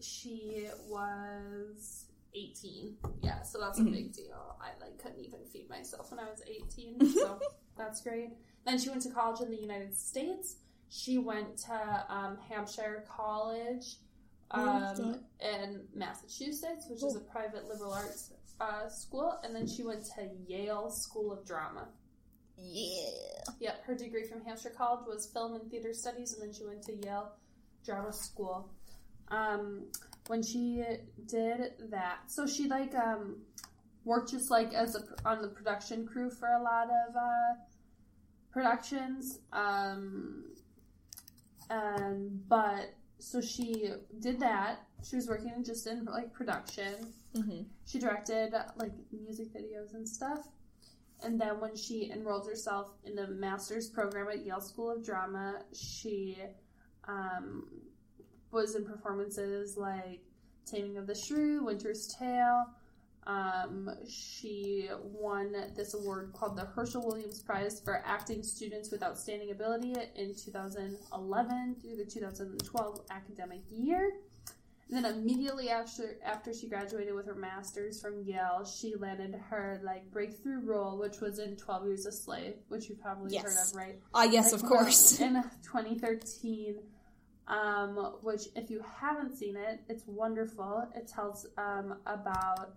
she 0.00 0.68
was 0.88 2.04
18. 2.34 2.96
Yeah, 3.22 3.42
so 3.42 3.58
that's 3.60 3.78
a 3.78 3.82
Mhm. 3.82 3.92
big 3.92 4.12
deal. 4.12 4.56
I 4.60 4.70
like 4.80 4.98
couldn't 4.98 5.20
even 5.24 5.44
feed 5.46 5.68
myself 5.68 6.10
when 6.10 6.20
I 6.20 6.30
was 6.30 6.42
18, 6.46 6.98
so 7.14 7.38
that's 7.78 8.02
great. 8.02 8.30
Then 8.66 8.78
she 8.78 8.90
went 8.90 9.02
to 9.02 9.10
college 9.10 9.40
in 9.40 9.50
the 9.50 9.56
United 9.56 9.96
States. 9.96 10.56
She 10.90 11.18
went 11.18 11.56
to 11.58 12.04
um, 12.08 12.38
Hampshire 12.48 13.04
College 13.08 13.96
um, 14.50 15.20
in 15.40 15.82
Massachusetts, 15.94 16.86
which 16.88 17.02
is 17.02 17.16
a 17.16 17.20
private 17.20 17.66
liberal 17.68 17.92
arts 17.92 18.32
uh, 18.60 18.88
school, 18.88 19.38
and 19.44 19.54
then 19.54 19.66
she 19.66 19.84
went 19.84 20.04
to 20.16 20.28
Yale 20.46 20.90
School 20.90 21.32
of 21.32 21.46
Drama. 21.46 21.88
Yeah. 22.56 23.10
Yep, 23.60 23.84
her 23.84 23.94
degree 23.94 24.24
from 24.24 24.44
Hampshire 24.44 24.72
College 24.76 25.06
was 25.06 25.30
film 25.32 25.54
and 25.54 25.70
theater 25.70 25.92
studies, 25.92 26.32
and 26.32 26.42
then 26.42 26.52
she 26.52 26.64
went 26.64 26.82
to 26.84 26.96
Yale 26.96 27.32
Drama 27.84 28.12
School. 28.12 28.70
Um, 29.28 29.84
when 30.26 30.42
she 30.42 30.84
did 31.26 31.72
that, 31.90 32.18
so 32.26 32.46
she 32.46 32.68
like 32.68 32.94
um, 32.94 33.36
worked 34.04 34.30
just 34.30 34.50
like 34.50 34.72
as 34.72 34.94
a 34.94 35.02
on 35.28 35.42
the 35.42 35.48
production 35.48 36.06
crew 36.06 36.30
for 36.30 36.48
a 36.48 36.62
lot 36.62 36.88
of 37.08 37.16
uh, 37.16 37.54
productions. 38.50 39.40
Um, 39.52 40.44
and 41.70 42.48
but 42.48 42.94
so 43.18 43.40
she 43.40 43.90
did 44.20 44.40
that. 44.40 44.80
She 45.08 45.16
was 45.16 45.28
working 45.28 45.62
just 45.64 45.86
in 45.86 46.04
like 46.06 46.32
production. 46.32 47.12
Mm-hmm. 47.36 47.62
She 47.86 47.98
directed 47.98 48.52
like 48.76 48.92
music 49.12 49.48
videos 49.52 49.94
and 49.94 50.08
stuff. 50.08 50.48
And 51.22 51.40
then 51.40 51.60
when 51.60 51.76
she 51.76 52.10
enrolled 52.12 52.46
herself 52.46 52.92
in 53.04 53.16
the 53.16 53.26
master's 53.26 53.88
program 53.88 54.28
at 54.28 54.44
Yale 54.44 54.60
School 54.60 54.90
of 54.90 55.04
Drama, 55.04 55.62
she 55.72 56.38
um, 57.08 57.66
was 58.52 58.76
in 58.76 58.84
performances 58.84 59.76
like 59.76 60.20
Taming 60.64 60.96
of 60.96 61.06
the 61.06 61.14
Shrew, 61.14 61.64
Winter's 61.64 62.06
Tale. 62.06 62.66
Um, 63.28 63.90
she 64.08 64.88
won 65.02 65.54
this 65.76 65.92
award 65.92 66.32
called 66.32 66.56
the 66.56 66.64
Herschel 66.64 67.06
Williams 67.06 67.42
Prize 67.42 67.78
for 67.78 68.02
Acting 68.06 68.42
Students 68.42 68.90
with 68.90 69.02
Outstanding 69.02 69.50
Ability 69.50 69.94
in 70.16 70.34
2011 70.34 71.76
through 71.82 71.96
the 71.96 72.06
2012 72.06 73.00
academic 73.10 73.60
year. 73.70 74.12
And 74.90 75.04
then 75.04 75.12
immediately 75.12 75.68
after 75.68 76.16
after 76.24 76.54
she 76.54 76.66
graduated 76.66 77.14
with 77.14 77.26
her 77.26 77.34
master's 77.34 78.00
from 78.00 78.22
Yale, 78.22 78.64
she 78.64 78.94
landed 78.96 79.34
her 79.50 79.82
like 79.84 80.10
breakthrough 80.10 80.60
role, 80.60 80.96
which 80.98 81.20
was 81.20 81.38
in 81.38 81.56
Twelve 81.56 81.86
Years 81.86 82.06
a 82.06 82.12
Slave, 82.12 82.54
which 82.68 82.88
you've 82.88 83.02
probably 83.02 83.36
heard 83.36 83.52
of, 83.52 83.74
right? 83.74 84.00
Ah, 84.14 84.24
yes, 84.24 84.52
Like, 84.52 84.62
of 84.62 84.68
course. 84.68 85.20
In 85.20 85.34
2013, 85.62 86.78
um, 87.48 88.14
which 88.22 88.44
if 88.56 88.70
you 88.70 88.82
haven't 88.98 89.36
seen 89.36 89.56
it, 89.56 89.80
it's 89.90 90.04
wonderful. 90.06 90.88
It 90.96 91.06
tells 91.06 91.46
um, 91.58 91.96
about 92.06 92.70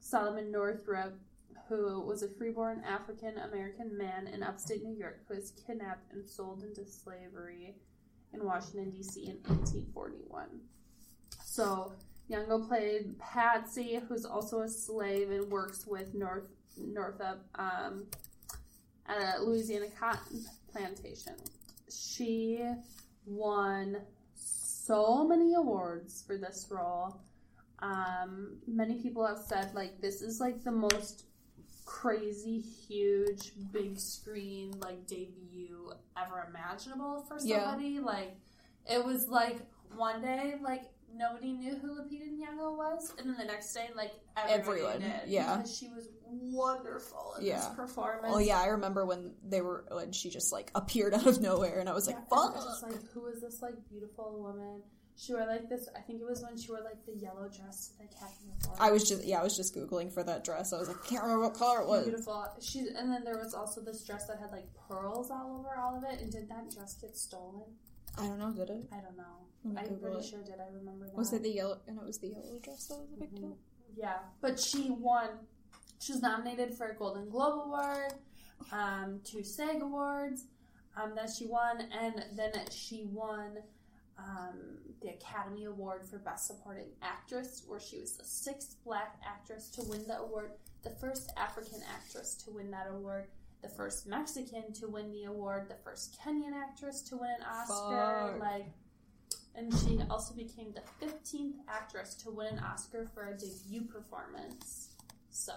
Solomon 0.00 0.50
Northup, 0.50 1.14
who 1.68 2.00
was 2.00 2.22
a 2.22 2.28
freeborn 2.28 2.82
African 2.84 3.38
American 3.38 3.96
man 3.96 4.26
in 4.26 4.42
upstate 4.42 4.82
New 4.82 4.96
York 4.96 5.20
who 5.28 5.34
was 5.34 5.52
kidnapped 5.66 6.12
and 6.12 6.28
sold 6.28 6.64
into 6.64 6.84
slavery 6.84 7.76
in 8.32 8.44
Washington 8.44 8.90
D.C. 8.90 9.20
in 9.22 9.36
1841. 9.46 10.48
So 11.44 11.92
Nyong'o 12.30 12.66
played 12.66 13.18
Patsy, 13.18 14.00
who's 14.08 14.24
also 14.24 14.60
a 14.60 14.68
slave 14.68 15.30
and 15.30 15.50
works 15.50 15.86
with 15.86 16.14
North 16.14 16.44
Northup 16.76 17.44
um, 17.56 18.06
at 19.06 19.38
a 19.38 19.42
Louisiana 19.42 19.86
cotton 19.98 20.44
plantation. 20.72 21.34
She 21.90 22.64
won 23.26 23.98
so 24.34 25.26
many 25.26 25.54
awards 25.54 26.22
for 26.26 26.36
this 26.36 26.68
role. 26.70 27.20
Um, 27.82 28.58
many 28.66 28.96
people 29.00 29.26
have 29.26 29.38
said 29.38 29.74
like 29.74 30.00
this 30.00 30.20
is 30.22 30.40
like 30.40 30.62
the 30.64 30.72
most 30.72 31.24
crazy, 31.86 32.60
huge, 32.60 33.52
big 33.72 33.98
screen 33.98 34.72
like 34.80 35.06
debut 35.06 35.90
ever 36.16 36.46
imaginable 36.48 37.22
for 37.26 37.38
Yeah. 37.42 37.64
somebody. 37.64 37.98
Like 37.98 38.36
it 38.88 39.04
was 39.04 39.28
like 39.28 39.58
one 39.96 40.22
day 40.22 40.54
like 40.62 40.82
nobody 41.12 41.52
knew 41.52 41.74
who 41.76 41.88
Lupita 42.00 42.28
Nyong'o 42.30 42.76
was, 42.76 43.12
and 43.18 43.28
then 43.28 43.36
the 43.36 43.44
next 43.44 43.72
day 43.74 43.88
like 43.96 44.12
Everyone, 44.36 45.00
did 45.00 45.12
yeah. 45.26 45.56
because 45.56 45.76
she 45.76 45.88
was 45.88 46.08
wonderful 46.24 47.34
in 47.38 47.46
Yeah. 47.46 47.56
this 47.56 47.68
performance. 47.74 48.32
Oh 48.34 48.38
yeah, 48.38 48.60
I 48.60 48.66
remember 48.66 49.04
when 49.04 49.34
they 49.44 49.60
were 49.60 49.84
when 49.90 50.12
she 50.12 50.30
just 50.30 50.52
like 50.52 50.70
appeared 50.74 51.12
out 51.14 51.26
of 51.26 51.40
nowhere, 51.40 51.80
and 51.80 51.88
I 51.88 51.92
was 51.94 52.06
like, 52.06 52.16
Yeah, 52.16 52.36
"Fuck!" 52.36 52.54
Was 52.54 52.64
just 52.64 52.82
like, 52.84 53.10
who 53.12 53.26
is 53.26 53.40
this 53.40 53.60
like 53.62 53.74
beautiful 53.88 54.38
woman? 54.40 54.82
She 55.20 55.34
wore 55.34 55.44
like 55.46 55.68
this. 55.68 55.86
I 55.94 56.00
think 56.00 56.22
it 56.22 56.26
was 56.26 56.40
when 56.42 56.56
she 56.56 56.70
wore 56.70 56.80
like 56.82 57.04
the 57.04 57.14
yellow 57.14 57.46
dress 57.48 57.88
to 57.88 57.98
the 57.98 58.46
uniform. 58.46 58.76
I 58.80 58.90
was 58.90 59.06
just 59.06 59.22
yeah, 59.24 59.40
I 59.40 59.42
was 59.44 59.54
just 59.54 59.74
googling 59.76 60.10
for 60.10 60.22
that 60.22 60.44
dress. 60.44 60.72
I 60.72 60.78
was 60.78 60.88
like, 60.88 60.96
I 61.04 61.06
can't 61.06 61.22
remember 61.22 61.44
what 61.44 61.54
color 61.54 61.82
it 61.82 61.88
was. 61.88 62.04
beautiful. 62.04 62.46
She 62.60 62.78
and 62.96 63.12
then 63.12 63.22
there 63.24 63.36
was 63.36 63.52
also 63.52 63.82
this 63.82 64.02
dress 64.02 64.26
that 64.28 64.38
had 64.38 64.50
like 64.50 64.66
pearls 64.88 65.30
all 65.30 65.58
over 65.58 65.76
all 65.78 65.94
of 65.98 66.04
it. 66.04 66.22
And 66.22 66.32
did 66.32 66.48
that 66.48 66.70
dress 66.74 66.94
get 66.94 67.14
stolen? 67.16 67.64
I 68.16 68.22
don't 68.28 68.38
know, 68.38 68.50
did 68.52 68.70
it? 68.70 68.88
I 68.92 69.00
don't 69.02 69.16
know. 69.16 69.36
I'm 69.64 69.74
Google 69.84 69.96
pretty 69.98 70.16
it. 70.26 70.30
sure 70.30 70.42
did. 70.42 70.54
I 70.58 70.72
remember 70.74 71.04
that. 71.06 71.14
Was 71.14 71.32
it 71.34 71.42
the 71.42 71.50
yellow? 71.50 71.78
And 71.86 71.98
it 71.98 72.04
was 72.06 72.18
the 72.18 72.28
yellow 72.28 72.58
dress 72.62 72.86
that 72.86 72.98
was 72.98 73.10
a 73.14 73.20
big 73.20 73.34
deal. 73.36 73.58
Yeah, 73.94 74.16
but 74.40 74.58
she 74.58 74.88
won. 74.90 75.28
She 76.00 76.12
was 76.12 76.22
nominated 76.22 76.74
for 76.74 76.86
a 76.88 76.94
Golden 76.96 77.28
Globe 77.28 77.66
Award. 77.66 78.14
um, 78.72 79.20
two 79.24 79.44
SAG 79.44 79.82
awards 79.82 80.46
um, 80.96 81.12
that 81.14 81.28
she 81.30 81.46
won, 81.46 81.82
and 81.92 82.24
then 82.36 82.52
she 82.70 83.04
won 83.12 83.58
um, 84.18 84.78
the 85.00 85.08
Academy 85.08 85.64
Award 85.64 86.06
for 86.08 86.18
Best 86.18 86.46
Supporting 86.46 86.88
Actress, 87.02 87.62
where 87.66 87.80
she 87.80 88.00
was 88.00 88.12
the 88.16 88.24
sixth 88.24 88.76
Black 88.84 89.16
actress 89.26 89.68
to 89.70 89.82
win 89.82 90.06
the 90.06 90.18
award, 90.18 90.52
the 90.82 90.90
first 90.90 91.32
African 91.36 91.80
actress 91.94 92.34
to 92.44 92.50
win 92.50 92.70
that 92.70 92.86
award, 92.90 93.26
the 93.62 93.68
first 93.68 94.06
Mexican 94.06 94.72
to 94.74 94.88
win 94.88 95.10
the 95.12 95.24
award, 95.24 95.68
the 95.68 95.76
first 95.84 96.18
Kenyan 96.20 96.52
actress 96.54 97.02
to 97.02 97.16
win 97.16 97.30
an 97.30 97.46
Oscar, 97.46 98.32
Fuck. 98.32 98.40
like. 98.40 98.66
And 99.56 99.72
she 99.78 99.98
also 100.08 100.32
became 100.34 100.72
the 100.72 101.04
15th 101.04 101.54
actress 101.68 102.14
to 102.22 102.30
win 102.30 102.54
an 102.54 102.58
Oscar 102.60 103.10
for 103.12 103.28
a 103.28 103.36
debut 103.36 103.82
performance. 103.82 104.90
So, 105.30 105.54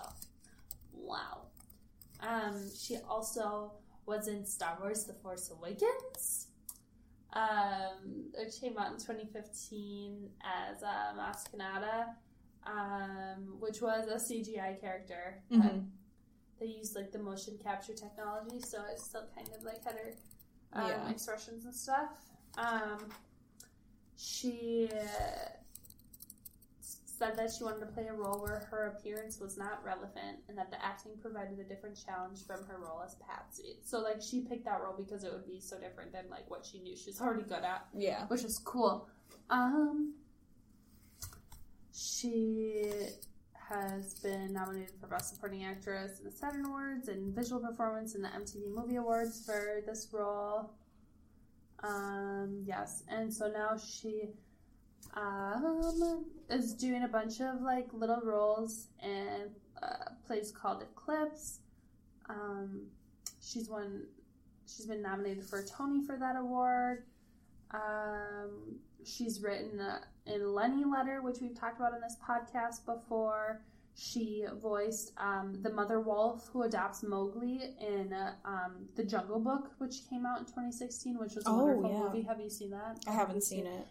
wow. 0.93 1.43
Um, 2.21 2.69
she 2.75 2.97
also 3.07 3.73
was 4.05 4.27
in 4.27 4.45
Star 4.45 4.77
Wars 4.81 5.05
The 5.05 5.13
Force 5.13 5.51
Awakens. 5.51 6.47
Um, 7.34 8.31
it 8.38 8.53
came 8.61 8.77
out 8.77 8.91
in 8.93 8.97
2015 8.99 10.29
as 10.43 10.84
uh, 10.84 11.13
Maz 11.17 11.43
um, 12.65 13.55
which 13.59 13.81
was 13.81 14.07
a 14.07 14.17
CGI 14.34 14.79
character. 14.79 15.41
Mhm. 15.51 15.89
They 16.59 16.67
used 16.67 16.95
like 16.95 17.11
the 17.11 17.19
motion 17.19 17.57
capture 17.61 17.93
technology, 17.93 18.59
so 18.61 18.84
it 18.86 18.99
still 18.99 19.25
kind 19.36 19.49
of 19.57 19.63
like 19.63 19.84
had 19.84 19.95
her 19.95 20.13
um, 20.73 20.88
Yeah. 20.89 21.09
expressions 21.09 21.65
and 21.65 21.75
stuff. 21.75 22.09
Um, 22.57 23.09
she 24.15 24.89
uh, 24.93 25.49
said 27.18 27.36
that 27.38 27.51
she 27.55 27.64
wanted 27.64 27.80
to 27.82 27.86
play 27.88 28.07
a 28.07 28.14
role 28.14 28.39
where 28.41 28.68
her 28.72 28.95
appearance 28.97 29.39
was 29.39 29.57
not 29.57 29.84
relevant 29.84 30.39
and 30.49 30.57
that 30.57 30.72
the 30.72 30.84
acting 30.84 31.11
provided 31.22 31.59
a 31.59 31.64
different 31.64 31.97
challenge 32.05 32.39
from 32.45 32.64
her 32.66 32.78
role 32.80 33.01
as 33.05 33.16
Patsy. 33.28 33.80
So 33.84 33.99
like 33.99 34.22
she 34.22 34.41
picked 34.41 34.66
that 34.66 34.82
role 34.82 34.95
because 34.97 35.24
it 35.24 35.32
would 35.32 35.45
be 35.45 35.59
so 35.59 35.78
different 35.80 36.11
than 36.11 36.26
like 36.30 36.49
what 36.49 36.66
she 36.66 36.80
knew 36.80 36.95
she 36.95 37.09
was 37.11 37.22
already 37.22 37.43
good 37.43 37.64
at, 37.64 37.86
Yeah. 37.95 38.26
which 38.28 38.43
is 38.43 38.59
cool. 38.66 39.07
Um 39.49 40.16
she 41.93 42.91
has 43.70 44.16
been 44.16 44.53
nominated 44.53 44.91
for 44.99 45.07
Best 45.07 45.34
Supporting 45.36 45.64
Actress 45.64 46.20
in 46.20 46.26
the 46.26 46.32
Saturn 46.32 46.66
Awards 46.66 47.07
and 47.07 47.34
Visual 47.36 47.61
Performance 47.61 48.16
in 48.16 48.22
the 48.22 48.28
MTV 48.30 48.74
Movie 48.74 48.95
Awards 48.97 49.43
for 49.45 49.82
this 49.86 50.09
role. 50.11 50.72
Um, 51.84 52.64
yes, 52.66 53.03
and 53.09 53.34
so 53.34 53.47
now 53.47 53.78
she 53.78 54.30
um, 55.15 56.25
is 56.49 56.73
doing 56.73 57.03
a 57.03 57.07
bunch 57.07 57.39
of 57.41 57.61
like 57.61 57.87
little 57.93 58.21
roles 58.23 58.87
in 59.01 59.49
a 59.81 60.11
place 60.27 60.51
called 60.51 60.81
Eclipse. 60.83 61.59
Um, 62.29 62.87
she's 63.41 63.69
won. 63.69 64.03
She's 64.67 64.85
been 64.85 65.01
nominated 65.01 65.43
for 65.45 65.59
a 65.59 65.65
Tony 65.67 66.01
for 66.05 66.17
that 66.17 66.35
award. 66.35 67.03
Um, 67.71 68.79
she's 69.03 69.41
written 69.41 69.79
uh, 69.79 69.99
in 70.25 70.53
Lenny 70.53 70.83
Letter, 70.85 71.21
which 71.21 71.37
we've 71.41 71.57
talked 71.59 71.79
about 71.79 71.93
in 71.93 72.01
this 72.01 72.17
podcast 72.27 72.85
before. 72.85 73.61
She 73.95 74.45
voiced 74.59 75.11
um, 75.17 75.53
the 75.61 75.69
mother 75.71 75.99
wolf 75.99 76.49
who 76.51 76.63
adopts 76.63 77.03
Mowgli 77.03 77.75
in 77.79 78.11
uh, 78.11 78.33
um, 78.43 78.87
the 78.95 79.03
Jungle 79.03 79.39
Book, 79.39 79.69
which 79.77 80.09
came 80.09 80.25
out 80.25 80.39
in 80.39 80.45
2016, 80.45 81.19
which 81.19 81.35
was 81.35 81.45
a 81.45 81.49
Oh, 81.49 81.65
wonderful 81.65 81.91
yeah. 81.91 81.99
movie. 81.99 82.21
Have 82.23 82.39
you 82.39 82.49
seen 82.49 82.71
that? 82.71 83.03
I 83.07 83.11
haven't 83.11 83.43
seen 83.43 83.67
it. 83.67 83.87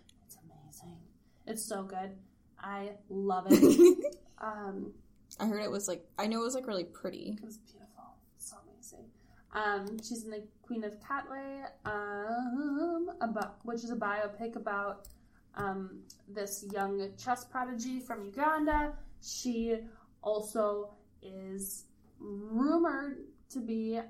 It's 1.53 1.63
so 1.67 1.83
good. 1.83 2.17
I 2.59 2.93
love 3.11 3.47
it. 3.51 4.15
um, 4.39 4.95
I 5.39 5.45
heard 5.45 5.63
it 5.63 5.71
was 5.71 5.87
like 5.87 6.03
I 6.19 6.27
know 6.27 6.41
it 6.41 6.45
was 6.45 6.55
like 6.55 6.67
really 6.67 6.85
pretty. 6.85 7.37
it 7.39 7.45
was 7.45 7.59
beautiful. 7.59 8.17
So 8.39 8.57
amazing. 8.67 9.05
Um, 9.53 9.99
she's 10.03 10.25
in 10.25 10.31
the 10.31 10.45
Queen 10.63 10.83
of 10.83 10.95
Katwe, 10.99 11.67
um, 11.85 13.11
about 13.21 13.57
which 13.65 13.85
is 13.85 13.91
a 13.91 13.97
biopic 13.97 14.57
about 14.57 15.09
um, 15.55 16.01
this 16.27 16.65
young 16.73 17.07
chess 17.23 17.45
prodigy 17.45 18.01
from 18.01 18.25
Uganda. 18.25 18.95
She 19.23 19.77
also 20.23 20.95
is 21.21 21.85
rumored 22.19 23.19
to 23.51 23.61
be 23.61 24.01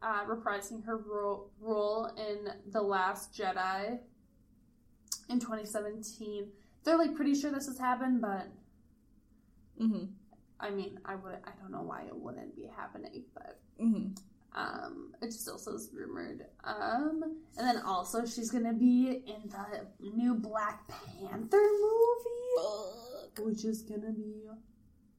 uh, 0.00 0.24
reprising 0.24 0.82
her 0.86 0.96
ro- 0.96 1.50
role 1.60 2.06
in 2.16 2.54
The 2.72 2.80
Last 2.80 3.34
Jedi 3.34 3.98
in 5.28 5.40
2017. 5.40 6.48
They're 6.84 6.98
like 6.98 7.14
pretty 7.14 7.34
sure 7.34 7.50
this 7.50 7.66
has 7.66 7.78
happened, 7.78 8.20
but 8.20 8.46
Mm-hmm. 9.80 10.04
I 10.60 10.70
mean, 10.70 11.00
I 11.04 11.16
would 11.16 11.34
I 11.44 11.50
don't 11.60 11.72
know 11.72 11.82
why 11.82 12.02
it 12.02 12.14
wouldn't 12.16 12.54
be 12.56 12.66
happening, 12.76 13.24
but 13.34 13.60
Mm-hmm. 13.82 14.12
um, 14.56 15.12
it 15.20 15.32
still 15.32 15.58
says 15.58 15.90
rumored. 15.92 16.46
Um, 16.62 17.22
and 17.58 17.66
then 17.66 17.78
also 17.84 18.24
she's 18.24 18.50
gonna 18.52 18.72
be 18.72 19.24
in 19.26 19.50
the 19.50 19.86
new 20.00 20.34
Black 20.34 20.86
Panther 20.88 21.56
movie, 21.80 23.42
which 23.50 23.64
is 23.64 23.82
gonna 23.82 24.12
be 24.12 24.48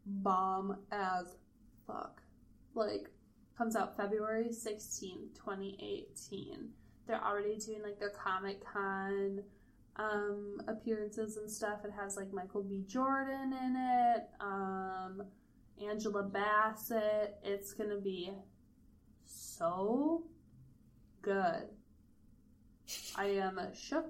bomb 0.05 0.77
as 0.91 1.35
fuck. 1.85 2.21
Like, 2.75 3.09
comes 3.57 3.75
out 3.75 3.97
February 3.97 4.51
16, 4.53 5.29
2018. 5.35 6.69
They're 7.07 7.23
already 7.23 7.57
doing 7.57 7.81
like 7.83 7.99
their 7.99 8.09
Comic 8.11 8.63
Con 8.65 9.43
um 9.97 10.57
appearances 10.67 11.37
and 11.37 11.49
stuff. 11.49 11.79
It 11.85 11.91
has 11.91 12.17
like 12.17 12.33
Michael 12.33 12.63
B. 12.63 12.83
Jordan 12.87 13.53
in 13.53 13.75
it, 13.75 14.27
um, 14.39 15.23
Angela 15.81 16.23
Bassett. 16.23 17.35
It's 17.43 17.73
gonna 17.73 17.99
be 17.99 18.31
so 19.25 20.23
good. 21.21 21.69
I 23.15 23.25
am 23.25 23.59
shook 23.73 24.05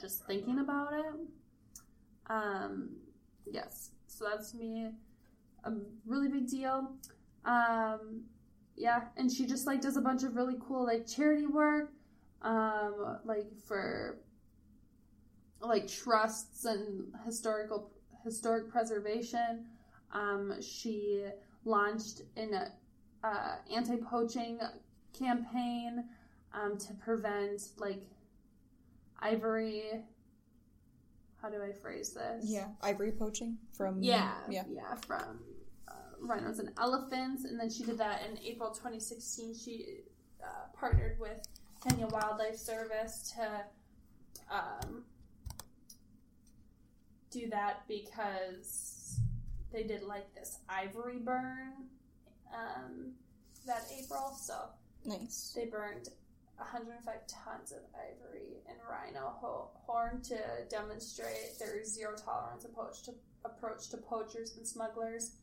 just 0.00 0.26
thinking 0.26 0.58
about 0.58 0.92
it. 0.92 1.14
Um, 2.28 2.96
yes, 3.46 3.92
so 4.06 4.26
that's 4.28 4.54
me 4.54 4.90
a 5.64 5.72
really 6.06 6.28
big 6.28 6.48
deal. 6.48 6.92
Um, 7.44 8.22
yeah, 8.76 9.02
and 9.16 9.30
she 9.30 9.46
just 9.46 9.66
like 9.66 9.80
does 9.80 9.96
a 9.96 10.00
bunch 10.00 10.22
of 10.22 10.36
really 10.36 10.56
cool 10.66 10.84
like 10.84 11.06
charity 11.06 11.46
work, 11.46 11.92
um, 12.42 13.18
like 13.24 13.46
for 13.66 14.18
like 15.60 15.88
trusts 15.88 16.64
and 16.64 17.12
historical 17.24 17.90
historic 18.24 18.68
preservation. 18.68 19.66
Um, 20.12 20.54
she 20.60 21.24
launched 21.64 22.22
an 22.36 22.54
uh, 23.24 23.56
anti-poaching 23.74 24.60
campaign 25.18 26.04
um, 26.52 26.76
to 26.78 26.94
prevent 26.94 27.68
like 27.78 28.02
ivory. 29.20 30.02
How 31.40 31.50
do 31.50 31.62
I 31.62 31.72
phrase 31.72 32.12
this? 32.12 32.44
Yeah, 32.46 32.68
ivory 32.82 33.12
poaching 33.12 33.58
from 33.72 34.02
Yeah, 34.02 34.32
yeah. 34.50 34.64
yeah, 34.68 34.94
from 35.06 35.40
uh, 35.86 35.92
rhinos 36.20 36.58
and 36.58 36.70
elephants, 36.78 37.44
and 37.44 37.58
then 37.58 37.70
she 37.70 37.84
did 37.84 37.98
that 37.98 38.22
in 38.28 38.38
April 38.44 38.70
2016. 38.70 39.54
She 39.54 39.86
uh, 40.42 40.46
partnered 40.78 41.18
with 41.20 41.46
Kenya 41.86 42.06
Wildlife 42.06 42.56
Service 42.56 43.34
to 43.36 44.54
um, 44.54 45.04
do 47.30 47.48
that 47.50 47.82
because 47.88 49.20
they 49.72 49.82
did 49.82 50.02
like 50.02 50.32
this 50.34 50.58
ivory 50.68 51.18
burn 51.18 51.72
um, 52.54 53.12
that 53.66 53.82
April. 53.98 54.34
So 54.40 54.54
Nice. 55.04 55.52
they 55.54 55.66
burned 55.66 56.08
105 56.56 57.14
tons 57.26 57.72
of 57.72 57.78
ivory 57.94 58.62
and 58.68 58.78
rhino 58.88 59.34
ho- 59.40 59.70
horn 59.74 60.20
to 60.22 60.38
demonstrate 60.70 61.58
their 61.58 61.84
zero 61.84 62.14
tolerance 62.16 62.64
approach 62.64 63.02
to 63.04 63.12
approach 63.44 63.88
to 63.90 63.96
poachers 63.98 64.56
and 64.56 64.66
smugglers 64.66 65.36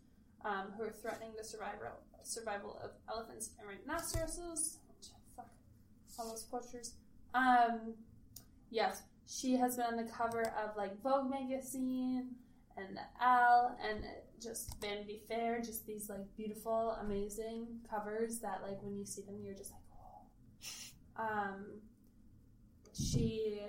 um, 0.44 0.72
who 0.76 0.84
are 0.84 0.92
threatening 0.92 1.32
the 1.38 1.44
survival 1.44 1.88
survival 2.24 2.80
of 2.84 2.92
elephants 3.10 3.52
and 3.60 3.68
rhinoceroses. 3.68 4.78
Fuck 5.36 5.48
all 6.18 6.30
those 6.30 6.44
poachers. 6.44 6.94
Um, 7.34 7.94
yes, 8.70 9.02
she 9.28 9.56
has 9.56 9.78
been 9.78 9.86
on 9.86 9.96
the 9.96 10.12
cover 10.12 10.54
of 10.64 10.76
like 10.76 11.02
Vogue 11.02 11.30
magazine 11.30 12.30
and 12.78 13.00
Elle 13.22 13.78
and 13.88 14.04
just 14.42 14.80
Vanity 14.82 15.22
Fair. 15.28 15.62
Just 15.62 15.86
these 15.86 16.10
like 16.10 16.26
beautiful, 16.36 16.98
amazing 17.02 17.68
covers 17.90 18.40
that 18.40 18.62
like 18.68 18.82
when 18.82 18.98
you 18.98 19.06
see 19.06 19.22
them, 19.22 19.40
you're 19.44 19.56
just 19.56 19.72
like, 19.72 19.82
oh. 21.18 21.24
Um, 21.24 21.66
she 22.94 23.60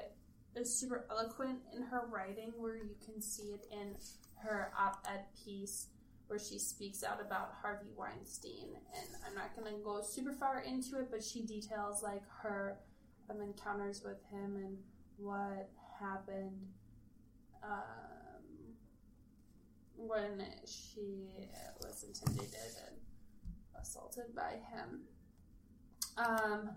is 0.56 0.78
super 0.78 1.06
eloquent 1.10 1.58
in 1.74 1.82
her 1.82 2.06
writing, 2.10 2.52
where 2.56 2.76
you 2.76 2.94
can 3.04 3.20
see 3.20 3.48
it 3.54 3.66
in 3.72 3.94
her 4.42 4.70
op-ed 4.78 5.24
piece 5.44 5.88
where 6.26 6.38
she 6.38 6.58
speaks 6.58 7.04
out 7.04 7.20
about 7.20 7.54
Harvey 7.60 7.90
Weinstein. 7.96 8.68
And 8.94 9.08
I'm 9.26 9.34
not 9.34 9.54
to 9.56 9.78
go 9.84 10.00
super 10.02 10.32
far 10.32 10.60
into 10.60 10.98
it, 10.98 11.08
but 11.10 11.22
she 11.22 11.42
details 11.42 12.02
like 12.02 12.22
her 12.42 12.78
um, 13.30 13.40
encounters 13.42 14.02
with 14.04 14.22
him 14.30 14.56
and 14.56 14.78
what 15.16 15.70
happened 16.00 16.66
um, 17.62 18.42
when 19.96 20.44
she 20.66 21.28
was 21.80 22.04
intimidated 22.04 22.54
and 22.88 22.96
assaulted 23.80 24.34
by 24.34 24.58
him. 24.72 25.02
Um, 26.16 26.70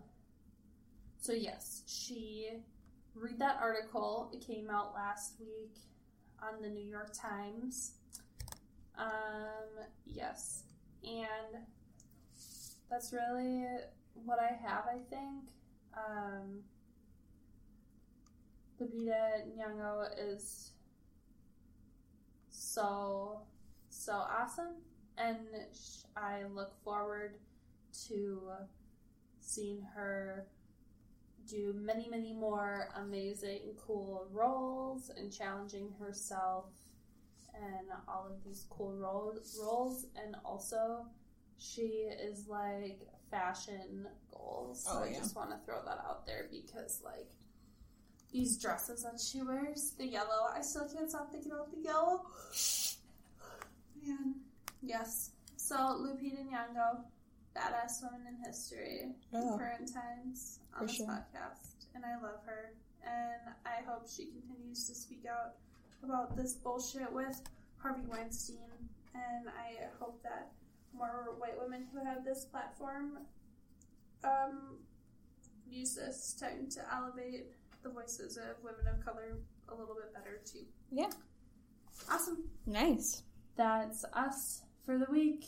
so 1.19 1.33
yes, 1.33 1.83
she 1.87 2.49
read 3.15 3.39
that 3.39 3.57
article. 3.61 4.29
It 4.33 4.45
came 4.45 4.69
out 4.69 4.93
last 4.93 5.33
week 5.39 5.77
on 6.41 6.61
the 6.61 6.69
New 6.69 6.85
York 6.85 7.11
Times. 7.13 7.93
Um, 8.97 9.85
yes, 10.05 10.63
and 11.03 11.63
that's 12.89 13.13
really 13.13 13.65
what 14.13 14.39
I 14.39 14.53
have. 14.53 14.85
I 14.87 14.97
think. 15.09 15.49
Um, 15.95 16.63
Lupita 18.79 19.43
Nyong'o 19.57 20.07
is 20.17 20.71
so 22.49 23.41
so 23.89 24.13
awesome, 24.13 24.75
and 25.17 25.37
I 26.15 26.43
look 26.53 26.73
forward 26.83 27.35
to 28.07 28.51
seeing 29.39 29.81
her 29.95 30.47
do 31.47 31.73
many, 31.73 32.07
many 32.09 32.33
more 32.33 32.89
amazing, 32.97 33.61
cool 33.77 34.27
roles 34.31 35.09
and 35.17 35.31
challenging 35.31 35.93
herself 35.99 36.65
and 37.55 37.87
all 38.07 38.27
of 38.27 38.43
these 38.43 38.65
cool 38.69 38.93
roles. 38.93 39.57
roles. 39.59 40.05
And 40.21 40.35
also, 40.45 41.05
she 41.57 42.09
is 42.21 42.47
like 42.47 43.07
fashion 43.31 44.07
goals. 44.31 44.85
Oh, 44.87 44.93
so 44.93 44.99
Oh, 44.99 45.03
I 45.03 45.13
just 45.13 45.35
want 45.35 45.49
to 45.51 45.57
throw 45.65 45.83
that 45.85 45.99
out 46.07 46.25
there 46.25 46.47
because, 46.51 47.01
like, 47.03 47.31
these 48.31 48.57
dresses 48.57 49.03
that 49.03 49.19
she 49.19 49.41
wears, 49.41 49.91
the 49.97 50.05
yellow, 50.07 50.47
I 50.53 50.61
still 50.61 50.87
can't 50.93 51.09
stop 51.09 51.31
thinking 51.31 51.51
about 51.51 51.71
the 51.71 51.81
yellow. 51.81 52.25
Man. 54.05 54.35
Yes. 54.81 55.31
So, 55.55 55.75
Lupita 55.75 56.43
Nyong'o, 56.47 57.03
badass 57.55 58.03
woman 58.03 58.27
in 58.27 58.35
history 58.45 59.15
Yeah. 59.31 59.41
in 59.53 59.57
current 59.57 59.91
times 59.93 60.59
on 60.73 60.81
For 60.81 60.85
this 60.87 60.95
sure. 60.97 61.07
podcast, 61.07 61.85
and 61.95 62.05
I 62.05 62.15
love 62.21 62.43
her. 62.45 62.73
And 63.03 63.55
I 63.65 63.81
hope 63.89 64.07
she 64.09 64.25
continues 64.27 64.87
to 64.87 64.95
speak 64.95 65.25
out 65.25 65.55
about 66.03 66.35
this 66.35 66.53
bullshit 66.55 67.11
with 67.11 67.41
Harvey 67.77 68.05
Weinstein. 68.05 68.89
And 69.15 69.49
I 69.49 69.87
hope 69.99 70.21
that 70.23 70.51
more 70.93 71.35
white 71.37 71.57
women 71.59 71.87
who 71.91 72.03
have 72.03 72.23
this 72.25 72.45
platform 72.45 73.19
um, 74.23 74.77
use 75.69 75.95
this 75.95 76.33
time 76.39 76.67
to 76.71 76.81
elevate 76.93 77.47
the 77.83 77.89
voices 77.89 78.37
of 78.37 78.63
women 78.63 78.87
of 78.87 79.03
color 79.05 79.39
a 79.69 79.75
little 79.75 79.95
bit 79.95 80.13
better 80.13 80.39
too. 80.45 80.65
Yeah. 80.91 81.09
Awesome. 82.09 82.43
Nice. 82.65 83.23
That's 83.55 84.05
us 84.13 84.61
for 84.85 84.97
the 84.97 85.07
week. 85.11 85.45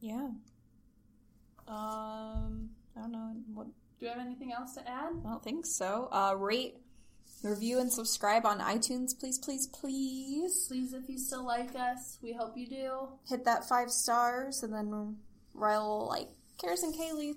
Yeah. 0.00 0.30
Um, 1.68 2.70
I 2.96 3.00
don't 3.00 3.12
know 3.12 3.36
what. 3.52 3.66
Do 3.98 4.06
you 4.06 4.08
have 4.08 4.20
anything 4.20 4.52
else 4.52 4.74
to 4.74 4.88
add? 4.88 5.12
I 5.24 5.28
don't 5.30 5.42
think 5.42 5.66
so. 5.66 6.08
Uh, 6.12 6.34
rate, 6.36 6.76
review, 7.42 7.80
and 7.80 7.92
subscribe 7.92 8.44
on 8.46 8.60
iTunes, 8.60 9.18
please, 9.18 9.38
please, 9.38 9.66
please. 9.66 10.66
Please, 10.68 10.92
if 10.92 11.08
you 11.08 11.18
still 11.18 11.44
like 11.44 11.74
us, 11.74 12.18
we 12.22 12.32
hope 12.32 12.56
you 12.56 12.66
do. 12.66 13.08
Hit 13.28 13.44
that 13.46 13.68
five 13.68 13.90
stars, 13.90 14.62
and 14.62 14.72
then 14.72 15.16
Ryle 15.54 16.06
like 16.06 16.28
Karis 16.62 16.82
and 16.82 16.94
Kaylee. 16.94 17.34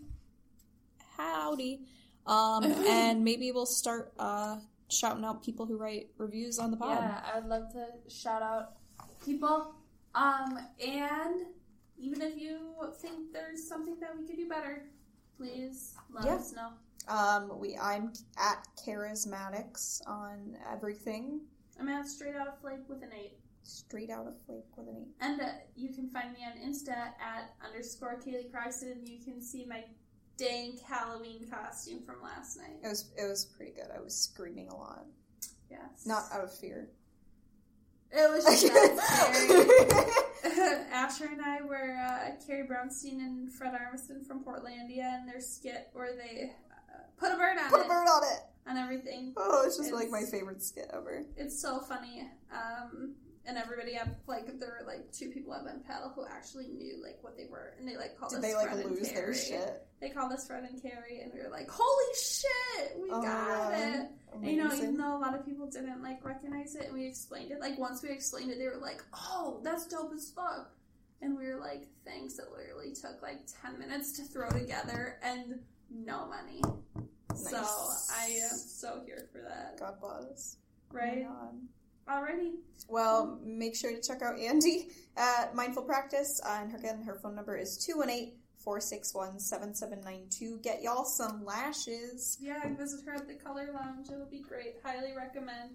Howdy. 1.18 1.82
Um, 2.28 2.64
and 2.88 3.24
maybe 3.24 3.52
we'll 3.52 3.66
start 3.66 4.14
uh 4.20 4.58
shouting 4.90 5.24
out 5.24 5.44
people 5.44 5.66
who 5.66 5.78
write 5.78 6.10
reviews 6.18 6.58
on 6.60 6.72
the 6.72 6.78
pod. 6.78 6.98
Yeah, 6.98 7.22
I 7.34 7.40
would 7.40 7.48
love 7.50 7.72
to 7.74 7.88
shout 8.10 8.42
out 8.42 8.74
people. 9.26 9.76
Um, 10.16 10.58
and 10.86 11.42
even 12.00 12.22
if 12.22 12.38
you 12.38 12.60
think 13.02 13.32
there's 13.32 13.68
something 13.68 14.00
that 14.00 14.18
we 14.18 14.26
could 14.26 14.38
do 14.38 14.48
better, 14.50 14.86
please 15.38 15.94
let 16.12 16.26
Yeah. 16.26 16.36
us 16.36 16.54
know. 16.54 16.70
Um, 17.08 17.60
we 17.60 17.78
I'm 17.78 18.14
at 18.38 18.68
charismatics 18.86 20.02
on 20.08 20.58
everything. 20.72 21.42
I'm 21.80 21.88
at 21.90 22.08
straight 22.08 22.36
out 22.36 22.48
of 22.48 22.60
flake 22.60 22.88
with 22.90 23.04
an 23.04 23.10
eight. 23.14 23.38
Straight 23.64 24.10
out 24.10 24.26
of 24.26 24.34
Flake 24.48 24.66
with 24.76 24.88
an 24.88 24.96
eight. 25.00 25.08
And 25.22 25.40
uh, 25.40 25.46
you 25.76 25.90
can 25.94 26.10
find 26.10 26.34
me 26.34 26.40
on 26.44 26.58
Insta 26.58 26.90
at 27.22 27.54
underscore 27.64 28.20
Kaylee 28.20 28.52
Croxton. 28.52 29.06
You 29.06 29.20
can 29.24 29.42
see 29.42 29.64
my 29.64 29.84
dank 30.40 30.80
Halloween 30.82 31.48
costume 31.52 32.02
from 32.06 32.22
last 32.24 32.58
night. 32.58 32.78
It 32.84 32.88
was 32.88 33.06
it 33.18 33.28
was 33.28 33.46
pretty 33.46 33.72
good. 33.74 33.88
I 33.96 34.00
was 34.02 34.16
screaming 34.16 34.70
a 34.70 34.76
lot, 34.76 35.06
Yes. 35.70 36.06
not 36.06 36.24
out 36.32 36.44
of 36.44 36.54
fear. 36.54 36.88
It 38.12 38.30
was 38.32 38.44
just 38.44 38.64
that 38.74 40.14
scary. 40.42 40.84
Asher 40.92 41.26
and 41.32 41.42
I 41.42 41.62
were 41.62 41.96
uh, 41.96 42.32
Carrie 42.46 42.68
Brownstein 42.68 43.20
and 43.20 43.52
Fred 43.54 43.74
Armisen 43.74 44.26
from 44.26 44.44
Portlandia, 44.44 45.04
and 45.20 45.28
their 45.30 45.40
skit 45.42 45.90
where 45.94 46.16
they 46.16 46.52
uh, 46.72 46.98
put 47.18 47.32
a 47.32 47.36
bird 47.38 47.58
on 47.60 47.70
Put 47.70 47.82
a 47.82 47.84
it 47.84 47.88
bird 47.88 48.08
on 48.08 48.24
it. 48.24 48.40
and 48.66 48.80
everything. 48.80 49.34
Oh, 49.38 49.64
it's 49.66 49.78
just 49.78 49.94
like 49.94 50.10
my 50.10 50.24
favorite 50.24 50.64
skit 50.64 50.90
ever. 50.92 51.24
It's 51.38 51.62
so 51.62 51.80
funny. 51.82 52.28
Um, 52.52 53.14
and 53.46 53.58
everybody 53.58 53.94
had 53.94 54.16
like 54.28 54.60
there 54.60 54.78
were 54.80 54.88
like 54.88 55.12
two 55.12 55.30
people 55.30 55.54
at 55.54 55.66
Ben 55.66 55.82
Paddle 55.88 56.12
who 56.16 56.26
actually 56.26 56.68
knew 56.68 57.02
like 57.04 57.18
what 57.22 57.38
they 57.38 57.46
were, 57.46 57.74
and 57.80 57.88
they 57.88 57.98
like 57.98 58.18
called 58.18 58.32
Did 58.32 58.40
us 58.40 58.46
they 58.46 58.56
like 58.56 58.70
Fred 58.70 58.86
lose 58.86 59.12
their 59.12 59.34
shit? 59.34 59.86
They 60.02 60.10
called 60.10 60.32
us 60.32 60.48
Fred 60.48 60.64
and 60.64 60.82
Carrie, 60.82 61.22
and 61.22 61.32
we 61.34 61.40
were 61.42 61.50
like, 61.50 61.70
"Holy 61.70 62.14
shit, 62.16 62.98
we 63.02 63.10
Oh 63.12 63.22
got 63.22 63.74
it!" 63.74 64.08
And, 64.34 64.46
you 64.48 64.58
know, 64.58 64.74
even 64.74 64.98
though 64.98 65.18
a 65.18 65.20
lot 65.20 65.36
of 65.36 65.46
people 65.46 65.68
didn't 65.68 66.02
like 66.02 66.24
recognize 66.24 66.76
it, 66.76 66.86
and 66.86 66.94
we 66.94 67.06
explained 67.06 67.52
it. 67.52 67.60
Like 67.60 67.78
once 67.78 68.02
we 68.04 68.10
explained 68.10 68.52
it, 68.52 68.60
they 68.60 68.68
were 68.68 68.82
like, 68.82 69.04
"Oh, 69.14 69.60
that's 69.64 69.88
dope 69.88 70.12
as 70.14 70.30
fuck," 70.30 70.72
and 71.22 71.38
we 71.38 71.46
were 71.46 71.60
like, 71.60 71.88
"Thanks." 72.06 72.40
It 72.40 72.46
literally 72.56 72.94
took 72.94 73.22
like 73.22 73.40
ten 73.62 73.80
minutes 73.80 74.14
to 74.14 74.24
throw 74.24 74.50
together, 74.50 75.18
and 75.22 75.60
no 75.90 76.28
money. 76.28 76.62
So 77.36 77.58
I 77.58 78.26
am 78.26 78.58
so 78.58 79.02
here 79.06 79.28
for 79.32 79.42
that. 79.42 79.80
God 79.80 80.00
bless. 80.00 80.58
Right? 80.92 81.26
Oh. 81.28 81.52
Alrighty. 82.10 82.53
Well, 82.88 83.39
make 83.43 83.76
sure 83.76 83.91
to 83.91 84.01
check 84.01 84.22
out 84.22 84.39
Andy 84.39 84.88
at 85.16 85.53
Mindful 85.53 85.84
Practice. 85.84 86.41
Uh, 86.43 86.60
and 86.62 86.72
her, 86.72 86.78
again, 86.78 87.03
her 87.03 87.20
phone 87.22 87.36
number 87.36 87.55
is 87.55 87.78
218 87.86 88.34
461 88.57 89.39
7792. 89.39 90.60
Get 90.62 90.82
y'all 90.82 91.05
some 91.05 91.45
lashes. 91.45 92.38
Yeah, 92.41 92.62
visit 92.76 93.05
her 93.05 93.16
at 93.16 93.28
the 93.28 93.36
Color 93.36 93.70
Lounge. 93.74 94.07
It'll 94.12 94.26
be 94.26 94.39
great. 94.39 94.76
Highly 94.84 95.14
recommend. 95.16 95.72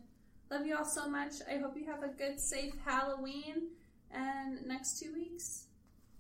Love 0.51 0.67
you 0.67 0.77
all 0.77 0.85
so 0.85 1.09
much. 1.09 1.35
I 1.51 1.57
hope 1.59 1.77
you 1.77 1.87
have 1.87 2.03
a 2.03 2.09
good, 2.09 2.41
safe 2.41 2.75
Halloween 2.85 3.69
and 4.11 4.67
next 4.67 4.99
two 4.99 5.13
weeks. 5.15 5.67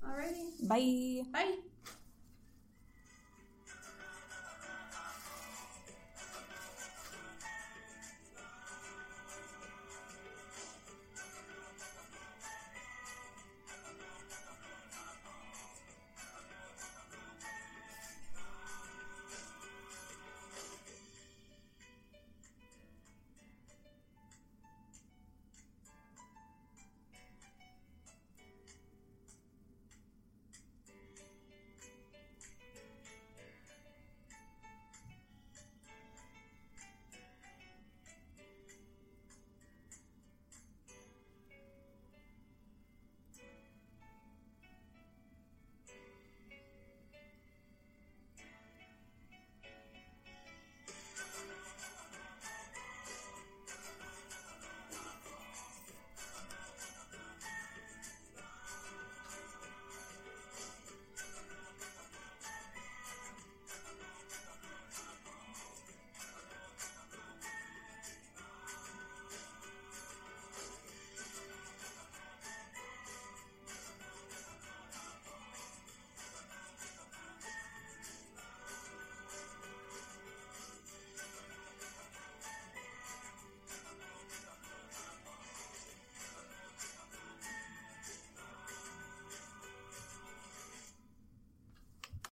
Alrighty. 0.04 0.66
Bye. 0.68 1.22
Bye. 1.32 1.73